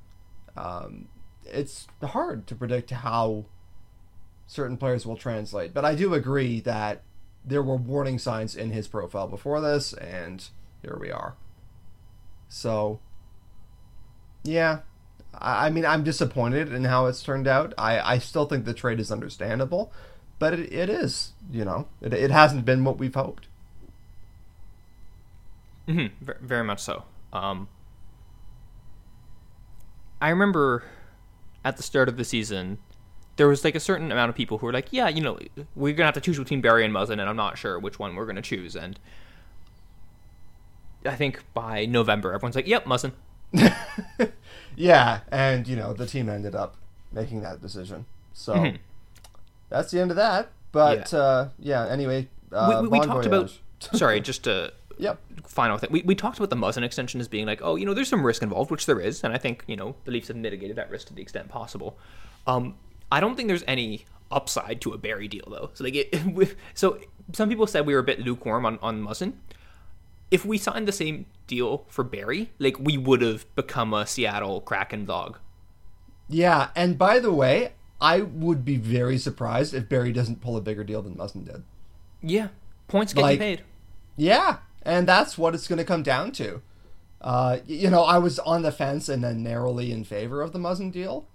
Um, 0.57 1.09
it's 1.45 1.87
hard 2.03 2.47
to 2.49 2.55
predict 2.55 2.91
how 2.91 3.47
certain 4.47 4.77
players 4.77 5.07
will 5.07 5.17
translate, 5.17 5.73
but 5.75 5.85
I 5.85 5.95
do 5.95 6.15
agree 6.15 6.61
that 6.61 7.03
there 7.45 7.63
were 7.63 7.77
warning 7.77 8.19
signs 8.19 8.57
in 8.57 8.71
his 8.71 8.89
profile 8.89 9.29
before 9.29 9.61
this, 9.61 9.93
and 9.93 10.47
here 10.83 10.99
we 11.01 11.11
are. 11.11 11.37
So, 12.49 13.01
yeah, 14.43 14.81
I, 15.35 15.67
I 15.67 15.71
mean, 15.71 15.85
I'm 15.85 16.05
disappointed 16.05 16.73
in 16.73 16.85
how 16.85 17.07
it's 17.07 17.23
turned 17.23 17.47
out. 17.47 17.75
I, 17.79 18.15
I 18.15 18.19
still 18.19 18.47
think 18.47 18.65
the 18.65 18.75
trade 18.75 19.01
is 19.01 19.11
understandable, 19.11 19.93
but 20.39 20.55
it, 20.55 20.73
it 20.73 20.91
is, 20.91 21.33
you 21.51 21.65
know, 21.65 21.89
it, 22.01 22.13
it 22.13 22.31
hasn't 22.31 22.65
been 22.65 22.85
what 22.85 22.99
we've 22.99 23.15
hoped. 23.15 23.49
Mm-hmm, 25.87 26.47
very 26.47 26.65
much 26.65 26.81
so. 26.81 27.05
Um, 27.33 27.69
I 30.21 30.29
remember 30.29 30.85
at 31.65 31.77
the 31.77 31.83
start 31.83 32.09
of 32.09 32.17
the 32.17 32.25
season, 32.25 32.79
there 33.37 33.49
was 33.49 33.65
like 33.65 33.75
a 33.75 33.81
certain 33.81 34.11
amount 34.13 34.29
of 34.29 34.35
people 34.35 34.59
who 34.59 34.67
were 34.67 34.73
like, 34.73 34.89
"Yeah, 34.91 35.09
you 35.09 35.23
know, 35.23 35.39
we're 35.75 35.95
gonna 35.95 36.07
have 36.07 36.15
to 36.15 36.21
choose 36.21 36.39
between 36.39 36.61
Barrie 36.61 36.85
and 36.85 36.93
Muzzin, 36.93 37.13
and 37.13 37.23
I'm 37.23 37.37
not 37.37 37.57
sure 37.57 37.79
which 37.79 37.99
one 37.99 38.17
we're 38.17 38.27
gonna 38.27 38.43
choose." 38.43 38.77
And 38.77 38.99
I 41.07 41.15
think 41.15 41.43
by 41.55 41.87
November, 41.87 42.35
everyone's 42.35 42.57
like, 42.57 42.67
"Yep, 42.67 42.85
Muzzin." 42.85 43.13
Yeah, 44.79 45.21
and 45.33 45.67
you 45.67 45.77
know 45.77 45.93
the 45.93 46.07
team 46.07 46.29
ended 46.29 46.55
up 46.55 46.77
making 47.13 47.41
that 47.43 47.61
decision. 47.61 48.07
So 48.33 48.55
Mhm. 48.55 48.79
that's 49.69 49.91
the 49.91 50.01
end 50.01 50.11
of 50.11 50.17
that. 50.17 50.51
But 50.73 51.13
yeah, 51.13 51.19
uh, 51.19 51.49
yeah 51.59 51.87
anyway, 51.89 52.29
uh, 52.53 52.81
we 52.83 52.89
we, 52.89 52.99
we 52.99 53.07
talked 53.07 53.27
voyage. 53.27 53.27
about. 53.27 53.59
sorry, 53.99 54.21
just 54.31 54.45
to 54.45 54.73
Yep. 54.99 55.19
final 55.47 55.79
thing. 55.79 55.91
We, 55.93 56.03
we 56.03 56.15
talked 56.15 56.39
about 56.39 56.51
the 56.51 56.57
Muzzin 56.57 56.83
extension 56.83 57.21
as 57.21 57.29
being 57.29 57.47
like, 57.47 57.61
oh, 57.63 57.77
you 57.77 57.87
know, 57.87 57.95
there's 57.95 58.09
some 58.09 58.25
risk 58.27 58.43
involved, 58.43 58.71
which 58.71 58.87
there 58.87 58.99
is, 59.01 59.23
and 59.25 59.33
I 59.33 59.39
think 59.39 59.65
you 59.67 59.77
know 59.77 59.95
the 60.05 60.11
Leafs 60.13 60.29
have 60.29 60.37
mitigated 60.37 60.77
that 60.77 60.91
risk 60.91 61.09
to 61.09 61.15
the 61.15 61.23
extent 61.23 61.49
possible. 61.49 61.99
Um, 62.47 62.75
I 63.11 63.21
don't 63.21 63.35
think 63.37 63.49
there's 63.49 63.65
any 63.67 64.05
upside 64.31 64.81
to 64.83 64.93
a 64.93 64.99
Barrie 64.99 65.29
deal 65.29 65.45
though. 65.51 65.71
So 65.75 65.85
like, 65.85 65.95
it, 65.95 66.57
so 66.75 66.99
some 67.33 67.49
people 67.49 67.67
said 67.67 67.87
we 67.87 67.95
were 67.95 68.01
a 68.01 68.05
bit 68.05 68.21
lukewarm 68.21 68.65
on 68.67 68.79
on 68.83 69.03
Muzzin. 69.03 69.33
If 70.31 70.45
we 70.45 70.59
signed 70.59 70.87
the 70.87 70.93
same 70.93 71.27
deal 71.47 71.85
for 71.89 72.05
Barrie, 72.05 72.51
like 72.59 72.79
we 72.79 72.99
would 72.99 73.23
have 73.23 73.53
become 73.55 73.95
a 73.95 74.07
Seattle 74.07 74.61
Kraken 74.61 75.07
dog. 75.07 75.39
Yeah, 76.29 76.69
and 76.77 76.99
by 76.99 77.19
the 77.19 77.33
way, 77.33 77.73
I 78.01 78.21
would 78.21 78.65
be 78.65 78.77
very 78.77 79.17
surprised 79.19 79.73
if 79.75 79.89
Barrie 79.89 80.13
doesn't 80.13 80.41
pull 80.43 80.57
a 80.57 80.61
bigger 80.61 80.85
deal 80.85 81.01
than 81.03 81.15
Muzzin 81.17 81.45
did. 81.47 81.63
Yeah, 82.23 82.49
points 82.89 83.13
get 83.15 83.21
you 83.21 83.27
Like- 83.27 83.39
paid. 83.39 83.65
Yeah, 84.17 84.59
and 84.83 85.07
that's 85.09 85.39
what 85.39 85.55
it's 85.55 85.69
going 85.69 85.79
to 85.79 85.85
come 85.85 86.03
down 86.03 86.33
to. 86.33 86.61
Uh, 87.21 87.59
you 87.67 87.89
know, 87.91 88.03
I 88.03 88.19
was 88.19 88.39
on 88.41 88.63
the 88.63 88.71
fence 88.73 89.09
and 89.09 89.25
then 89.25 89.43
narrowly 89.43 89.91
in 89.93 90.05
favor 90.05 90.43
of 90.43 90.53
the 90.53 90.59
Muzzin 90.59 90.93
deal, 90.93 91.27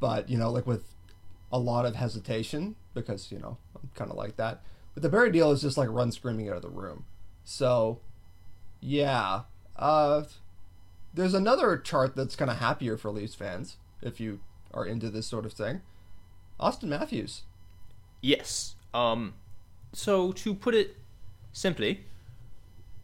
but 0.00 0.28
you 0.28 0.38
know, 0.38 0.50
like 0.50 0.66
with 0.66 0.84
a 1.50 1.58
lot 1.58 1.84
of 1.84 1.96
hesitation 1.96 2.76
because 2.94 3.30
you 3.32 3.38
know 3.38 3.58
I'm 3.74 3.90
kind 3.94 4.10
of 4.10 4.16
like 4.16 4.36
that. 4.36 4.62
But 4.94 5.02
the 5.02 5.08
Barrie 5.08 5.32
deal 5.32 5.50
is 5.50 5.62
just 5.62 5.76
like 5.76 5.88
run 5.90 6.12
screaming 6.12 6.48
out 6.48 6.56
of 6.56 6.62
the 6.62 6.68
room. 6.70 7.04
So, 7.44 8.00
yeah, 8.80 9.42
uh, 9.76 10.22
there's 11.14 11.34
another 11.34 11.76
chart 11.76 12.16
that's 12.16 12.36
kind 12.36 12.50
of 12.50 12.58
happier 12.58 12.96
for 12.96 13.10
Leafs 13.10 13.34
fans 13.34 13.76
if 14.00 14.20
you 14.20 14.40
are 14.72 14.86
into 14.86 15.10
this 15.10 15.26
sort 15.26 15.44
of 15.44 15.52
thing. 15.52 15.82
Austin 16.58 16.88
Matthews. 16.88 17.42
Yes. 18.20 18.76
Um, 18.94 19.34
so 19.92 20.32
to 20.32 20.54
put 20.54 20.74
it 20.74 20.96
simply, 21.52 22.04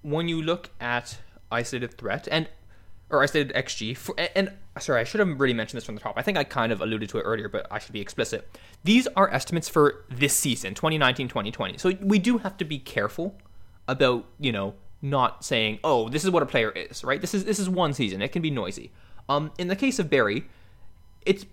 when 0.03 0.29
you 0.29 0.41
look 0.41 0.71
at 0.81 1.19
isolated 1.51 1.97
threat 1.97 2.29
and 2.31 2.49
or 3.11 3.23
isolated 3.23 3.55
XG, 3.55 3.97
for, 3.97 4.15
and, 4.19 4.31
and 4.37 4.83
sorry, 4.83 5.01
I 5.01 5.05
should 5.05 5.21
have 5.21 5.41
really 5.41 5.55
mentioned 5.55 5.79
this 5.79 5.85
from 5.85 5.95
the 5.95 6.01
top. 6.01 6.15
I 6.19 6.23
think 6.23 6.37
I 6.37 6.45
kind 6.45 6.73
of 6.73 6.83
alluded 6.83 7.09
to 7.11 7.19
it 7.19 7.23
earlier, 7.23 7.49
but 7.49 7.67
I 7.71 7.79
should 7.79 7.93
be 7.93 8.03
explicit. 8.03 8.47
These 8.85 9.09
are 9.17 9.33
estimates 9.33 9.67
for 9.69 10.05
this 10.11 10.35
season, 10.35 10.75
2019-2020. 10.75 11.81
So 11.81 11.93
we 12.03 12.19
do 12.19 12.39
have 12.39 12.59
to 12.59 12.67
be 12.67 12.79
careful 12.79 13.35
about 13.89 14.27
you 14.39 14.53
know 14.53 14.75
not 15.01 15.45
saying, 15.45 15.79
oh, 15.85 16.09
this 16.09 16.25
is 16.25 16.31
what 16.31 16.43
a 16.43 16.47
player 16.47 16.71
is, 16.71 17.05
right? 17.05 17.21
This 17.21 17.35
is 17.35 17.45
this 17.45 17.59
is 17.59 17.69
one 17.69 17.93
season. 17.93 18.23
It 18.23 18.33
can 18.33 18.43
be 18.43 18.51
noisy. 18.51 18.93
Um, 19.29 19.53
in 19.59 19.69
the 19.69 19.77
case 19.77 19.99
of 19.99 20.09
Barrie, 20.09 20.45
it's 21.27 21.45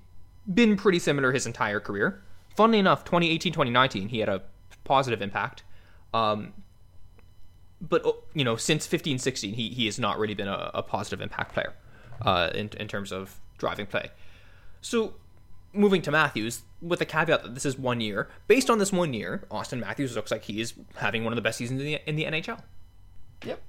been 0.52 0.78
pretty 0.78 1.00
similar 1.00 1.32
his 1.32 1.46
entire 1.46 1.80
career. 1.80 2.22
Funnily 2.56 2.80
enough, 2.80 3.04
2018 3.04 3.52
2019, 3.52 4.10
he 4.10 4.20
had 4.20 4.30
a 4.30 4.44
positive 4.84 5.22
impact. 5.22 5.64
Um, 6.14 6.54
but 7.82 8.02
oh, 8.06 8.24
you 8.34 8.44
know, 8.44 8.56
since 8.56 8.88
15 8.88 9.20
16, 9.20 9.54
he, 9.54 9.70
he 9.70 9.86
has 9.86 10.00
not 10.00 10.18
really 10.18 10.34
been 10.34 10.48
a, 10.48 10.72
a 10.74 10.84
positive 10.84 11.22
impact 11.22 11.54
player 11.54 11.74
uh, 12.22 12.50
in, 12.54 12.70
in 12.80 12.88
terms 12.88 13.12
of 13.12 13.40
driving 13.58 13.86
play. 13.86 14.12
So, 14.82 15.16
moving 15.76 16.02
to 16.04 16.12
Matthews, 16.12 16.64
with 16.82 17.00
the 17.00 17.06
caveat 17.06 17.44
that 17.44 17.54
this 17.54 17.66
is 17.66 17.78
one 17.78 18.02
year, 18.02 18.30
based 18.48 18.70
on 18.70 18.80
this 18.80 18.92
one 18.92 19.14
year, 19.14 19.44
Austin 19.50 19.80
Matthews 19.80 20.16
looks 20.16 20.32
like 20.32 20.44
he 20.44 20.62
is 20.62 20.74
having 20.96 21.24
one 21.24 21.34
of 21.34 21.36
the 21.36 21.42
best 21.42 21.58
seasons 21.58 21.82
in 21.82 21.86
the, 21.86 22.10
in 22.10 22.16
the 22.16 22.26
NHL. 22.26 22.62
Yep. 23.46 23.62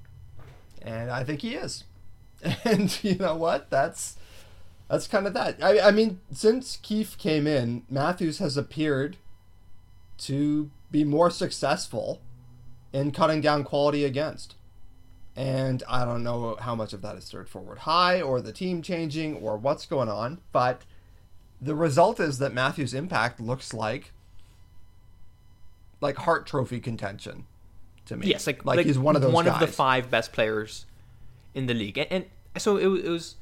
And 0.81 1.11
I 1.11 1.23
think 1.23 1.41
he 1.41 1.55
is. 1.55 1.83
And 2.63 3.03
you 3.03 3.15
know 3.15 3.35
what? 3.35 3.71
That's 3.71 4.15
that's 4.89 5.07
kind 5.07 5.27
of 5.27 5.33
that. 5.33 5.61
I, 5.61 5.87
I 5.87 5.91
mean, 5.91 6.21
since 6.31 6.77
Keefe 6.77 7.17
came 7.17 7.45
in, 7.45 7.83
Matthews 7.89 8.37
has 8.39 8.55
appeared 8.55 9.17
to 10.19 10.71
be 10.91 11.03
more 11.03 11.29
successful 11.29 12.21
in 12.93 13.11
cutting 13.11 13.41
down 13.41 13.63
quality 13.63 14.05
against. 14.05 14.55
And 15.35 15.83
I 15.87 16.05
don't 16.05 16.23
know 16.23 16.57
how 16.59 16.73
much 16.73 16.93
of 16.93 17.01
that 17.03 17.15
is 17.15 17.29
third 17.29 17.49
forward 17.49 17.79
high 17.79 18.21
or 18.21 18.41
the 18.41 18.51
team 18.51 18.81
changing 18.81 19.37
or 19.37 19.57
what's 19.57 19.85
going 19.85 20.09
on, 20.09 20.39
but 20.51 20.83
the 21.61 21.75
result 21.75 22.19
is 22.19 22.37
that 22.39 22.53
Matthews' 22.53 22.93
impact 22.93 23.39
looks 23.39 23.73
like 23.73 24.11
like 25.99 26.17
Hart 26.17 26.45
Trophy 26.45 26.79
contention 26.79 27.45
to 28.05 28.15
me. 28.15 28.27
Yes, 28.27 28.45
like, 28.45 28.63
like, 28.65 28.85
he's 28.85 28.99
one 28.99 29.15
of 29.15 29.21
those 29.21 29.33
one 29.33 29.45
guys. 29.45 29.55
of 29.55 29.59
the 29.59 29.67
five 29.67 30.11
best 30.11 30.31
players 30.31 30.85
in 31.53 31.65
the 31.65 31.73
league, 31.73 31.97
and, 31.97 32.07
and 32.11 32.25
so 32.57 32.77
it, 32.77 32.87
it 33.05 33.09
was 33.09 33.35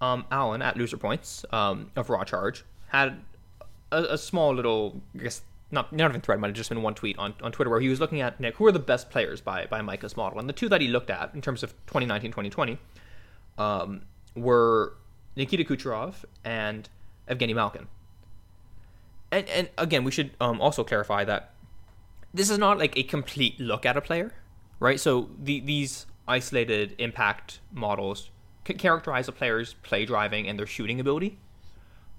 um, 0.00 0.24
Alan 0.30 0.62
at 0.62 0.76
Loser 0.76 0.96
Points 0.96 1.44
um, 1.50 1.90
of 1.96 2.10
Raw 2.10 2.24
Charge 2.24 2.64
had 2.88 3.20
a, 3.90 4.02
a, 4.10 4.18
small 4.18 4.54
little, 4.54 5.00
I 5.18 5.24
guess 5.24 5.42
not 5.70 5.92
not 5.92 6.10
even 6.10 6.20
thread, 6.20 6.38
might 6.38 6.48
have 6.48 6.56
just 6.56 6.68
been 6.68 6.82
one 6.82 6.94
tweet 6.94 7.18
on, 7.18 7.34
on 7.42 7.52
Twitter 7.52 7.70
where 7.70 7.80
he 7.80 7.88
was 7.88 7.98
looking 7.98 8.20
at 8.20 8.38
Nick, 8.38 8.56
who 8.56 8.66
are 8.66 8.72
the 8.72 8.78
best 8.78 9.10
players 9.10 9.40
by 9.40 9.66
by 9.66 9.80
Micah's 9.80 10.16
model, 10.16 10.38
and 10.38 10.48
the 10.48 10.52
two 10.52 10.68
that 10.68 10.80
he 10.80 10.88
looked 10.88 11.10
at 11.10 11.34
in 11.34 11.40
terms 11.40 11.62
of 11.62 11.72
2019 11.86 12.30
2020 12.30 12.78
um, 13.58 14.02
were 14.34 14.94
Nikita 15.34 15.64
Kucherov 15.64 16.24
and 16.44 16.88
Evgeny 17.28 17.54
Malkin. 17.54 17.88
And 19.30 19.48
and 19.48 19.68
again, 19.76 20.04
we 20.04 20.10
should 20.10 20.30
um, 20.40 20.60
also 20.60 20.84
clarify 20.84 21.24
that 21.24 21.52
this 22.32 22.50
is 22.50 22.58
not 22.58 22.78
like 22.78 22.96
a 22.96 23.02
complete 23.02 23.58
look 23.58 23.86
at 23.86 23.96
a 23.96 24.00
player, 24.00 24.32
right? 24.78 25.00
So 25.00 25.30
the, 25.42 25.60
these 25.60 26.06
isolated 26.28 26.94
impact 26.98 27.60
models 27.72 28.30
characterize 28.64 29.28
a 29.28 29.32
player's 29.32 29.74
play 29.74 30.04
driving 30.04 30.48
and 30.48 30.58
their 30.58 30.66
shooting 30.66 31.00
ability, 31.00 31.38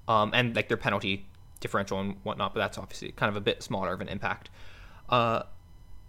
um, 0.07 0.31
and 0.33 0.55
like 0.55 0.67
their 0.67 0.77
penalty 0.77 1.25
differential 1.59 1.99
and 1.99 2.15
whatnot. 2.23 2.53
But 2.53 2.61
that's 2.61 2.77
obviously 2.77 3.11
kind 3.11 3.29
of 3.29 3.35
a 3.35 3.41
bit 3.41 3.63
smaller 3.63 3.93
of 3.93 4.01
an 4.01 4.07
impact. 4.07 4.49
Uh, 5.09 5.43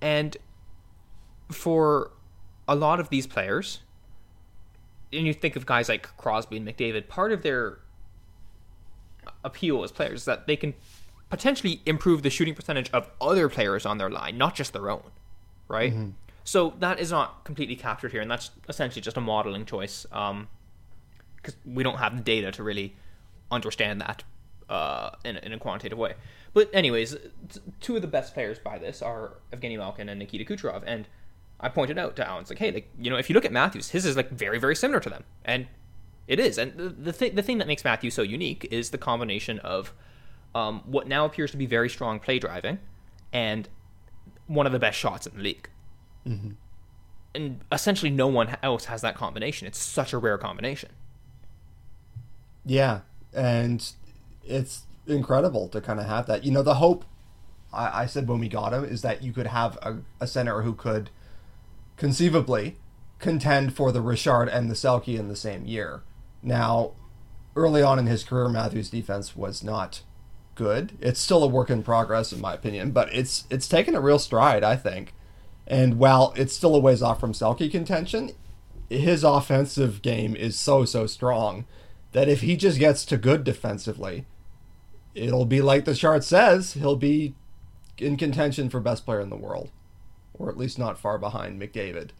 and 0.00 0.36
for 1.50 2.12
a 2.66 2.74
lot 2.74 3.00
of 3.00 3.08
these 3.08 3.26
players, 3.26 3.80
and 5.12 5.26
you 5.26 5.32
think 5.32 5.56
of 5.56 5.66
guys 5.66 5.88
like 5.88 6.16
Crosby 6.16 6.56
and 6.56 6.66
McDavid, 6.66 7.08
part 7.08 7.32
of 7.32 7.42
their 7.42 7.78
appeal 9.44 9.82
as 9.84 9.92
players 9.92 10.20
is 10.20 10.24
that 10.26 10.46
they 10.46 10.56
can 10.56 10.74
potentially 11.30 11.82
improve 11.86 12.22
the 12.22 12.30
shooting 12.30 12.54
percentage 12.54 12.90
of 12.92 13.10
other 13.20 13.48
players 13.48 13.84
on 13.84 13.98
their 13.98 14.10
line, 14.10 14.38
not 14.38 14.54
just 14.54 14.72
their 14.72 14.90
own, 14.90 15.10
right? 15.68 15.92
Mm-hmm. 15.92 16.10
So 16.44 16.74
that 16.78 16.98
is 16.98 17.10
not 17.10 17.44
completely 17.44 17.76
captured 17.76 18.12
here, 18.12 18.22
and 18.22 18.30
that's 18.30 18.50
essentially 18.68 19.02
just 19.02 19.18
a 19.18 19.20
modeling 19.20 19.66
choice 19.66 20.04
because 20.04 20.30
um, 20.30 20.48
we 21.66 21.82
don't 21.82 21.98
have 21.98 22.16
the 22.16 22.22
data 22.22 22.50
to 22.52 22.62
really 22.62 22.96
understand 23.50 24.00
that 24.00 24.24
uh, 24.70 25.10
in, 25.24 25.36
in, 25.36 25.52
a 25.52 25.58
quantitative 25.58 25.98
way. 25.98 26.14
But 26.54 26.70
anyways, 26.72 27.16
t- 27.50 27.60
two 27.80 27.96
of 27.96 28.02
the 28.02 28.08
best 28.08 28.32
players 28.32 28.58
by 28.58 28.78
this 28.78 29.02
are 29.02 29.34
Evgeny 29.52 29.76
Malkin 29.76 30.08
and 30.08 30.18
Nikita 30.18 30.44
Kucherov, 30.44 30.82
and 30.86 31.06
I 31.60 31.68
pointed 31.68 31.98
out 31.98 32.16
to 32.16 32.26
Alan, 32.26 32.42
it's 32.42 32.50
like, 32.50 32.58
hey, 32.58 32.70
like, 32.70 32.88
you 32.98 33.10
know, 33.10 33.16
if 33.16 33.28
you 33.28 33.34
look 33.34 33.44
at 33.44 33.52
Matthews, 33.52 33.90
his 33.90 34.06
is 34.06 34.16
like 34.16 34.30
very, 34.30 34.58
very 34.58 34.76
similar 34.76 35.00
to 35.00 35.10
them, 35.10 35.24
and 35.44 35.66
it 36.28 36.38
is. 36.38 36.58
And 36.58 36.76
the 36.76 36.88
the, 36.90 37.12
th- 37.12 37.34
the 37.34 37.42
thing 37.42 37.58
that 37.58 37.66
makes 37.66 37.82
Matthew 37.82 38.10
so 38.10 38.22
unique 38.22 38.68
is 38.70 38.90
the 38.90 38.98
combination 38.98 39.58
of 39.60 39.92
um, 40.54 40.82
what 40.86 41.08
now 41.08 41.24
appears 41.24 41.50
to 41.50 41.56
be 41.56 41.66
very 41.66 41.88
strong 41.88 42.20
play 42.20 42.38
driving 42.38 42.78
and 43.32 43.68
one 44.46 44.66
of 44.66 44.72
the 44.72 44.78
best 44.78 44.98
shots 44.98 45.26
in 45.26 45.36
the 45.36 45.42
league. 45.42 45.68
Mm-hmm. 46.26 46.50
And 47.34 47.60
essentially, 47.72 48.10
no 48.10 48.26
one 48.26 48.56
else 48.62 48.86
has 48.86 49.02
that 49.02 49.14
combination. 49.14 49.66
It's 49.66 49.78
such 49.78 50.12
a 50.12 50.18
rare 50.18 50.38
combination. 50.38 50.90
Yeah, 52.64 53.00
and 53.32 53.84
it's 54.44 54.82
incredible 55.06 55.68
to 55.68 55.80
kind 55.80 56.00
of 56.00 56.06
have 56.06 56.26
that. 56.26 56.44
You 56.44 56.52
know, 56.52 56.62
the 56.62 56.74
hope 56.74 57.04
I, 57.72 58.02
I 58.02 58.06
said 58.06 58.28
when 58.28 58.40
we 58.40 58.48
got 58.48 58.72
him 58.72 58.84
is 58.84 59.02
that 59.02 59.22
you 59.22 59.32
could 59.32 59.46
have 59.46 59.76
a, 59.82 59.98
a, 60.20 60.26
center 60.26 60.62
who 60.62 60.74
could 60.74 61.10
conceivably 61.96 62.76
contend 63.18 63.74
for 63.74 63.92
the 63.92 64.00
Richard 64.00 64.48
and 64.48 64.70
the 64.70 64.74
Selke 64.74 65.18
in 65.18 65.28
the 65.28 65.36
same 65.36 65.66
year. 65.66 66.02
Now, 66.42 66.92
early 67.56 67.82
on 67.82 67.98
in 67.98 68.06
his 68.06 68.24
career, 68.24 68.48
Matthews' 68.48 68.90
defense 68.90 69.36
was 69.36 69.62
not 69.62 70.02
good. 70.54 70.92
It's 71.00 71.20
still 71.20 71.42
a 71.42 71.48
work 71.48 71.70
in 71.70 71.82
progress, 71.82 72.32
in 72.32 72.40
my 72.40 72.54
opinion, 72.54 72.90
but 72.90 73.12
it's 73.14 73.44
it's 73.50 73.68
taken 73.68 73.94
a 73.94 74.00
real 74.00 74.18
stride, 74.18 74.64
I 74.64 74.76
think. 74.76 75.14
And 75.66 75.98
while 75.98 76.32
it's 76.36 76.54
still 76.54 76.74
a 76.74 76.80
ways 76.80 77.02
off 77.02 77.20
from 77.20 77.32
Selke 77.32 77.70
contention, 77.70 78.32
his 78.88 79.22
offensive 79.22 80.02
game 80.02 80.34
is 80.34 80.58
so 80.58 80.84
so 80.84 81.06
strong 81.06 81.64
that 82.12 82.28
if 82.28 82.40
he 82.40 82.56
just 82.56 82.78
gets 82.78 83.04
to 83.06 83.16
good 83.16 83.44
defensively, 83.44 84.26
it'll 85.14 85.44
be 85.44 85.60
like 85.60 85.84
the 85.84 85.94
chart 85.94 86.24
says, 86.24 86.72
he'll 86.74 86.96
be 86.96 87.34
in 87.98 88.16
contention 88.16 88.70
for 88.70 88.80
best 88.80 89.04
player 89.04 89.20
in 89.20 89.30
the 89.30 89.36
world, 89.36 89.70
or 90.34 90.48
at 90.48 90.56
least 90.56 90.78
not 90.78 90.98
far 90.98 91.18
behind 91.18 91.60
McDavid. 91.60 92.10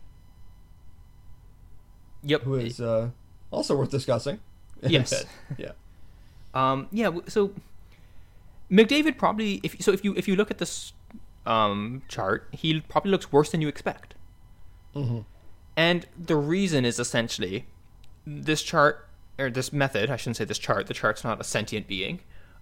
Yep, 2.22 2.42
who 2.42 2.54
is 2.56 2.80
uh, 2.80 3.10
also 3.51 3.76
worth 3.76 3.90
discussing. 3.90 4.40
Yes, 4.80 5.24
yeah, 5.57 5.72
um, 6.55 6.86
yeah. 6.92 7.11
So 7.26 7.53
McDavid 8.70 9.18
probably, 9.18 9.61
if 9.64 9.82
so, 9.82 9.90
if 9.90 10.05
you 10.05 10.14
if 10.14 10.28
you 10.28 10.36
look 10.36 10.53
at 10.53 10.59
this 10.59 10.92
um, 11.46 12.03
chart, 12.07 12.46
he 12.53 12.80
probably 12.82 13.11
looks 13.11 13.32
worse 13.32 13.51
than 13.51 13.61
you 13.61 13.66
expect. 13.66 14.14
Mm-hmm. 14.94 15.22
And 15.76 16.07
the 16.16 16.36
reason 16.36 16.84
is 16.84 17.01
essentially 17.01 17.66
this 18.24 18.62
chart 18.62 19.09
or 19.38 19.51
this 19.51 19.72
method. 19.72 20.11
I 20.11 20.16
shouldn't 20.16 20.36
say 20.36 20.44
this 20.44 20.59
chart. 20.59 20.86
The 20.86 20.94
chart's 20.94 21.24
not 21.24 21.40
a 21.40 21.44
sentient 21.44 21.88
being. 21.88 22.20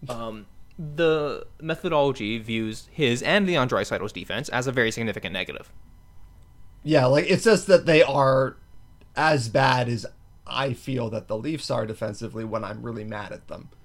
Um, 0.08 0.46
the 0.78 1.46
methodology 1.60 2.38
views 2.38 2.88
his 2.92 3.22
and 3.22 3.46
Leon 3.46 3.68
Draisaitl's 3.68 4.12
defense 4.12 4.48
as 4.50 4.66
a 4.66 4.72
very 4.72 4.90
significant 4.90 5.32
negative. 5.32 5.72
Yeah, 6.82 7.06
like 7.06 7.28
it 7.28 7.42
says 7.42 7.66
that 7.66 7.86
they 7.86 8.02
are 8.02 8.56
as 9.16 9.48
bad 9.48 9.88
as 9.88 10.06
I 10.46 10.72
feel 10.72 11.10
that 11.10 11.28
the 11.28 11.36
Leafs 11.36 11.70
are 11.70 11.86
defensively 11.86 12.44
when 12.44 12.64
I'm 12.64 12.82
really 12.82 13.04
mad 13.04 13.32
at 13.32 13.48
them. 13.48 13.68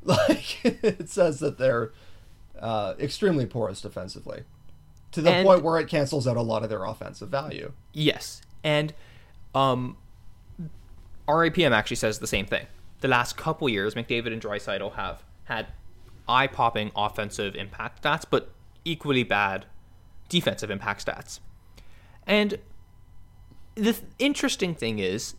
Like 0.00 0.64
it 0.64 1.10
says 1.10 1.40
that 1.40 1.58
they're 1.58 1.92
uh, 2.58 2.94
extremely 3.00 3.46
porous 3.46 3.80
defensively, 3.80 4.44
to 5.10 5.20
the 5.20 5.30
and, 5.30 5.44
point 5.46 5.64
where 5.64 5.78
it 5.78 5.88
cancels 5.88 6.26
out 6.26 6.36
a 6.36 6.40
lot 6.40 6.62
of 6.62 6.70
their 6.70 6.84
offensive 6.84 7.28
value. 7.28 7.72
Yes, 7.92 8.40
and 8.62 8.94
um, 9.56 9.96
RAPM 11.26 11.72
actually 11.72 11.96
says 11.96 12.20
the 12.20 12.28
same 12.28 12.46
thing. 12.46 12.66
The 13.00 13.08
last 13.08 13.36
couple 13.36 13.68
years, 13.68 13.96
McDavid 13.96 14.32
and 14.32 14.40
Draisaitl 14.40 14.94
have 14.94 15.24
had 15.44 15.66
eye-popping 16.28 16.92
offensive 16.94 17.56
impact 17.56 18.02
stats, 18.02 18.24
but 18.28 18.50
equally 18.84 19.24
bad 19.24 19.66
defensive 20.28 20.70
impact 20.70 21.04
stats. 21.04 21.40
And 22.26 22.58
the 23.74 23.92
th- 23.92 24.04
interesting 24.18 24.74
thing 24.74 24.98
is 24.98 25.34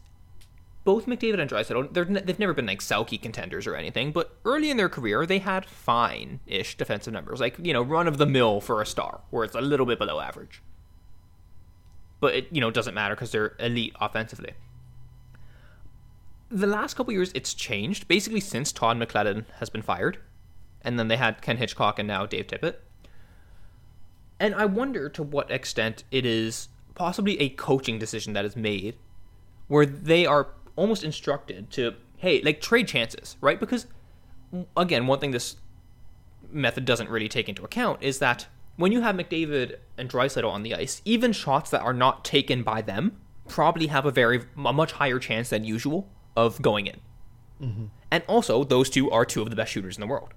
both 0.90 1.06
McDavid 1.06 1.40
and 1.40 1.48
Draisaitl, 1.48 1.94
they 1.94 2.32
have 2.32 2.40
never 2.40 2.56
been 2.56 2.66
like 2.66 2.80
Selke 2.80 3.22
contenders 3.22 3.68
or 3.68 3.76
anything, 3.76 4.12
but 4.12 4.36
early 4.44 4.72
in 4.72 4.78
their 4.78 4.90
career, 4.90 5.24
they 5.24 5.38
had 5.38 5.64
fine-ish 5.64 6.78
defensive 6.78 7.14
numbers, 7.14 7.40
like 7.40 7.58
you 7.62 7.74
know, 7.74 7.84
run 7.84 8.08
of 8.08 8.18
the 8.18 8.26
mill 8.26 8.60
for 8.60 8.82
a 8.82 8.88
star, 8.88 9.22
where 9.30 9.44
it's 9.44 9.54
a 9.54 9.62
little 9.62 9.86
bit 9.86 10.00
below 10.00 10.20
average. 10.20 10.64
But 12.20 12.34
it 12.34 12.48
you 12.50 12.60
know 12.60 12.72
doesn't 12.72 12.96
matter 12.96 13.14
because 13.14 13.32
they're 13.32 13.56
elite 13.60 13.96
offensively. 14.02 14.54
The 16.50 16.66
last 16.66 16.96
couple 16.96 17.14
years, 17.14 17.32
it's 17.36 17.54
changed 17.54 18.08
basically 18.08 18.40
since 18.40 18.72
Todd 18.72 18.98
McLellan 18.98 19.46
has 19.60 19.70
been 19.70 19.84
fired, 19.84 20.18
and 20.82 20.98
then 20.98 21.08
they 21.08 21.18
had 21.18 21.44
Ken 21.44 21.58
Hitchcock 21.58 22.00
and 22.00 22.08
now 22.08 22.26
Dave 22.26 22.48
Tippett. 22.48 22.78
And 24.40 24.56
I 24.56 24.66
wonder 24.66 25.08
to 25.10 25.22
what 25.22 25.52
extent 25.52 26.04
it 26.10 26.26
is 26.26 26.70
possibly 26.96 27.40
a 27.40 27.50
coaching 27.50 28.00
decision 28.00 28.34
that 28.34 28.44
is 28.44 28.56
made 28.56 28.96
where 29.70 29.86
they 29.86 30.26
are 30.26 30.48
almost 30.80 31.04
instructed 31.04 31.70
to 31.70 31.94
hey 32.18 32.42
like 32.42 32.62
trade 32.62 32.88
chances 32.88 33.36
right 33.42 33.60
because 33.60 33.86
again 34.78 35.08
one 35.08 35.20
thing 35.20 35.32
this 35.32 35.58
method 36.52 36.86
doesn't 36.86 37.10
really 37.10 37.28
take 37.28 37.50
into 37.50 37.64
account 37.64 38.02
is 38.02 38.20
that 38.20 38.48
when 38.80 38.94
you 38.94 39.02
have 39.02 39.18
McDavid 39.18 39.76
and 39.98 40.10
Draisaitl 40.10 40.50
on 40.50 40.64
the 40.64 40.74
ice, 40.74 41.02
even 41.04 41.34
shots 41.34 41.70
that 41.72 41.82
are 41.82 41.94
not 41.94 42.24
taken 42.24 42.64
by 42.64 42.82
them 42.82 43.18
probably 43.46 43.88
have 43.88 44.06
a 44.06 44.12
very 44.12 44.46
a 44.56 44.72
much 44.72 44.94
higher 44.94 45.20
chance 45.20 45.50
than 45.50 45.66
usual 45.66 46.08
of 46.38 46.62
going 46.62 46.88
in. 46.88 46.96
Mm-hmm. 47.62 47.86
And 48.10 48.24
also, 48.26 48.64
those 48.64 48.90
two 48.90 49.12
are 49.12 49.26
two 49.26 49.42
of 49.42 49.50
the 49.50 49.56
best 49.58 49.74
shooters 49.74 49.98
in 49.98 50.02
the 50.02 50.08
world. 50.08 50.34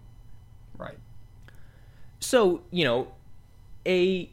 Right. 0.77 0.99
So, 2.19 2.63
you 2.73 2.85
know, 2.85 3.13
a 3.87 4.29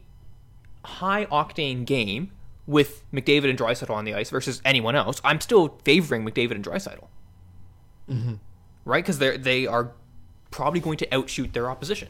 high 0.84 1.26
octane 1.26 1.84
game 1.84 2.32
with 2.70 3.02
McDavid 3.12 3.50
and 3.50 3.58
Draisaitl 3.58 3.90
on 3.90 4.04
the 4.04 4.14
ice 4.14 4.30
versus 4.30 4.62
anyone 4.64 4.94
else, 4.94 5.20
I'm 5.24 5.40
still 5.40 5.78
favoring 5.84 6.24
McDavid 6.24 6.52
and 6.52 6.64
Draisaitl. 6.64 7.08
Mm-hmm. 8.08 8.34
Right? 8.84 9.02
Because 9.02 9.18
they 9.18 9.36
they 9.36 9.66
are 9.66 9.92
probably 10.50 10.80
going 10.80 10.96
to 10.98 11.14
outshoot 11.14 11.52
their 11.52 11.68
opposition 11.68 12.08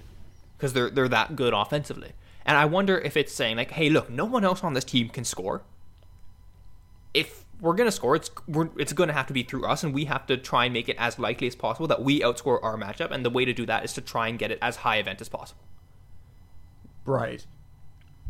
because 0.57 0.75
they're 0.75 0.91
they're 0.91 1.09
that 1.09 1.35
good 1.35 1.55
offensively. 1.55 2.13
And 2.45 2.57
I 2.59 2.67
wonder 2.67 2.99
if 2.99 3.17
it's 3.17 3.33
saying 3.33 3.57
like, 3.57 3.71
hey, 3.73 3.89
look, 3.89 4.11
no 4.11 4.27
one 4.27 4.45
else 4.45 4.63
on 4.63 4.75
this 4.75 4.85
team 4.85 5.09
can 5.09 5.25
score. 5.25 5.63
If 7.15 7.45
we're 7.61 7.75
gonna 7.75 7.91
score, 7.91 8.17
it's 8.17 8.31
we're, 8.47 8.69
it's 8.79 8.93
gonna 8.93 9.15
have 9.15 9.27
to 9.29 9.33
be 9.33 9.43
through 9.43 9.65
us, 9.65 9.83
and 9.83 9.95
we 9.95 10.05
have 10.07 10.27
to 10.27 10.37
try 10.37 10.67
and 10.67 10.75
make 10.75 10.91
it 10.91 10.97
as 10.99 11.19
likely 11.19 11.47
as 11.47 11.57
possible 11.57 11.87
that 11.89 12.03
we 12.03 12.21
outscore 12.21 12.63
our 12.63 12.77
matchup. 12.77 13.11
And 13.11 13.25
the 13.25 13.31
way 13.31 13.47
to 13.47 13.55
do 13.55 13.65
that 13.67 13.85
is 13.85 13.95
to 13.95 14.03
try 14.03 14.29
and 14.29 14.39
get 14.39 14.51
it 14.51 14.59
as 14.61 14.77
high 14.77 14.99
event 14.99 15.23
as 15.23 15.31
possible. 15.31 15.63
Right. 17.07 17.47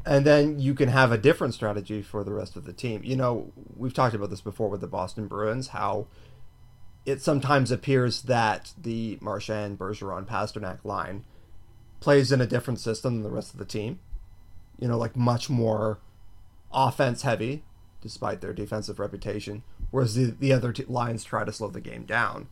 And 0.07 0.25
then 0.25 0.59
you 0.59 0.75
can 0.75 0.89
have 0.89 1.13
a 1.13 1.19
different 1.19 1.55
strategy 1.55 2.03
for 2.03 2.25
the 2.25 2.33
rest 2.33 2.57
of 2.57 2.65
the 2.65 2.73
team. 2.73 3.03
You 3.05 3.17
know, 3.17 3.53
we've 3.77 3.95
talked 3.95 4.15
about 4.15 4.31
this 4.31 4.41
before 4.41 4.69
with 4.69 4.81
the 4.81 4.87
Boston 4.87 5.27
Bruins, 5.27 5.69
how 5.69 6.07
it 7.05 7.21
sometimes 7.21 7.71
appears 7.71 8.23
that 8.23 8.73
the 8.81 9.19
Marchand, 9.21 9.79
Bergeron, 9.79 10.27
Pastrnak 10.27 10.85
line 10.85 11.25
plays 12.01 12.33
in 12.33 12.41
a 12.41 12.47
different 12.47 12.81
system 12.81 13.15
than 13.15 13.23
the 13.23 13.35
rest 13.35 13.53
of 13.53 13.59
the 13.59 13.65
team. 13.65 13.99
You 14.79 14.89
know, 14.89 14.97
like 14.97 15.17
much 15.17 15.51
more 15.51 15.99
offense 16.73 17.23
heavy, 17.23 17.65
despite 18.01 18.41
their 18.41 18.55
defensive 18.55 18.99
reputation, 18.99 19.63
whereas 19.91 20.15
the, 20.15 20.31
the 20.31 20.53
other 20.53 20.73
t- 20.73 20.85
lines 20.85 21.25
try 21.25 21.45
to 21.45 21.53
slow 21.53 21.69
the 21.69 21.81
game 21.81 22.05
down. 22.05 22.49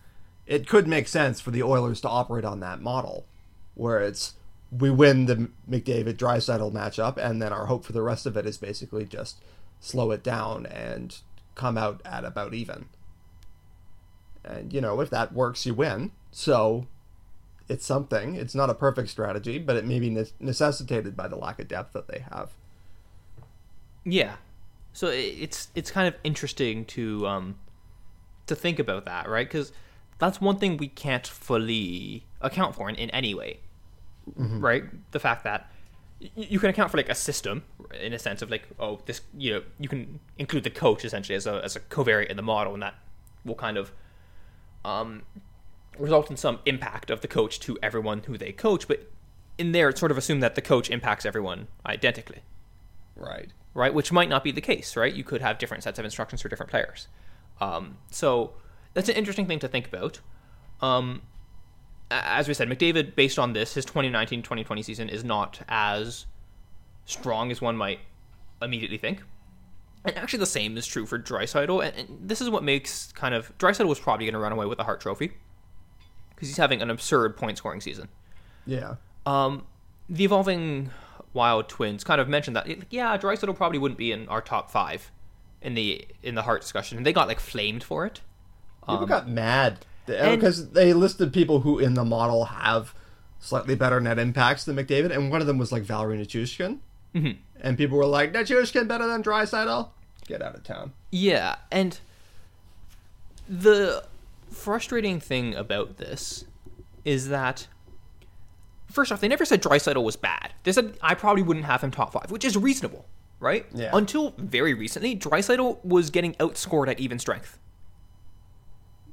It 0.47 0.69
could 0.69 0.87
make 0.87 1.09
sense 1.09 1.41
for 1.41 1.51
the 1.51 1.63
Oilers 1.63 2.01
to 2.03 2.09
operate 2.09 2.45
on 2.45 2.61
that 2.61 2.83
model, 2.83 3.27
where 3.75 4.01
it's 4.01 4.35
we 4.71 4.91
win 4.91 5.27
the 5.27 5.51
McDavid 5.69 6.17
Draisaitl 6.17 6.73
matchup, 6.73 7.17
and 7.17 7.41
then 7.41 7.53
our 7.53 7.67
hope 7.67 7.85
for 7.85 7.93
the 7.93 8.03
rest 8.03 8.27
of 8.27 8.37
it 8.37 8.47
is 8.47 8.59
basically 8.59 9.05
just 9.05 9.43
slow 9.81 10.11
it 10.11 10.23
down 10.23 10.67
and 10.67 11.17
come 11.55 11.79
out 11.79 12.03
at 12.05 12.25
about 12.25 12.55
even. 12.55 12.87
And 14.45 14.73
you 14.73 14.81
know, 14.81 15.01
if 15.01 15.11
that 15.11 15.33
works, 15.33 15.67
you 15.67 15.75
win. 15.75 16.13
So 16.31 16.87
it's 17.69 17.85
something. 17.85 18.35
It's 18.35 18.55
not 18.55 18.71
a 18.71 18.75
perfect 18.75 19.09
strategy, 19.11 19.59
but 19.59 19.77
it 19.77 19.87
may 19.87 20.01
be 20.01 20.11
ne- 20.11 20.33
necessitated 20.41 21.17
by 21.17 21.29
the 21.29 21.37
lack 21.37 21.59
of 21.59 21.69
depth 21.69 21.93
that 21.93 22.09
they 22.09 22.25
have. 22.31 22.53
Yeah. 24.05 24.37
So 24.93 25.09
it's 25.09 25.69
it's 25.75 25.91
kind 25.91 26.09
of 26.09 26.15
interesting 26.25 26.85
to 26.87 27.27
um 27.27 27.57
to 28.47 28.57
think 28.57 28.79
about 28.79 29.05
that, 29.05 29.29
right? 29.29 29.47
Because 29.47 29.73
that's 30.19 30.41
one 30.41 30.59
thing 30.59 30.77
we 30.77 30.89
can't 30.89 31.27
fully 31.27 32.25
account 32.41 32.75
for 32.75 32.89
in, 32.89 32.97
in 32.97 33.11
any 33.11 33.35
way, 33.35 33.61
mm-hmm. 34.39 34.61
right? 34.61 34.85
The 35.13 35.21
fact 35.21 35.45
that 35.45 35.71
you 36.35 36.59
can 36.59 36.71
account 36.71 36.91
for 36.91 36.97
like 36.97 37.09
a 37.09 37.15
system 37.15 37.63
in 38.01 38.13
a 38.13 38.19
sense 38.19 38.43
of 38.43 38.51
like 38.51 38.67
oh 38.81 38.99
this 39.07 39.21
you 39.37 39.53
know 39.53 39.63
you 39.79 39.89
can 39.89 40.19
include 40.37 40.65
the 40.65 40.71
coach 40.71 41.05
essentially 41.05 41.37
as 41.37 41.47
a 41.47 41.63
as 41.63 41.77
a 41.77 41.81
covariate 41.81 42.27
in 42.27 42.37
the 42.37 42.43
model 42.43 42.75
and 42.75 42.83
that 42.83 42.95
will 43.45 43.55
kind 43.55 43.77
of 43.77 43.93
um 44.85 45.23
result 45.97 46.29
in 46.29 46.37
some 46.37 46.59
impact 46.67 47.09
of 47.09 47.21
the 47.21 47.29
coach 47.29 47.61
to 47.61 47.79
everyone 47.81 48.19
who 48.27 48.37
they 48.37 48.51
coach 48.51 48.89
but 48.89 49.09
in 49.59 49.71
there 49.71 49.91
it's 49.91 50.01
sort 50.01 50.11
of 50.11 50.19
assumed 50.19 50.43
that 50.43 50.57
the 50.57 50.61
coach 50.61 50.91
impacts 50.91 51.25
everyone 51.25 51.69
identically 51.87 52.41
right 53.15 53.53
right? 53.79 53.95
Which 53.95 54.11
might 54.11 54.29
not 54.29 54.43
be 54.43 54.51
the 54.51 54.61
case, 54.61 54.97
right? 54.97 55.15
You 55.15 55.23
could 55.23 55.41
have 55.41 55.59
different 55.59 55.85
sets 55.85 55.99
of 56.01 56.05
instructions 56.05 56.43
for 56.43 56.49
different 56.49 56.71
players. 56.71 57.07
Um, 57.61 57.99
so 58.11 58.55
that's 58.93 59.09
an 59.09 59.15
interesting 59.15 59.47
thing 59.47 59.61
to 59.61 59.69
think 59.69 59.87
about. 59.87 60.21
Um, 60.81 61.23
as 62.11 62.49
we 62.49 62.55
said, 62.55 62.69
McDavid, 62.69 63.15
based 63.15 63.39
on 63.39 63.53
this, 63.53 63.75
his 63.75 63.85
2019 63.85 64.43
2020 64.43 64.83
season 64.83 65.09
is 65.09 65.25
not 65.25 65.61
as 65.69 66.27
strong 67.05 67.51
as 67.51 67.61
one 67.61 67.77
might 67.77 68.01
immediately 68.63 68.99
think. 68.99 69.23
And 70.05 70.17
actually, 70.17 70.39
the 70.39 70.47
same 70.47 70.77
is 70.77 70.87
true 70.87 71.07
for 71.07 71.19
Draisaitl. 71.19 71.85
And, 71.85 71.97
and 71.97 72.29
this 72.29 72.41
is 72.41 72.49
what 72.49 72.63
makes 72.63 73.13
kind 73.13 73.35
of 73.35 73.57
Draisaitl 73.59 73.87
was 73.87 73.99
probably 73.99 74.27
going 74.27 74.35
to 74.35 74.39
run 74.39 74.53
away 74.53 74.67
with 74.67 74.79
the 74.79 74.85
Hart 74.85 75.01
Trophy 75.01 75.33
because 76.35 76.49
he's 76.49 76.57
having 76.57 76.81
an 76.81 76.91
absurd 76.91 77.37
point 77.37 77.59
scoring 77.59 77.81
season. 77.81 78.09
Yeah. 78.65 78.95
Um, 79.27 79.67
the 80.09 80.25
evolving 80.25 80.91
Wild 81.33 81.69
Twins 81.69 82.05
kind 82.05 82.21
of 82.21 82.29
mentioned 82.29 82.57
that 82.57 82.93
yeah, 82.93 83.19
Draisaitl 83.19 83.57
probably 83.57 83.79
wouldn't 83.79 83.99
be 83.99 84.13
in 84.13 84.29
our 84.29 84.41
top 84.41 84.71
five 84.71 85.11
in 85.61 85.75
the 85.75 86.07
in 86.23 86.35
the 86.35 86.43
Hart 86.43 86.63
discussion, 86.63 86.97
and 86.97 87.07
they 87.07 87.13
got 87.13 87.29
like 87.29 87.41
flamed 87.41 87.83
for 87.83 88.07
it. 88.07 88.21
People 88.83 89.03
um, 89.03 89.09
got 89.09 89.29
mad 89.29 89.85
because 90.09 90.71
they 90.71 90.93
listed 90.93 91.33
people 91.33 91.61
who 91.61 91.79
in 91.79 91.95
the 91.95 92.05
model 92.05 92.47
have 92.47 92.95
slightly 93.41 93.75
better 93.75 94.01
net 94.01 94.19
impacts 94.19 94.65
than 94.65 94.77
McDavid, 94.77 95.15
and 95.15 95.31
one 95.31 95.41
of 95.41 95.47
them 95.47 95.59
was 95.59 95.73
like 95.73 95.83
Valeri 95.83 96.19
Nichushkin, 96.19 96.79
mm-hmm. 97.15 97.39
and 97.61 97.79
people 97.79 97.97
were 97.97 98.07
like, 98.07 98.33
"Nichushkin 98.33 98.89
better 98.89 99.07
than 99.07 99.23
Draisaitl? 99.23 99.91
Get 100.27 100.43
out 100.43 100.55
of 100.55 100.65
town." 100.65 100.93
Yeah, 101.11 101.57
and 101.71 101.99
the 103.49 104.05
frustrating 104.51 105.21
thing 105.21 105.55
about 105.55 105.97
this 105.97 106.45
is 107.05 107.29
that 107.29 107.67
first 108.91 109.13
off, 109.13 109.21
they 109.21 109.29
never 109.29 109.45
said 109.45 109.63
Draisaitl 109.63 110.03
was 110.03 110.17
bad. 110.17 110.53
They 110.65 110.73
said 110.73 110.97
I 111.03 111.15
probably 111.15 111.43
wouldn't 111.43 111.67
have 111.67 111.83
him 111.83 111.91
top 111.91 112.13
five, 112.13 112.31
which 112.31 112.45
is 112.45 112.57
reasonable, 112.57 113.07
right? 113.41 113.67
Yeah. 113.75 113.91
Until 113.93 114.35
very 114.37 114.75
recently, 114.75 115.17
Draisaitl 115.17 115.85
was 115.85 116.11
getting 116.11 116.35
outscored 116.35 116.89
at 116.89 117.01
even 117.01 117.19
strength. 117.19 117.59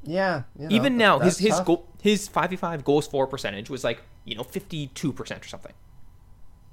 Yeah. 0.06 0.44
You 0.58 0.70
know, 0.70 0.76
even 0.76 0.98
now, 0.98 1.20
his 1.20 1.38
his 1.38 1.60
goal, 1.62 1.88
his 2.02 2.28
five 2.28 2.50
v 2.50 2.56
five 2.56 2.84
goals 2.84 3.08
for 3.08 3.28
percentage 3.28 3.70
was 3.70 3.84
like 3.84 4.02
you 4.24 4.36
know 4.36 4.44
fifty 4.44 4.88
two 4.88 5.12
percent 5.12 5.46
or 5.46 5.48
something, 5.48 5.74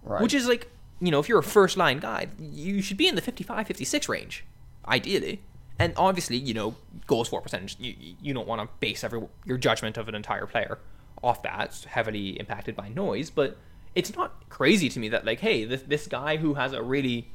right? 0.03 0.23
Which 0.23 0.35
is 0.35 0.47
like 0.47 0.71
you 1.01 1.11
know 1.11 1.19
if 1.19 1.29
you're 1.29 1.39
a 1.39 1.43
first 1.43 1.77
line 1.77 1.99
guy, 1.99 2.29
you 2.39 2.83
should 2.83 2.97
be 2.97 3.09
in 3.09 3.15
the 3.15 3.23
55, 3.23 3.67
56 3.67 4.09
range, 4.09 4.45
ideally. 4.87 5.41
And 5.79 5.95
obviously, 5.97 6.37
you 6.37 6.55
know, 6.55 6.77
goals 7.07 7.29
for 7.29 7.41
percentage, 7.41 7.77
you, 7.81 7.95
you 8.21 8.35
don't 8.35 8.47
want 8.47 8.61
to 8.61 8.69
base 8.79 9.03
every 9.03 9.27
your 9.45 9.59
judgment 9.59 9.97
of 9.97 10.09
an 10.09 10.15
entire 10.15 10.47
player 10.47 10.79
off 11.23 11.43
that. 11.43 11.67
It's 11.67 11.85
heavily 11.85 12.39
impacted 12.39 12.77
by 12.77 12.89
noise, 12.89 13.31
but 13.31 13.57
it's 13.95 14.15
not 14.15 14.49
crazy 14.49 14.89
to 14.89 15.01
me 15.01 15.09
that 15.09 15.25
like, 15.25 15.41
hey, 15.41 15.65
this 15.65 15.83
this 15.83 16.07
guy 16.07 16.37
who 16.37 16.55
has 16.55 16.73
a 16.73 16.83
really 16.83 17.31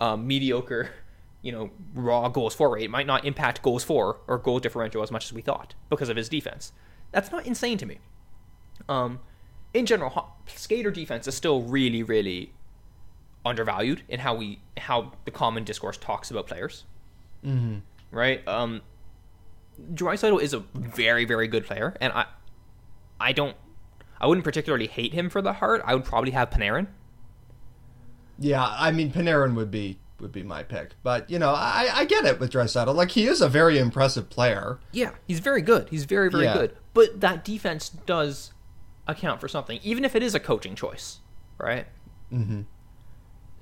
um, 0.00 0.26
mediocre, 0.26 0.90
you 1.42 1.52
know, 1.52 1.70
raw 1.94 2.28
goals 2.28 2.54
for 2.54 2.74
rate 2.74 2.90
might 2.90 3.06
not 3.06 3.24
impact 3.24 3.62
goals 3.62 3.82
for 3.82 4.18
or 4.26 4.38
goal 4.38 4.58
differential 4.58 5.02
as 5.02 5.10
much 5.10 5.26
as 5.26 5.32
we 5.32 5.42
thought 5.42 5.74
because 5.88 6.08
of 6.08 6.16
his 6.16 6.28
defense. 6.28 6.72
That's 7.12 7.32
not 7.32 7.46
insane 7.46 7.78
to 7.78 7.86
me. 7.86 7.98
Um, 8.88 9.20
in 9.72 9.86
general, 9.86 10.34
skater 10.46 10.90
defense 10.90 11.26
is 11.26 11.34
still 11.34 11.62
really, 11.62 12.02
really 12.02 12.52
undervalued 13.44 14.02
in 14.08 14.20
how 14.20 14.34
we 14.34 14.60
how 14.76 15.12
the 15.24 15.30
common 15.30 15.64
discourse 15.64 15.96
talks 15.96 16.30
about 16.30 16.46
players. 16.46 16.84
Mm-hmm. 17.44 17.78
Right. 18.10 18.46
Um, 18.46 18.82
Draisaitl 19.94 20.42
is 20.42 20.52
a 20.52 20.60
very, 20.74 21.24
very 21.24 21.48
good 21.48 21.64
player, 21.64 21.96
and 22.00 22.12
I 22.12 22.26
I 23.20 23.32
don't. 23.32 23.56
I 24.20 24.26
wouldn't 24.26 24.44
particularly 24.44 24.86
hate 24.86 25.14
him 25.14 25.30
for 25.30 25.40
the 25.40 25.54
Hart. 25.54 25.82
I 25.84 25.94
would 25.94 26.04
probably 26.04 26.32
have 26.32 26.50
Panarin. 26.50 26.88
Yeah, 28.38 28.66
I 28.66 28.90
mean 28.90 29.10
Panarin 29.12 29.54
would 29.54 29.70
be 29.70 29.98
would 30.20 30.32
be 30.32 30.42
my 30.42 30.62
pick, 30.62 30.92
but 31.02 31.28
you 31.30 31.38
know 31.38 31.50
I 31.50 31.88
I 31.92 32.04
get 32.04 32.24
it 32.24 32.40
with 32.40 32.52
Draisaitl. 32.52 32.94
Like 32.94 33.12
he 33.12 33.26
is 33.26 33.40
a 33.40 33.48
very 33.48 33.78
impressive 33.78 34.30
player. 34.30 34.78
Yeah, 34.92 35.12
he's 35.26 35.40
very 35.40 35.62
good. 35.62 35.88
He's 35.88 36.04
very 36.04 36.30
very 36.30 36.44
yeah. 36.44 36.54
good. 36.54 36.76
But 36.94 37.20
that 37.20 37.44
defense 37.44 37.88
does 37.88 38.52
account 39.06 39.40
for 39.40 39.48
something, 39.48 39.80
even 39.82 40.04
if 40.04 40.14
it 40.14 40.22
is 40.22 40.34
a 40.34 40.40
coaching 40.40 40.74
choice, 40.74 41.20
right? 41.58 41.86
Mm-hmm. 42.32 42.62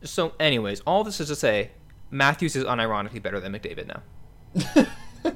So, 0.02 0.32
anyways, 0.38 0.80
all 0.80 1.04
this 1.04 1.20
is 1.20 1.28
to 1.28 1.36
say, 1.36 1.70
Matthews 2.10 2.54
is 2.54 2.64
unironically 2.64 3.20
better 3.22 3.40
than 3.40 3.52
McDavid 3.52 3.86
now. 3.86 4.86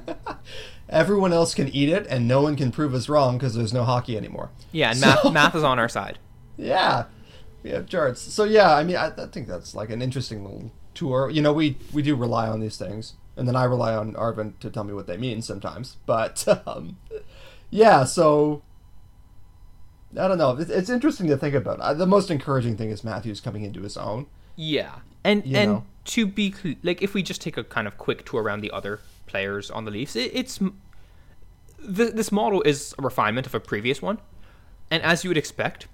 everyone 0.89 1.33
else 1.33 1.53
can 1.53 1.67
eat 1.69 1.89
it 1.89 2.05
and 2.07 2.27
no 2.27 2.41
one 2.41 2.55
can 2.55 2.71
prove 2.71 2.93
us 2.93 3.09
wrong 3.09 3.37
because 3.37 3.55
there's 3.55 3.73
no 3.73 3.83
hockey 3.83 4.15
anymore. 4.15 4.51
Yeah, 4.71 4.91
and 4.91 4.99
so, 4.99 5.07
math, 5.07 5.33
math 5.33 5.55
is 5.55 5.63
on 5.63 5.79
our 5.79 5.89
side. 5.89 6.19
Yeah, 6.55 7.05
we 7.63 7.71
have 7.71 7.87
charts. 7.87 8.21
So 8.21 8.43
yeah, 8.43 8.75
I 8.75 8.83
mean, 8.83 8.95
I, 8.95 9.07
I, 9.07 9.25
think 9.25 9.47
that's 9.47 9.73
like 9.73 9.89
an 9.89 10.03
interesting 10.03 10.43
little 10.43 10.71
tour. 11.03 11.29
You 11.29 11.41
know, 11.41 11.53
we 11.53 11.77
we 11.91 12.01
do 12.01 12.15
rely 12.15 12.47
on 12.47 12.59
these 12.59 12.77
things, 12.77 13.13
and 13.35 13.47
then 13.47 13.55
I 13.55 13.65
rely 13.65 13.95
on 13.95 14.13
Arvin 14.13 14.57
to 14.59 14.69
tell 14.69 14.83
me 14.83 14.93
what 14.93 15.07
they 15.07 15.17
mean 15.17 15.41
sometimes. 15.41 15.97
But 16.05 16.47
um, 16.67 16.97
yeah, 17.69 18.05
so 18.05 18.61
I 20.17 20.27
don't 20.27 20.37
know. 20.37 20.57
It's, 20.57 20.69
it's 20.69 20.89
interesting 20.89 21.27
to 21.27 21.37
think 21.37 21.55
about. 21.55 21.79
Uh, 21.79 21.93
the 21.93 22.05
most 22.05 22.31
encouraging 22.31 22.77
thing 22.77 22.89
is 22.89 23.03
Matthews 23.03 23.41
coming 23.41 23.63
into 23.63 23.81
his 23.81 23.97
own. 23.97 24.27
Yeah, 24.55 24.95
and 25.23 25.45
you 25.45 25.57
and 25.57 25.71
know. 25.71 25.83
to 26.05 26.25
be 26.25 26.53
like, 26.83 27.01
if 27.01 27.13
we 27.13 27.23
just 27.23 27.41
take 27.41 27.57
a 27.57 27.63
kind 27.63 27.87
of 27.87 27.97
quick 27.97 28.25
tour 28.25 28.41
around 28.41 28.61
the 28.61 28.71
other 28.71 28.99
players 29.25 29.71
on 29.71 29.85
the 29.85 29.91
Leafs. 29.91 30.15
It, 30.15 30.31
it's 30.33 30.59
the, 31.79 32.05
this 32.05 32.31
model 32.31 32.61
is 32.61 32.93
a 32.97 33.01
refinement 33.01 33.47
of 33.47 33.55
a 33.55 33.59
previous 33.59 34.01
one, 34.01 34.19
and 34.89 35.01
as 35.03 35.23
you 35.23 35.29
would 35.29 35.37
expect, 35.37 35.87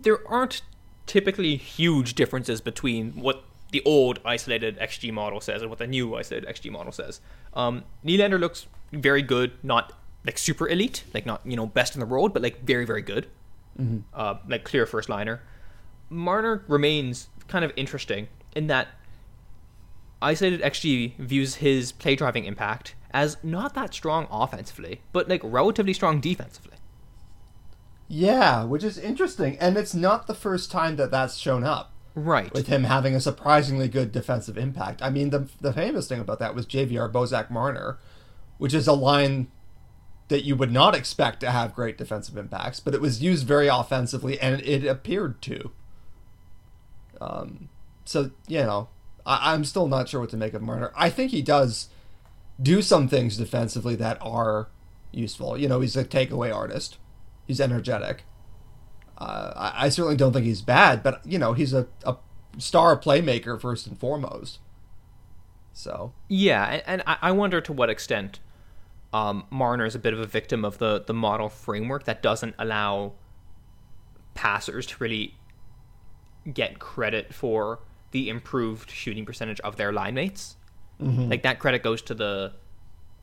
there 0.00 0.26
aren't 0.26 0.62
typically 1.06 1.56
huge 1.56 2.14
differences 2.14 2.60
between 2.60 3.12
what 3.12 3.44
the 3.70 3.82
old 3.84 4.20
isolated 4.24 4.78
XG 4.78 5.12
model 5.12 5.40
says 5.40 5.60
and 5.62 5.70
what 5.70 5.78
the 5.78 5.86
new 5.86 6.14
isolated 6.14 6.48
XG 6.48 6.70
model 6.70 6.92
says. 6.92 7.20
Um, 7.54 7.84
Nylander 8.04 8.38
looks 8.38 8.66
very 8.92 9.22
good, 9.22 9.52
not 9.62 9.92
like 10.24 10.38
super 10.38 10.68
elite, 10.68 11.04
like 11.14 11.26
not 11.26 11.40
you 11.44 11.56
know 11.56 11.66
best 11.66 11.94
in 11.94 12.00
the 12.00 12.06
world, 12.06 12.32
but 12.32 12.42
like 12.42 12.64
very 12.64 12.84
very 12.84 13.02
good, 13.02 13.26
uh, 14.14 14.34
like 14.48 14.64
clear 14.64 14.86
first 14.86 15.08
liner. 15.08 15.42
Marner 16.08 16.64
remains 16.68 17.28
kind 17.48 17.64
of 17.64 17.72
interesting 17.76 18.28
in 18.54 18.68
that 18.68 18.88
isolated 20.22 20.62
XG 20.62 21.16
views 21.18 21.56
his 21.56 21.92
play 21.92 22.16
driving 22.16 22.44
impact 22.44 22.94
as 23.10 23.36
not 23.42 23.74
that 23.74 23.94
strong 23.94 24.26
offensively, 24.30 25.00
but 25.12 25.28
like 25.28 25.40
relatively 25.42 25.92
strong 25.92 26.20
defensively. 26.20 26.76
Yeah, 28.08 28.62
which 28.64 28.84
is 28.84 28.98
interesting, 28.98 29.58
and 29.58 29.76
it's 29.76 29.94
not 29.94 30.28
the 30.28 30.34
first 30.34 30.70
time 30.70 30.94
that 30.96 31.10
that's 31.10 31.36
shown 31.36 31.64
up 31.64 31.92
Right. 32.18 32.50
with 32.54 32.68
him 32.68 32.84
having 32.84 33.14
a 33.14 33.20
surprisingly 33.20 33.88
good 33.88 34.10
defensive 34.10 34.56
impact. 34.56 35.02
I 35.02 35.10
mean, 35.10 35.28
the 35.28 35.50
the 35.60 35.74
famous 35.74 36.08
thing 36.08 36.18
about 36.18 36.38
that 36.38 36.54
was 36.54 36.64
JVR 36.66 37.12
Bozak 37.12 37.50
Marner, 37.50 37.98
which 38.56 38.72
is 38.72 38.88
a 38.88 38.94
line 38.94 39.48
that 40.28 40.42
you 40.42 40.56
would 40.56 40.72
not 40.72 40.94
expect 40.94 41.40
to 41.40 41.50
have 41.50 41.74
great 41.74 41.98
defensive 41.98 42.38
impacts, 42.38 42.80
but 42.80 42.94
it 42.94 43.02
was 43.02 43.22
used 43.22 43.46
very 43.46 43.68
offensively, 43.68 44.40
and 44.40 44.62
it 44.62 44.86
appeared 44.86 45.42
to. 45.42 45.70
Um, 47.20 47.68
so 48.06 48.30
you 48.48 48.60
know, 48.60 48.88
I, 49.26 49.52
I'm 49.52 49.64
still 49.66 49.86
not 49.86 50.08
sure 50.08 50.22
what 50.22 50.30
to 50.30 50.38
make 50.38 50.54
of 50.54 50.62
Marner. 50.62 50.92
I 50.96 51.10
think 51.10 51.32
he 51.32 51.42
does 51.42 51.90
do 52.62 52.80
some 52.80 53.08
things 53.08 53.36
defensively 53.36 53.94
that 53.96 54.16
are 54.22 54.68
useful. 55.12 55.58
You 55.58 55.68
know, 55.68 55.80
he's 55.80 55.98
a 55.98 56.04
takeaway 56.04 56.54
artist. 56.54 56.96
He's 57.46 57.60
energetic. 57.60 58.24
Uh, 59.18 59.52
I, 59.56 59.86
I 59.86 59.88
certainly 59.88 60.16
don't 60.16 60.32
think 60.32 60.44
he's 60.44 60.62
bad, 60.62 61.02
but 61.02 61.24
you 61.24 61.38
know, 61.38 61.52
he's 61.52 61.72
a, 61.72 61.86
a 62.04 62.16
star 62.58 62.98
playmaker 62.98 63.60
first 63.60 63.86
and 63.86 63.98
foremost. 63.98 64.58
So 65.72 66.12
Yeah, 66.28 66.64
and, 66.64 66.82
and 66.86 67.18
I 67.22 67.32
wonder 67.32 67.60
to 67.60 67.72
what 67.72 67.90
extent 67.90 68.40
um, 69.12 69.44
Marner 69.50 69.84
is 69.84 69.94
a 69.94 69.98
bit 69.98 70.12
of 70.12 70.20
a 70.20 70.26
victim 70.26 70.64
of 70.64 70.78
the 70.78 71.02
the 71.06 71.14
model 71.14 71.48
framework 71.48 72.04
that 72.04 72.22
doesn't 72.22 72.54
allow 72.58 73.12
passers 74.34 74.86
to 74.86 74.96
really 74.98 75.34
get 76.52 76.78
credit 76.78 77.34
for 77.34 77.80
the 78.10 78.28
improved 78.28 78.90
shooting 78.90 79.24
percentage 79.26 79.60
of 79.60 79.76
their 79.76 79.92
line 79.92 80.14
mates. 80.14 80.56
Like 81.28 81.42
that 81.42 81.58
credit 81.58 81.82
goes 81.82 82.00
to 82.02 82.14
the 82.14 82.52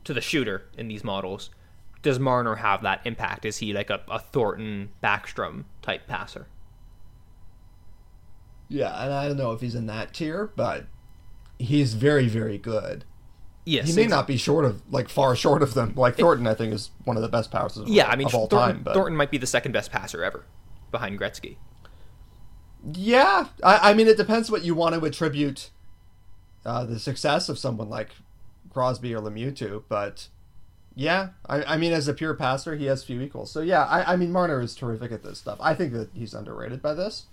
to 0.04 0.14
the 0.14 0.22
shooter 0.22 0.66
in 0.78 0.88
these 0.88 1.04
models. 1.04 1.50
Does 2.04 2.20
Marner 2.20 2.56
have 2.56 2.84
that 2.84 3.02
impact? 3.06 3.46
Is 3.46 3.58
he 3.58 3.74
like 3.74 3.90
a, 3.90 4.02
a 4.10 4.20
Thornton 4.20 4.90
Backstrom 5.04 5.64
type 5.82 6.06
passer? 6.08 6.48
yeah, 8.70 9.04
and 9.04 9.14
I 9.14 9.28
don't 9.28 9.38
know 9.38 9.52
if 9.52 9.62
he's 9.62 9.76
in 9.76 9.86
that 9.88 10.14
tier, 10.14 10.52
but 10.56 10.86
he's 11.60 11.94
very 11.94 12.28
very 12.28 12.58
good. 12.58 13.06
Yes, 13.66 13.88
He 13.88 13.96
may 13.96 14.08
not 14.08 14.28
be 14.28 14.36
short 14.36 14.66
of 14.66 14.82
like 14.92 15.08
far 15.10 15.36
short 15.38 15.62
of 15.64 15.74
them. 15.74 15.94
Like 15.96 16.18
Thornton, 16.18 16.48
I 16.48 16.54
think 16.54 16.74
is 16.74 16.92
one 17.06 17.16
of 17.16 17.24
the 17.24 17.30
best 17.30 17.52
passers 17.52 17.84
of, 17.84 17.88
Yeah, 17.88 18.08
I 18.08 18.16
mean 18.16 18.28
of 18.28 18.36
all 18.36 18.48
Thornton, 18.48 18.76
time. 18.78 18.84
But 18.84 18.94
Thornton 18.94 19.16
might 19.16 19.32
be 19.32 19.38
the 19.38 19.48
second 19.48 19.72
best 19.72 19.92
passer 19.92 20.24
ever, 20.24 20.46
behind 20.92 21.20
Gretzky. 21.20 21.58
Yeah, 22.94 23.48
I, 23.64 23.92
I 23.92 23.94
mean, 23.94 24.08
it 24.08 24.18
depends 24.18 24.52
what 24.52 24.64
you 24.64 24.76
want 24.76 24.96
to 24.96 25.06
attribute 25.06 25.70
uh, 26.66 26.84
the 26.84 27.00
success 27.00 27.48
of 27.48 27.58
someone 27.58 27.90
like 27.90 28.10
Crosby 28.72 29.14
or 29.14 29.22
Lemieux 29.22 29.56
to, 29.58 29.86
but 29.88 30.28
yeah, 30.96 31.30
I, 31.48 31.64
I 31.64 31.78
mean, 31.78 31.92
as 31.94 32.08
a 32.08 32.14
pure 32.14 32.34
passer, 32.34 32.76
he 32.76 32.86
has 32.86 33.04
few 33.04 33.22
equals. 33.22 33.52
So 33.52 33.62
yeah, 33.62 33.84
I, 33.86 34.14
I 34.14 34.16
mean, 34.16 34.32
Marner 34.32 34.62
is 34.62 34.76
terrific 34.76 35.12
at 35.12 35.24
this 35.24 35.40
stuff. 35.40 35.58
I 35.62 35.74
think 35.74 35.94
that 35.94 36.10
he's 36.14 36.34
underrated 36.34 36.82
by 36.82 36.94
this. 36.94 37.26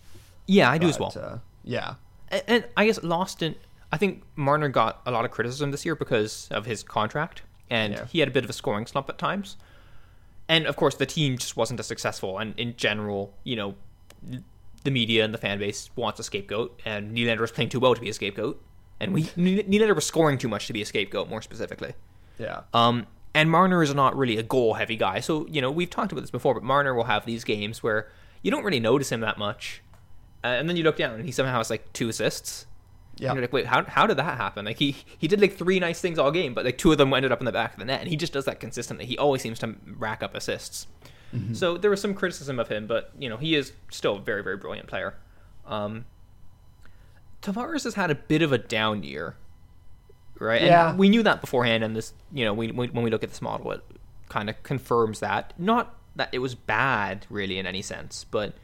Yeah, 0.46 0.70
I 0.70 0.78
do 0.78 0.88
as 0.88 0.98
well. 0.98 1.12
Uh, 1.14 1.38
yeah, 1.64 1.94
and, 2.28 2.42
and 2.46 2.64
I 2.76 2.86
guess 2.86 3.02
lost 3.02 3.42
in. 3.42 3.54
I 3.92 3.96
think 3.96 4.22
Marner 4.36 4.68
got 4.68 5.00
a 5.04 5.10
lot 5.10 5.24
of 5.24 5.30
criticism 5.32 5.70
this 5.72 5.84
year 5.84 5.94
because 5.96 6.48
of 6.50 6.64
his 6.66 6.82
contract, 6.82 7.42
and 7.68 7.92
Yeah. 7.94 8.04
he 8.06 8.20
had 8.20 8.28
a 8.28 8.30
bit 8.32 8.44
of 8.44 8.50
a 8.50 8.52
scoring 8.52 8.86
slump 8.86 9.08
at 9.08 9.18
times. 9.18 9.56
And 10.48 10.66
of 10.66 10.74
course, 10.76 10.96
the 10.96 11.06
team 11.06 11.38
just 11.38 11.56
wasn't 11.56 11.78
as 11.80 11.86
successful. 11.86 12.38
And 12.38 12.58
in 12.58 12.74
general, 12.76 13.34
you 13.44 13.54
know, 13.56 13.74
the 14.84 14.90
media 14.90 15.24
and 15.24 15.32
the 15.34 15.38
fan 15.38 15.58
base 15.58 15.90
wants 15.96 16.18
a 16.18 16.22
scapegoat, 16.24 16.80
and 16.84 17.16
Nylander 17.16 17.40
was 17.40 17.50
playing 17.52 17.68
too 17.70 17.78
well 17.80 17.94
to 17.94 18.00
be 18.00 18.08
a 18.08 18.14
scapegoat, 18.14 18.60
and 18.98 19.12
we 19.12 19.24
Nylander 19.24 19.94
was 19.94 20.06
scoring 20.06 20.38
too 20.38 20.48
much 20.48 20.66
to 20.68 20.72
be 20.72 20.82
a 20.82 20.86
scapegoat, 20.86 21.28
more 21.28 21.42
specifically. 21.42 21.94
yeah, 22.38 22.62
Um, 22.72 23.06
and 23.34 23.50
Marner 23.50 23.82
is 23.82 23.94
not 23.94 24.16
really 24.16 24.36
a 24.36 24.42
goal 24.42 24.74
heavy 24.74 24.96
guy. 24.96 25.20
So, 25.20 25.46
you 25.48 25.60
know, 25.60 25.70
we've 25.70 25.90
talked 25.90 26.12
about 26.12 26.22
this 26.22 26.30
before, 26.30 26.54
but 26.54 26.62
Marner 26.62 26.94
will 26.94 27.04
have 27.04 27.26
these 27.26 27.44
games 27.44 27.82
where 27.82 28.10
you 28.42 28.50
don't 28.50 28.64
really 28.64 28.80
notice 28.80 29.10
him 29.12 29.20
that 29.20 29.38
much. 29.38 29.82
Uh, 30.42 30.48
and 30.48 30.68
then 30.68 30.76
you 30.76 30.82
look 30.82 30.96
down 30.96 31.14
and 31.14 31.24
he 31.24 31.32
somehow 31.32 31.58
has 31.58 31.70
like 31.70 31.92
two 31.92 32.08
assists. 32.08 32.66
yeah. 33.16 33.28
And 33.28 33.36
you're 33.36 33.42
like, 33.42 33.52
wait, 33.52 33.66
how, 33.66 33.84
how 33.84 34.06
did 34.06 34.16
that 34.16 34.36
happen? 34.36 34.64
Like 34.64 34.78
he 34.78 34.96
he 35.18 35.28
did 35.28 35.40
like 35.40 35.56
three 35.56 35.78
nice 35.78 36.00
things 36.00 36.18
all 36.18 36.30
game, 36.30 36.54
but 36.54 36.64
like 36.64 36.78
two 36.78 36.90
of 36.90 36.98
them 36.98 37.12
ended 37.12 37.30
up 37.30 37.40
in 37.40 37.44
the 37.44 37.52
back 37.52 37.74
of 37.74 37.78
the 37.78 37.84
net, 37.84 38.00
and 38.00 38.08
he 38.08 38.16
just 38.16 38.32
does 38.32 38.46
that 38.46 38.58
consistently. 38.60 39.04
He 39.06 39.18
always 39.18 39.42
seems 39.42 39.58
to 39.60 39.74
rack 39.98 40.22
up 40.22 40.34
assists. 40.34 40.86
So 41.52 41.76
there 41.78 41.90
was 41.90 42.00
some 42.00 42.14
criticism 42.14 42.58
of 42.58 42.66
him, 42.68 42.88
but 42.88 43.12
you 43.16 43.28
know 43.28 43.36
he 43.36 43.54
is 43.54 43.72
still 43.90 44.16
a 44.16 44.20
very 44.20 44.42
very 44.42 44.56
brilliant 44.56 44.88
player. 44.88 45.14
Um, 45.66 46.06
Tavares 47.42 47.84
has 47.84 47.94
had 47.94 48.10
a 48.10 48.14
bit 48.16 48.42
of 48.42 48.50
a 48.52 48.58
down 48.58 49.02
year, 49.02 49.36
right? 50.40 50.62
Yeah. 50.62 50.90
And 50.90 50.98
we 50.98 51.08
knew 51.08 51.22
that 51.22 51.40
beforehand, 51.40 51.84
and 51.84 51.94
this 51.94 52.12
you 52.32 52.44
know 52.44 52.54
we, 52.54 52.70
we 52.72 52.88
when 52.88 53.04
we 53.04 53.10
look 53.10 53.22
at 53.22 53.28
this 53.30 53.42
model, 53.42 53.70
it 53.72 53.82
kind 54.28 54.50
of 54.50 54.62
confirms 54.62 55.20
that. 55.20 55.52
Not 55.58 55.94
that 56.16 56.30
it 56.32 56.40
was 56.40 56.54
bad 56.54 57.26
really 57.30 57.58
in 57.58 57.66
any 57.66 57.82
sense, 57.82 58.24
but 58.30 58.54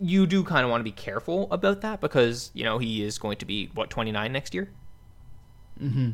you 0.00 0.26
do 0.26 0.42
kind 0.44 0.64
of 0.64 0.70
want 0.70 0.80
to 0.80 0.84
be 0.84 0.92
careful 0.92 1.48
about 1.50 1.80
that 1.82 2.00
because 2.00 2.50
you 2.54 2.64
know 2.64 2.78
he 2.78 3.02
is 3.02 3.18
going 3.18 3.36
to 3.36 3.44
be 3.44 3.70
what 3.74 3.90
29 3.90 4.32
next 4.32 4.54
year 4.54 4.70
Mm-hmm. 5.80 6.10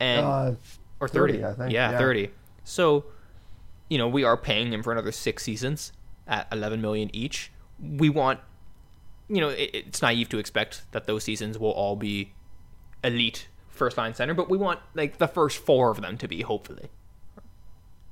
and 0.00 0.26
Uh, 0.26 0.54
or 1.00 1.08
30, 1.08 1.34
30, 1.34 1.44
I 1.44 1.52
think, 1.54 1.72
yeah, 1.72 1.92
yeah. 1.92 1.98
30 1.98 2.30
so 2.64 3.06
you 3.88 3.96
know 3.96 4.08
we 4.08 4.24
are 4.24 4.36
paying 4.36 4.70
him 4.72 4.82
for 4.82 4.92
another 4.92 5.10
six 5.12 5.42
seasons 5.42 5.92
at 6.26 6.46
11 6.52 6.82
million 6.82 7.08
each 7.14 7.50
we 7.80 8.10
want 8.10 8.40
you 9.28 9.40
know 9.40 9.48
it, 9.48 9.70
it's 9.72 10.02
naive 10.02 10.28
to 10.28 10.38
expect 10.38 10.84
that 10.92 11.06
those 11.06 11.24
seasons 11.24 11.58
will 11.58 11.70
all 11.70 11.96
be 11.96 12.33
elite 13.04 13.48
first 13.68 13.96
line 13.96 14.14
center 14.14 14.34
but 14.34 14.48
we 14.48 14.58
want 14.58 14.80
like 14.94 15.18
the 15.18 15.28
first 15.28 15.58
four 15.58 15.90
of 15.90 16.00
them 16.00 16.16
to 16.16 16.26
be 16.26 16.42
hopefully 16.42 16.88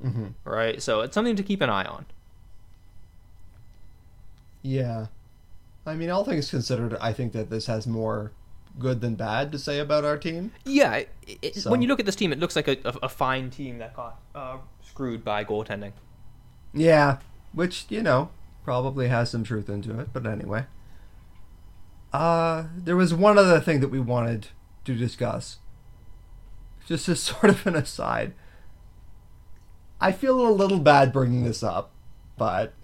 mm-hmm. 0.05 0.27
right 0.45 0.83
so 0.83 1.01
it's 1.01 1.15
something 1.15 1.37
to 1.37 1.43
keep 1.43 1.61
an 1.61 1.71
eye 1.71 1.85
on 1.85 2.05
yeah. 4.63 5.07
I 5.85 5.95
mean, 5.95 6.11
all 6.11 6.25
things 6.25 6.49
considered, 6.49 6.97
I 7.01 7.13
think 7.13 7.33
that 7.33 7.51
this 7.51 7.67
has 7.67 7.87
more 7.87 8.33
good 8.79 9.01
than 9.01 9.17
bad 9.17 9.53
to 9.53 9.59
say 9.59 9.81
about 9.81 10.05
our 10.05 10.17
team. 10.17 10.53
Yeah, 10.65 11.03
it, 11.27 11.57
So- 11.57 11.71
when 11.71 11.83
you 11.83 11.89
look 11.89 12.01
at 12.01 12.07
this 12.07 12.17
team, 12.17 12.33
it 12.33 12.39
looks 12.39 12.57
like 12.57 12.69
a, 12.69 12.79
a, 12.85 12.95
a 13.03 13.09
fine 13.09 13.51
team 13.51 13.79
that 13.79 13.95
got 13.95 14.21
uh, 14.35 14.59
screwed 14.83 15.25
by 15.25 15.45
goaltending. 15.45 15.93
Yeah, 16.73 17.19
which 17.53 17.85
you 17.91 18.03
know 18.03 18.31
probably 18.65 19.09
has 19.09 19.31
some 19.31 19.45
truth 19.45 19.69
into 19.69 19.99
it, 19.99 20.09
but 20.13 20.27
anyway. 20.27 20.65
Uh, 22.13 22.65
there 22.77 22.97
was 22.97 23.13
one 23.13 23.37
other 23.37 23.61
thing 23.61 23.81
that 23.81 23.89
we 23.89 23.99
wanted 23.99 24.49
to 24.85 24.95
discuss. 24.95 25.59
Just 26.87 27.09
as 27.09 27.21
sort 27.23 27.45
of 27.45 27.67
an 27.67 27.77
aside. 27.77 28.35
I 30.01 30.13
feel 30.13 30.47
a 30.47 30.51
little 30.51 30.81
bad 30.81 31.13
bringing 31.13 31.45
this 31.45 31.63
up, 31.63 31.93
but 32.37 32.75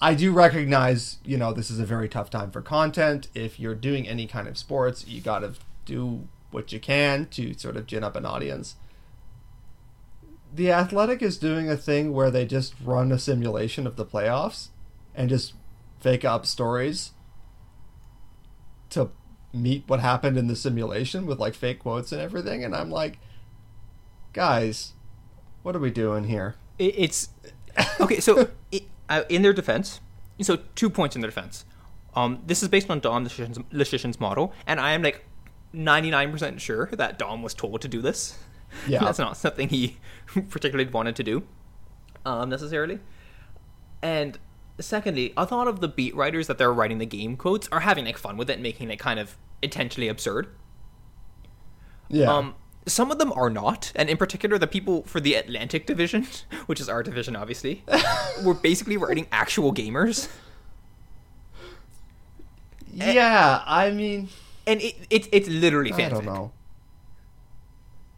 I 0.00 0.14
do 0.14 0.32
recognize, 0.32 1.18
you 1.24 1.38
know, 1.38 1.54
this 1.54 1.70
is 1.70 1.78
a 1.78 1.86
very 1.86 2.08
tough 2.08 2.28
time 2.28 2.50
for 2.50 2.60
content. 2.60 3.28
If 3.34 3.58
you're 3.58 3.74
doing 3.74 4.06
any 4.06 4.26
kind 4.26 4.46
of 4.46 4.58
sports, 4.58 5.06
you 5.06 5.22
got 5.22 5.38
to 5.38 5.54
do 5.86 6.28
what 6.50 6.72
you 6.72 6.80
can 6.80 7.26
to 7.28 7.54
sort 7.54 7.76
of 7.76 7.86
gin 7.86 8.04
up 8.04 8.14
an 8.14 8.26
audience. 8.26 8.76
The 10.54 10.70
Athletic 10.70 11.22
is 11.22 11.38
doing 11.38 11.70
a 11.70 11.76
thing 11.76 12.12
where 12.12 12.30
they 12.30 12.44
just 12.44 12.74
run 12.84 13.10
a 13.10 13.18
simulation 13.18 13.86
of 13.86 13.96
the 13.96 14.04
playoffs 14.04 14.68
and 15.14 15.28
just 15.28 15.54
fake 16.00 16.24
up 16.24 16.44
stories 16.44 17.12
to 18.90 19.10
meet 19.54 19.84
what 19.86 20.00
happened 20.00 20.36
in 20.36 20.46
the 20.48 20.56
simulation 20.56 21.26
with 21.26 21.38
like 21.38 21.54
fake 21.54 21.78
quotes 21.78 22.12
and 22.12 22.20
everything. 22.20 22.64
And 22.64 22.74
I'm 22.74 22.90
like, 22.90 23.18
guys, 24.32 24.92
what 25.62 25.74
are 25.74 25.80
we 25.80 25.90
doing 25.90 26.24
here? 26.24 26.56
It's 26.78 27.28
okay. 28.00 28.20
So 28.20 28.50
it, 28.72 28.84
uh, 29.08 29.22
in 29.28 29.42
their 29.42 29.52
defense, 29.52 30.00
so 30.42 30.58
two 30.74 30.90
points 30.90 31.14
in 31.14 31.22
their 31.22 31.30
defense. 31.30 31.64
Um, 32.14 32.42
this 32.46 32.62
is 32.62 32.68
based 32.68 32.90
on 32.90 33.00
Dom 33.00 33.26
Luszczyszyn's 33.26 34.20
model, 34.20 34.52
and 34.66 34.78
I 34.80 34.92
am 34.92 35.02
like 35.02 35.24
ninety 35.72 36.10
nine 36.10 36.30
percent 36.30 36.60
sure 36.60 36.86
that 36.92 37.18
Dom 37.18 37.42
was 37.42 37.54
told 37.54 37.80
to 37.82 37.88
do 37.88 38.00
this. 38.00 38.38
Yeah. 38.88 39.04
that's 39.04 39.20
not 39.20 39.36
something 39.36 39.68
he 39.68 39.98
particularly 40.50 40.90
wanted 40.90 41.14
to 41.14 41.22
do, 41.22 41.44
um, 42.26 42.50
necessarily. 42.50 42.98
And 44.02 44.36
secondly, 44.80 45.32
a 45.36 45.46
lot 45.48 45.68
of 45.68 45.80
the 45.80 45.86
beat 45.86 46.12
writers 46.16 46.48
that 46.48 46.58
they're 46.58 46.72
writing 46.72 46.98
the 46.98 47.06
game 47.06 47.36
quotes 47.36 47.68
are 47.68 47.80
having 47.80 48.04
like 48.04 48.18
fun 48.18 48.36
with 48.36 48.50
it, 48.50 48.54
and 48.54 48.64
making 48.64 48.90
it 48.90 48.98
kind 48.98 49.20
of 49.20 49.36
intentionally 49.62 50.08
absurd. 50.08 50.48
Yeah. 52.08 52.32
Um, 52.32 52.54
some 52.86 53.10
of 53.10 53.18
them 53.18 53.32
are 53.32 53.48
not, 53.48 53.92
and 53.94 54.10
in 54.10 54.16
particular, 54.16 54.58
the 54.58 54.66
people 54.66 55.04
for 55.04 55.20
the 55.20 55.34
Atlantic 55.34 55.86
division, 55.86 56.26
which 56.66 56.80
is 56.80 56.88
our 56.88 57.02
division, 57.02 57.34
obviously, 57.34 57.82
were 58.44 58.54
basically 58.54 58.96
writing 58.96 59.26
actual 59.32 59.72
gamers, 59.72 60.28
yeah, 62.94 63.62
I 63.66 63.90
mean, 63.90 64.28
and 64.66 64.80
it, 64.80 64.94
it 65.10 65.28
it's 65.32 65.48
literally 65.48 65.92
I 65.92 66.08
don't 66.08 66.24
know. 66.24 66.52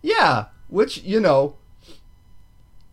Yeah, 0.02 0.46
which, 0.68 1.02
you 1.02 1.18
know, 1.18 1.56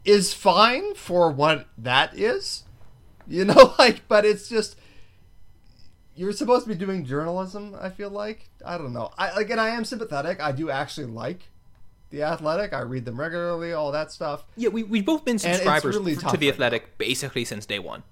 is 0.06 0.34
fine 0.34 0.96
for 0.96 1.30
what 1.32 1.68
that 1.78 2.18
is. 2.18 2.64
You 3.28 3.46
know, 3.50 3.76
like, 3.78 4.08
but 4.08 4.26
it's 4.26 4.48
just 4.48 4.78
you're 6.16 6.32
supposed 6.32 6.66
to 6.66 6.70
be 6.70 6.76
doing 6.76 7.06
journalism. 7.06 7.76
I 7.80 7.90
feel 7.90 8.10
like 8.10 8.50
I 8.66 8.78
don't 8.78 8.94
know. 8.94 9.12
I 9.18 9.36
like, 9.36 9.50
and 9.50 9.60
I 9.60 9.70
am 9.70 9.86
sympathetic. 9.86 10.42
I 10.42 10.52
do 10.52 10.70
actually 10.70 11.08
like 11.08 11.50
the 12.12 12.24
Athletic. 12.24 12.74
I 12.74 12.82
read 12.82 13.06
them 13.06 13.20
regularly, 13.20 13.74
all 13.74 13.92
that 13.92 14.12
stuff. 14.12 14.46
Yeah, 14.56 14.70
we 14.70 14.84
we've 14.84 15.06
both 15.06 15.26
been 15.26 15.40
subscribers 15.40 15.96
really 15.96 16.16
to 16.16 16.22
the 16.22 16.48
right 16.48 16.54
Athletic 16.54 16.98
basically 16.98 17.46
since 17.46 17.66
day 17.66 17.80
one. 17.80 18.04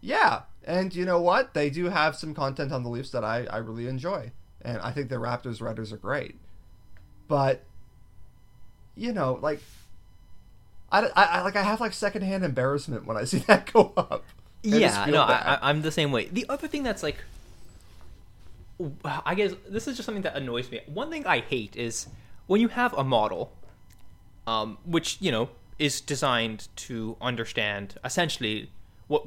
Yeah, 0.00 0.42
and 0.64 0.94
you 0.94 1.04
know 1.04 1.20
what? 1.20 1.54
They 1.54 1.70
do 1.70 1.86
have 1.86 2.16
some 2.16 2.34
content 2.34 2.72
on 2.72 2.82
the 2.82 2.88
Leafs 2.88 3.10
that 3.10 3.24
I 3.24 3.44
I 3.44 3.58
really 3.58 3.86
enjoy, 3.86 4.32
and 4.62 4.78
I 4.78 4.92
think 4.92 5.10
the 5.10 5.16
Raptors 5.16 5.60
writers 5.60 5.92
are 5.92 5.98
great. 5.98 6.36
But 7.28 7.64
you 8.94 9.12
know, 9.12 9.38
like. 9.40 9.60
I, 10.92 11.06
I, 11.16 11.24
I 11.24 11.42
like 11.42 11.56
I 11.56 11.62
have 11.62 11.80
like 11.80 11.92
secondhand 11.92 12.44
embarrassment 12.44 13.04
when 13.04 13.16
I 13.16 13.24
see 13.24 13.38
that 13.48 13.72
go 13.72 13.92
up. 13.96 14.24
Yeah, 14.64 15.04
no, 15.06 15.26
bad. 15.26 15.46
I, 15.46 15.54
I, 15.54 15.70
I'm 15.70 15.82
the 15.82 15.92
same 15.92 16.10
way. 16.10 16.28
The 16.32 16.46
other 16.48 16.66
thing 16.66 16.82
that's 16.82 17.02
like, 17.02 17.16
I 19.04 19.34
guess 19.34 19.52
this 19.68 19.86
is 19.86 19.96
just 19.96 20.06
something 20.06 20.22
that 20.22 20.36
annoys 20.36 20.70
me. 20.70 20.80
One 20.86 21.10
thing 21.10 21.26
I 21.26 21.40
hate 21.40 21.76
is 21.76 22.08
when 22.46 22.60
you 22.60 22.68
have 22.68 22.92
a 22.94 23.04
model, 23.04 23.52
um, 24.46 24.78
which 24.84 25.18
you 25.20 25.30
know 25.30 25.50
is 25.78 26.00
designed 26.00 26.68
to 26.76 27.16
understand 27.20 27.96
essentially 28.04 28.70
what 29.06 29.26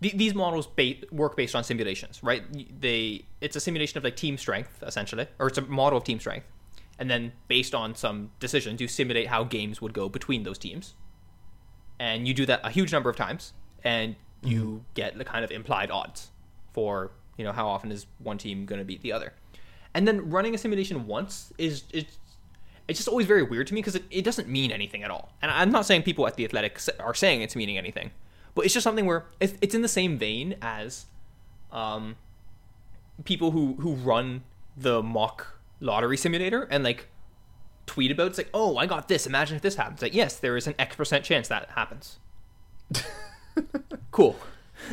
the, 0.00 0.12
these 0.14 0.34
models 0.34 0.66
ba- 0.66 0.94
work 1.10 1.36
based 1.36 1.54
on 1.54 1.64
simulations, 1.64 2.22
right? 2.22 2.42
They 2.80 3.24
it's 3.40 3.56
a 3.56 3.60
simulation 3.60 3.98
of 3.98 4.04
like 4.04 4.16
team 4.16 4.38
strength 4.38 4.82
essentially, 4.82 5.26
or 5.38 5.48
it's 5.48 5.58
a 5.58 5.62
model 5.62 5.98
of 5.98 6.04
team 6.04 6.20
strength, 6.20 6.46
and 6.98 7.10
then 7.10 7.32
based 7.48 7.74
on 7.74 7.94
some 7.94 8.30
decisions, 8.40 8.80
you 8.80 8.88
simulate 8.88 9.28
how 9.28 9.44
games 9.44 9.82
would 9.82 9.92
go 9.92 10.08
between 10.08 10.42
those 10.44 10.58
teams, 10.58 10.94
and 11.98 12.26
you 12.26 12.34
do 12.34 12.46
that 12.46 12.60
a 12.64 12.70
huge 12.70 12.92
number 12.92 13.10
of 13.10 13.16
times, 13.16 13.52
and 13.84 14.16
you 14.42 14.84
get 14.94 15.18
the 15.18 15.24
kind 15.24 15.44
of 15.44 15.50
implied 15.50 15.90
odds 15.90 16.28
for 16.72 17.10
you 17.36 17.44
know 17.44 17.52
how 17.52 17.68
often 17.68 17.90
is 17.92 18.06
one 18.18 18.38
team 18.38 18.66
going 18.66 18.78
to 18.78 18.84
beat 18.84 19.02
the 19.02 19.12
other, 19.12 19.32
and 19.94 20.06
then 20.06 20.30
running 20.30 20.54
a 20.54 20.58
simulation 20.58 21.06
once 21.06 21.52
is 21.58 21.84
it's 21.92 22.18
it's 22.88 22.98
just 22.98 23.08
always 23.08 23.26
very 23.26 23.42
weird 23.42 23.66
to 23.66 23.74
me 23.74 23.80
because 23.80 23.94
it, 23.94 24.04
it 24.10 24.24
doesn't 24.24 24.48
mean 24.48 24.72
anything 24.72 25.02
at 25.02 25.10
all. 25.10 25.30
And 25.42 25.50
I'm 25.50 25.70
not 25.70 25.84
saying 25.84 26.02
people 26.02 26.26
at 26.26 26.36
the 26.36 26.44
Athletic 26.44 26.80
are 26.98 27.14
saying 27.14 27.42
it's 27.42 27.54
meaning 27.54 27.76
anything, 27.76 28.10
but 28.54 28.64
it's 28.64 28.72
just 28.72 28.84
something 28.84 29.04
where 29.04 29.26
it's, 29.40 29.54
it's 29.60 29.74
in 29.74 29.82
the 29.82 29.88
same 29.88 30.16
vein 30.16 30.56
as 30.62 31.06
um, 31.70 32.16
people 33.24 33.50
who 33.50 33.74
who 33.74 33.94
run 33.94 34.42
the 34.76 35.02
mock 35.02 35.58
lottery 35.80 36.16
simulator 36.16 36.62
and 36.70 36.82
like 36.82 37.08
tweet 37.86 38.10
about 38.10 38.28
it's 38.28 38.38
like, 38.38 38.50
oh, 38.54 38.76
I 38.76 38.86
got 38.86 39.08
this. 39.08 39.26
Imagine 39.26 39.56
if 39.56 39.62
this 39.62 39.74
happens. 39.74 40.02
Like, 40.02 40.14
yes, 40.14 40.36
there 40.36 40.56
is 40.56 40.66
an 40.66 40.74
X 40.78 40.96
percent 40.96 41.24
chance 41.24 41.48
that 41.48 41.70
happens. 41.70 42.18
cool. 44.10 44.36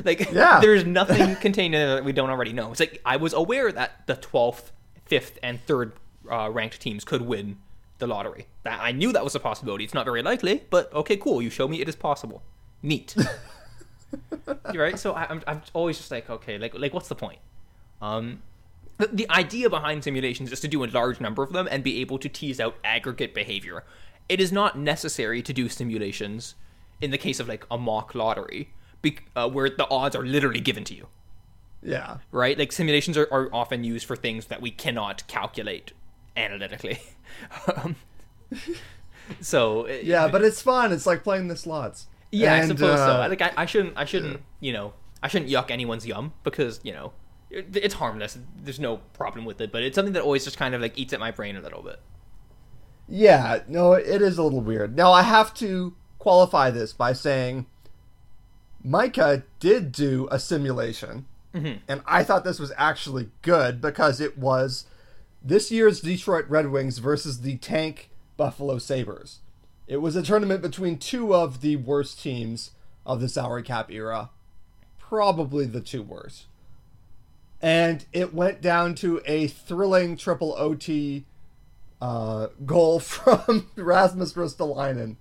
Like, 0.03 0.31
Yeah. 0.31 0.59
there's 0.59 0.85
nothing 0.85 1.35
contained 1.41 1.75
in 1.75 1.81
it 1.81 1.95
that 1.95 2.05
we 2.05 2.11
don't 2.11 2.29
already 2.29 2.53
know. 2.53 2.71
It's 2.71 2.79
like 2.79 3.01
I 3.05 3.17
was 3.17 3.33
aware 3.33 3.71
that 3.71 4.05
the 4.07 4.15
12th, 4.15 4.71
5th, 5.09 5.37
and 5.43 5.65
3rd 5.65 5.91
uh, 6.29 6.49
ranked 6.51 6.79
teams 6.81 7.03
could 7.03 7.21
win 7.21 7.57
the 7.99 8.07
lottery. 8.07 8.47
That 8.63 8.79
I 8.81 8.91
knew 8.91 9.11
that 9.13 9.23
was 9.23 9.35
a 9.35 9.39
possibility. 9.39 9.83
It's 9.83 9.93
not 9.93 10.05
very 10.05 10.21
likely, 10.21 10.63
but 10.69 10.91
okay, 10.93 11.17
cool. 11.17 11.41
You 11.41 11.49
show 11.49 11.67
me 11.67 11.81
it 11.81 11.87
is 11.87 11.95
possible. 11.95 12.41
Neat. 12.81 13.15
You're 14.73 14.83
right. 14.83 14.99
So 14.99 15.13
I, 15.13 15.27
I'm, 15.29 15.41
I'm 15.47 15.61
always 15.73 15.97
just 15.97 16.11
like, 16.11 16.29
okay, 16.29 16.57
like, 16.57 16.77
like 16.77 16.93
what's 16.93 17.07
the 17.07 17.15
point? 17.15 17.39
Um, 18.01 18.41
the, 18.97 19.07
the 19.07 19.29
idea 19.29 19.69
behind 19.69 20.03
simulations 20.03 20.51
is 20.51 20.59
to 20.61 20.67
do 20.67 20.83
a 20.83 20.87
large 20.87 21.19
number 21.19 21.43
of 21.43 21.51
them 21.53 21.67
and 21.69 21.83
be 21.83 22.01
able 22.01 22.17
to 22.19 22.29
tease 22.29 22.59
out 22.59 22.75
aggregate 22.83 23.33
behavior. 23.33 23.83
It 24.29 24.39
is 24.39 24.51
not 24.51 24.77
necessary 24.77 25.41
to 25.41 25.53
do 25.53 25.69
simulations 25.69 26.55
in 27.01 27.11
the 27.11 27.17
case 27.17 27.39
of 27.39 27.47
like 27.47 27.65
a 27.71 27.77
mock 27.77 28.15
lottery, 28.15 28.73
be, 29.01 29.17
uh, 29.35 29.49
where 29.49 29.69
the 29.69 29.87
odds 29.89 30.15
are 30.15 30.25
literally 30.25 30.61
given 30.61 30.83
to 30.85 30.95
you 30.95 31.07
yeah. 31.81 32.17
right? 32.31 32.57
Like 32.57 32.71
simulations 32.71 33.17
are, 33.17 33.27
are 33.31 33.49
often 33.53 33.83
used 33.83 34.05
for 34.05 34.15
things 34.15 34.47
that 34.47 34.61
we 34.61 34.71
cannot 34.71 35.25
calculate 35.27 35.93
analytically. 36.35 36.99
um, 37.75 37.95
so 39.41 39.87
uh, 39.87 39.93
Yeah, 40.01 40.27
but 40.27 40.43
it's 40.43 40.61
fun. 40.61 40.91
It's 40.91 41.05
like 41.05 41.23
playing 41.23 41.47
the 41.47 41.55
slots. 41.55 42.07
yeah, 42.31 42.53
I 42.53 42.57
And, 42.57 42.67
suppose 42.67 42.99
so. 42.99 43.21
uh, 43.23 43.27
Like 43.29 43.41
I, 43.41 43.51
I 43.57 43.65
shouldn't, 43.65 43.93
I 43.97 44.05
shouldn't, 44.05 44.41
you 44.59 44.73
know, 44.73 44.93
I 45.23 45.27
shouldn't 45.27 45.49
yuck 45.51 45.71
anyone's 45.71 46.05
yum 46.05 46.33
because 46.43 46.79
you 46.83 46.93
know 46.93 47.13
it, 47.49 47.75
it's 47.75 47.95
harmless. 47.95 48.37
There's 48.55 48.79
no 48.79 48.97
problem 49.13 49.45
with 49.45 49.61
it, 49.61 49.71
but 49.71 49.83
it's 49.83 49.95
something 49.95 50.13
that 50.13 50.23
always 50.23 50.43
just 50.43 50.57
kind 50.57 50.75
of 50.75 50.81
like 50.81 50.97
eats 50.97 51.13
at 51.13 51.19
my 51.19 51.31
brain 51.31 51.55
a 51.55 51.61
little 51.61 51.81
bit. 51.81 51.99
Yeah, 53.07 53.59
no, 53.67 53.93
it 53.93 54.21
is 54.21 54.37
a 54.37 54.43
little 54.43 54.61
weird. 54.61 54.95
Now 54.95 55.11
I 55.11 55.21
have 55.23 55.53
to 55.55 55.95
qualify 56.26 56.71
this 56.71 56.91
by 56.91 57.13
saying 57.13 57.67
Micah 58.84 59.43
did 59.59 59.91
do 59.91 60.28
a 60.32 60.39
simulation, 60.39 61.28
and 61.88 62.01
I 62.07 62.23
thought 62.23 62.43
this 62.43 62.57
was 62.57 62.71
actually 62.78 63.30
good 63.43 63.80
because 63.80 64.19
it 64.19 64.36
was 64.36 64.88
this 65.43 65.69
year's 65.69 66.01
Detroit 66.01 66.45
Red 66.49 66.71
Wings 66.71 66.97
versus 66.97 67.41
the 67.41 67.57
tank 67.57 68.09
Buffalo 68.38 68.80
Sabres. 68.80 69.41
It 69.86 69.97
was 69.97 70.15
a 70.15 70.23
tournament 70.23 70.63
between 70.63 70.97
two 70.97 71.36
of 71.36 71.61
the 71.61 71.76
worst 71.76 72.19
teams 72.19 72.71
of 73.05 73.21
the 73.21 73.30
salary 73.30 73.61
cap 73.61 73.91
era, 73.91 74.32
probably 74.97 75.67
the 75.67 75.80
two 75.80 76.01
worst. 76.01 76.45
And 77.61 78.03
it 78.11 78.34
went 78.34 78.61
down 78.61 78.95
to 78.95 79.21
a 79.28 79.45
thrilling 79.45 80.17
triple 80.17 80.55
OT 80.57 81.26
uh, 82.01 82.47
goal 82.65 82.99
from 82.99 83.69
Rasmus 83.76 84.34
Ristolainen 84.34 85.17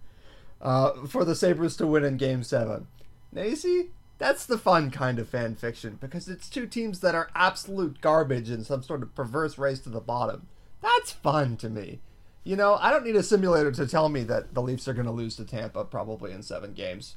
uh, 0.60 1.06
for 1.06 1.24
the 1.24 1.34
Sabres 1.34 1.76
to 1.76 1.86
win 1.86 2.04
in 2.04 2.16
Game 2.16 2.42
7. 2.42 2.86
Now, 3.32 3.42
you 3.42 3.56
see, 3.56 3.90
that's 4.18 4.46
the 4.46 4.58
fun 4.58 4.90
kind 4.90 5.18
of 5.18 5.28
fan 5.28 5.56
fiction 5.56 5.98
because 6.00 6.28
it's 6.28 6.48
two 6.48 6.66
teams 6.66 7.00
that 7.00 7.14
are 7.14 7.30
absolute 7.34 8.00
garbage 8.00 8.50
in 8.50 8.64
some 8.64 8.82
sort 8.82 9.02
of 9.02 9.14
perverse 9.14 9.58
race 9.58 9.80
to 9.80 9.88
the 9.88 10.00
bottom. 10.00 10.46
That's 10.80 11.12
fun 11.12 11.56
to 11.58 11.68
me. 11.68 12.00
You 12.44 12.56
know, 12.56 12.74
I 12.74 12.90
don't 12.90 13.04
need 13.04 13.16
a 13.16 13.22
simulator 13.22 13.72
to 13.72 13.86
tell 13.86 14.08
me 14.08 14.22
that 14.24 14.54
the 14.54 14.62
Leafs 14.62 14.86
are 14.86 14.92
going 14.92 15.06
to 15.06 15.12
lose 15.12 15.36
to 15.36 15.44
Tampa 15.44 15.84
probably 15.84 16.30
in 16.30 16.42
seven 16.42 16.74
games 16.74 17.16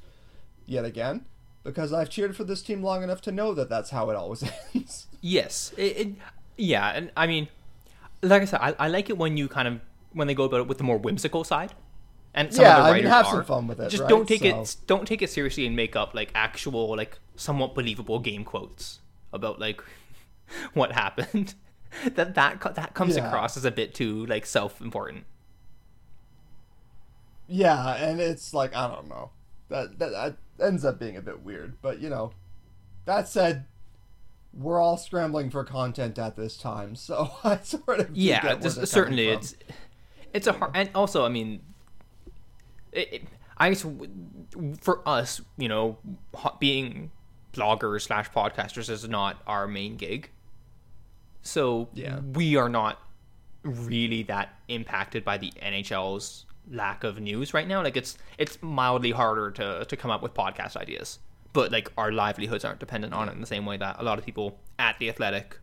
yet 0.65 0.85
again 0.85 1.25
because 1.63 1.91
I've 1.91 2.09
cheered 2.09 2.35
for 2.35 2.45
this 2.45 2.61
team 2.61 2.81
long 2.81 3.03
enough 3.03 3.21
to 3.23 3.31
know 3.31 3.53
that 3.53 3.69
that's 3.69 3.89
how 3.89 4.09
it 4.09 4.15
always 4.15 4.43
ends. 4.75 5.07
Yes, 5.21 5.73
it, 5.77 5.97
it 5.97 6.07
yeah, 6.55 6.89
and 6.89 7.11
I 7.17 7.27
mean, 7.27 7.49
like 8.21 8.41
I 8.41 8.45
said, 8.45 8.61
I, 8.61 8.73
I 8.79 8.87
like 8.87 9.09
it 9.09 9.17
when 9.17 9.35
you 9.35 9.49
kind 9.49 9.67
of 9.67 9.81
when 10.13 10.27
they 10.27 10.33
go 10.33 10.45
about 10.45 10.61
it 10.61 10.67
with 10.67 10.77
the 10.77 10.85
more 10.85 10.97
whimsical 10.97 11.43
side. 11.43 11.73
And 12.33 12.53
some 12.53 12.65
Yeah, 12.65 12.77
of 12.77 12.83
the 12.85 12.89
I 12.91 12.93
mean, 12.95 13.05
have 13.05 13.25
are. 13.25 13.31
some 13.31 13.43
fun 13.45 13.67
with 13.67 13.79
it, 13.79 13.89
Just 13.89 14.01
right? 14.03 14.09
don't 14.09 14.27
take 14.27 14.41
So- 14.41 14.61
it 14.61 14.75
don't 14.85 15.07
take 15.07 15.21
it 15.21 15.29
seriously 15.29 15.65
and 15.65 15.75
make 15.75 15.95
up 15.95 16.13
like 16.13 16.31
actual 16.35 16.95
like 16.95 17.17
somewhat 17.35 17.73
believable 17.73 18.19
game 18.19 18.43
quotes 18.43 18.99
about 19.33 19.59
like 19.59 19.81
what 20.73 20.91
happened. 20.91 21.55
that 22.15 22.35
that 22.35 22.75
that 22.75 22.93
comes 22.93 23.15
Yeah. 23.17 23.27
across 23.27 23.57
as 23.57 23.65
a 23.65 23.71
bit 23.71 23.93
too 23.95 24.25
like 24.27 24.45
self-important. 24.45 25.25
Yeah, 27.47 27.95
and 27.95 28.19
it's 28.19 28.53
like 28.53 28.75
I 28.75 28.87
don't 28.87 29.07
know. 29.07 29.31
That, 29.69 29.97
that 29.99 30.11
that 30.11 30.35
ends 30.65 30.83
up 30.85 30.99
being 30.99 31.17
a 31.17 31.21
bit 31.21 31.43
weird, 31.43 31.77
but 31.81 31.99
you 31.99 32.09
know. 32.09 32.31
That 33.05 33.29
said, 33.29 33.63
we're 34.53 34.81
all 34.81 34.97
scrambling 34.97 35.49
for 35.49 35.63
content 35.63 36.19
at 36.19 36.35
this 36.35 36.57
time, 36.57 36.93
so 36.95 37.31
I 37.43 37.57
sort 37.59 37.99
of 38.01 38.09
yeah, 38.15 38.41
get 38.41 38.59
where 38.61 38.69
this- 38.69 38.91
certainly 38.91 39.29
it's 39.29 39.55
it's 40.33 40.45
a 40.45 40.51
hard 40.53 40.71
and 40.75 40.89
also 40.93 41.25
I 41.25 41.29
mean, 41.29 41.61
it, 42.91 43.13
it, 43.13 43.23
I 43.57 43.69
guess 43.69 43.85
for 44.81 45.07
us, 45.07 45.41
you 45.57 45.67
know, 45.67 45.97
being 46.59 47.11
bloggers 47.53 48.01
slash 48.01 48.29
podcasters 48.31 48.89
is 48.89 49.07
not 49.07 49.41
our 49.47 49.67
main 49.67 49.97
gig, 49.97 50.29
so 51.41 51.89
Yeah. 51.93 52.19
we 52.19 52.55
are 52.55 52.69
not 52.69 53.01
really 53.63 54.23
that 54.23 54.49
impacted 54.67 55.25
by 55.25 55.37
the 55.37 55.51
NHL's 55.61 56.45
lack 56.69 57.03
of 57.03 57.19
news 57.19 57.53
right 57.53 57.67
now. 57.67 57.81
Like 57.81 57.97
it's 57.97 58.17
it's 58.37 58.61
mildly 58.61 59.11
harder 59.11 59.51
to 59.51 59.85
to 59.85 59.97
come 59.97 60.11
up 60.11 60.21
with 60.21 60.33
podcast 60.33 60.75
ideas, 60.77 61.19
but 61.53 61.71
like 61.71 61.91
our 61.97 62.11
livelihoods 62.11 62.63
aren't 62.65 62.79
dependent 62.79 63.13
on 63.13 63.29
it 63.29 63.33
in 63.33 63.41
the 63.41 63.47
same 63.47 63.65
way 63.65 63.77
that 63.77 63.97
a 63.99 64.03
lot 64.03 64.19
of 64.19 64.25
people 64.25 64.59
at 64.77 64.97
the 64.99 65.09
Athletic 65.09 65.59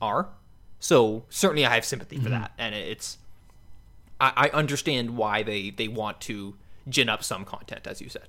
are. 0.00 0.28
So 0.78 1.24
certainly, 1.28 1.64
I 1.66 1.74
have 1.74 1.84
sympathy 1.84 2.16
for 2.16 2.24
mm-hmm. 2.24 2.32
that, 2.32 2.52
and 2.58 2.74
it's 2.74 3.18
I, 4.20 4.48
I 4.52 4.56
understand 4.56 5.16
why 5.16 5.42
they 5.42 5.70
they 5.70 5.88
want 5.88 6.20
to 6.22 6.56
gin 6.88 7.08
up 7.08 7.24
some 7.24 7.44
content, 7.44 7.86
as 7.86 8.00
you 8.00 8.08
said. 8.08 8.28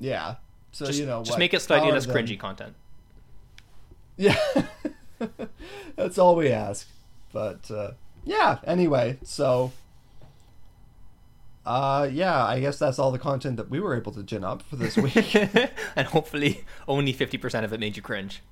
Yeah. 0.00 0.36
So 0.72 0.86
Just, 0.86 0.98
you 0.98 1.06
know, 1.06 1.20
just 1.20 1.32
what, 1.32 1.38
make 1.38 1.54
it 1.54 1.60
slightly 1.60 1.86
power 1.88 1.94
less 1.94 2.06
them. 2.06 2.16
cringy 2.16 2.38
content. 2.38 2.74
Yeah. 4.18 4.36
That's 5.96 6.18
all 6.18 6.36
we 6.36 6.50
ask. 6.50 6.86
But 7.32 7.70
uh, 7.70 7.92
yeah, 8.24 8.58
anyway, 8.64 9.18
so 9.22 9.72
uh 11.64 12.08
yeah, 12.12 12.44
I 12.44 12.60
guess 12.60 12.78
that's 12.78 12.98
all 12.98 13.10
the 13.12 13.18
content 13.18 13.56
that 13.56 13.70
we 13.70 13.78
were 13.80 13.96
able 13.96 14.12
to 14.12 14.22
gin 14.22 14.44
up 14.44 14.62
for 14.62 14.76
this 14.76 14.96
week. 14.96 15.34
and 15.96 16.08
hopefully, 16.08 16.64
only 16.86 17.12
fifty 17.12 17.38
percent 17.38 17.64
of 17.64 17.72
it 17.72 17.80
made 17.80 17.96
you 17.96 18.02
cringe. 18.02 18.42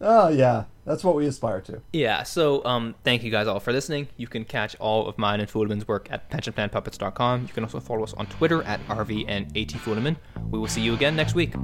Oh 0.00 0.28
yeah, 0.28 0.64
that's 0.84 1.04
what 1.04 1.14
we 1.14 1.26
aspire 1.26 1.60
to. 1.62 1.82
Yeah, 1.92 2.22
so 2.22 2.64
um, 2.64 2.94
thank 3.04 3.22
you 3.22 3.30
guys 3.30 3.46
all 3.46 3.60
for 3.60 3.72
listening. 3.72 4.08
You 4.16 4.26
can 4.26 4.44
catch 4.44 4.74
all 4.76 5.06
of 5.06 5.18
mine 5.18 5.40
and 5.40 5.48
Fulemin's 5.48 5.86
work 5.86 6.08
at 6.10 6.30
pensionplanpuppets.com. 6.30 7.42
You 7.42 7.52
can 7.52 7.64
also 7.64 7.80
follow 7.80 8.04
us 8.04 8.14
on 8.14 8.26
Twitter 8.26 8.62
at 8.62 8.80
RV 8.88 9.26
and 9.28 9.46
AT 9.56 9.68
Fuleman. 9.68 10.16
We 10.50 10.58
will 10.58 10.68
see 10.68 10.80
you 10.80 10.94
again 10.94 11.16
next 11.16 11.34
week. 11.34 11.54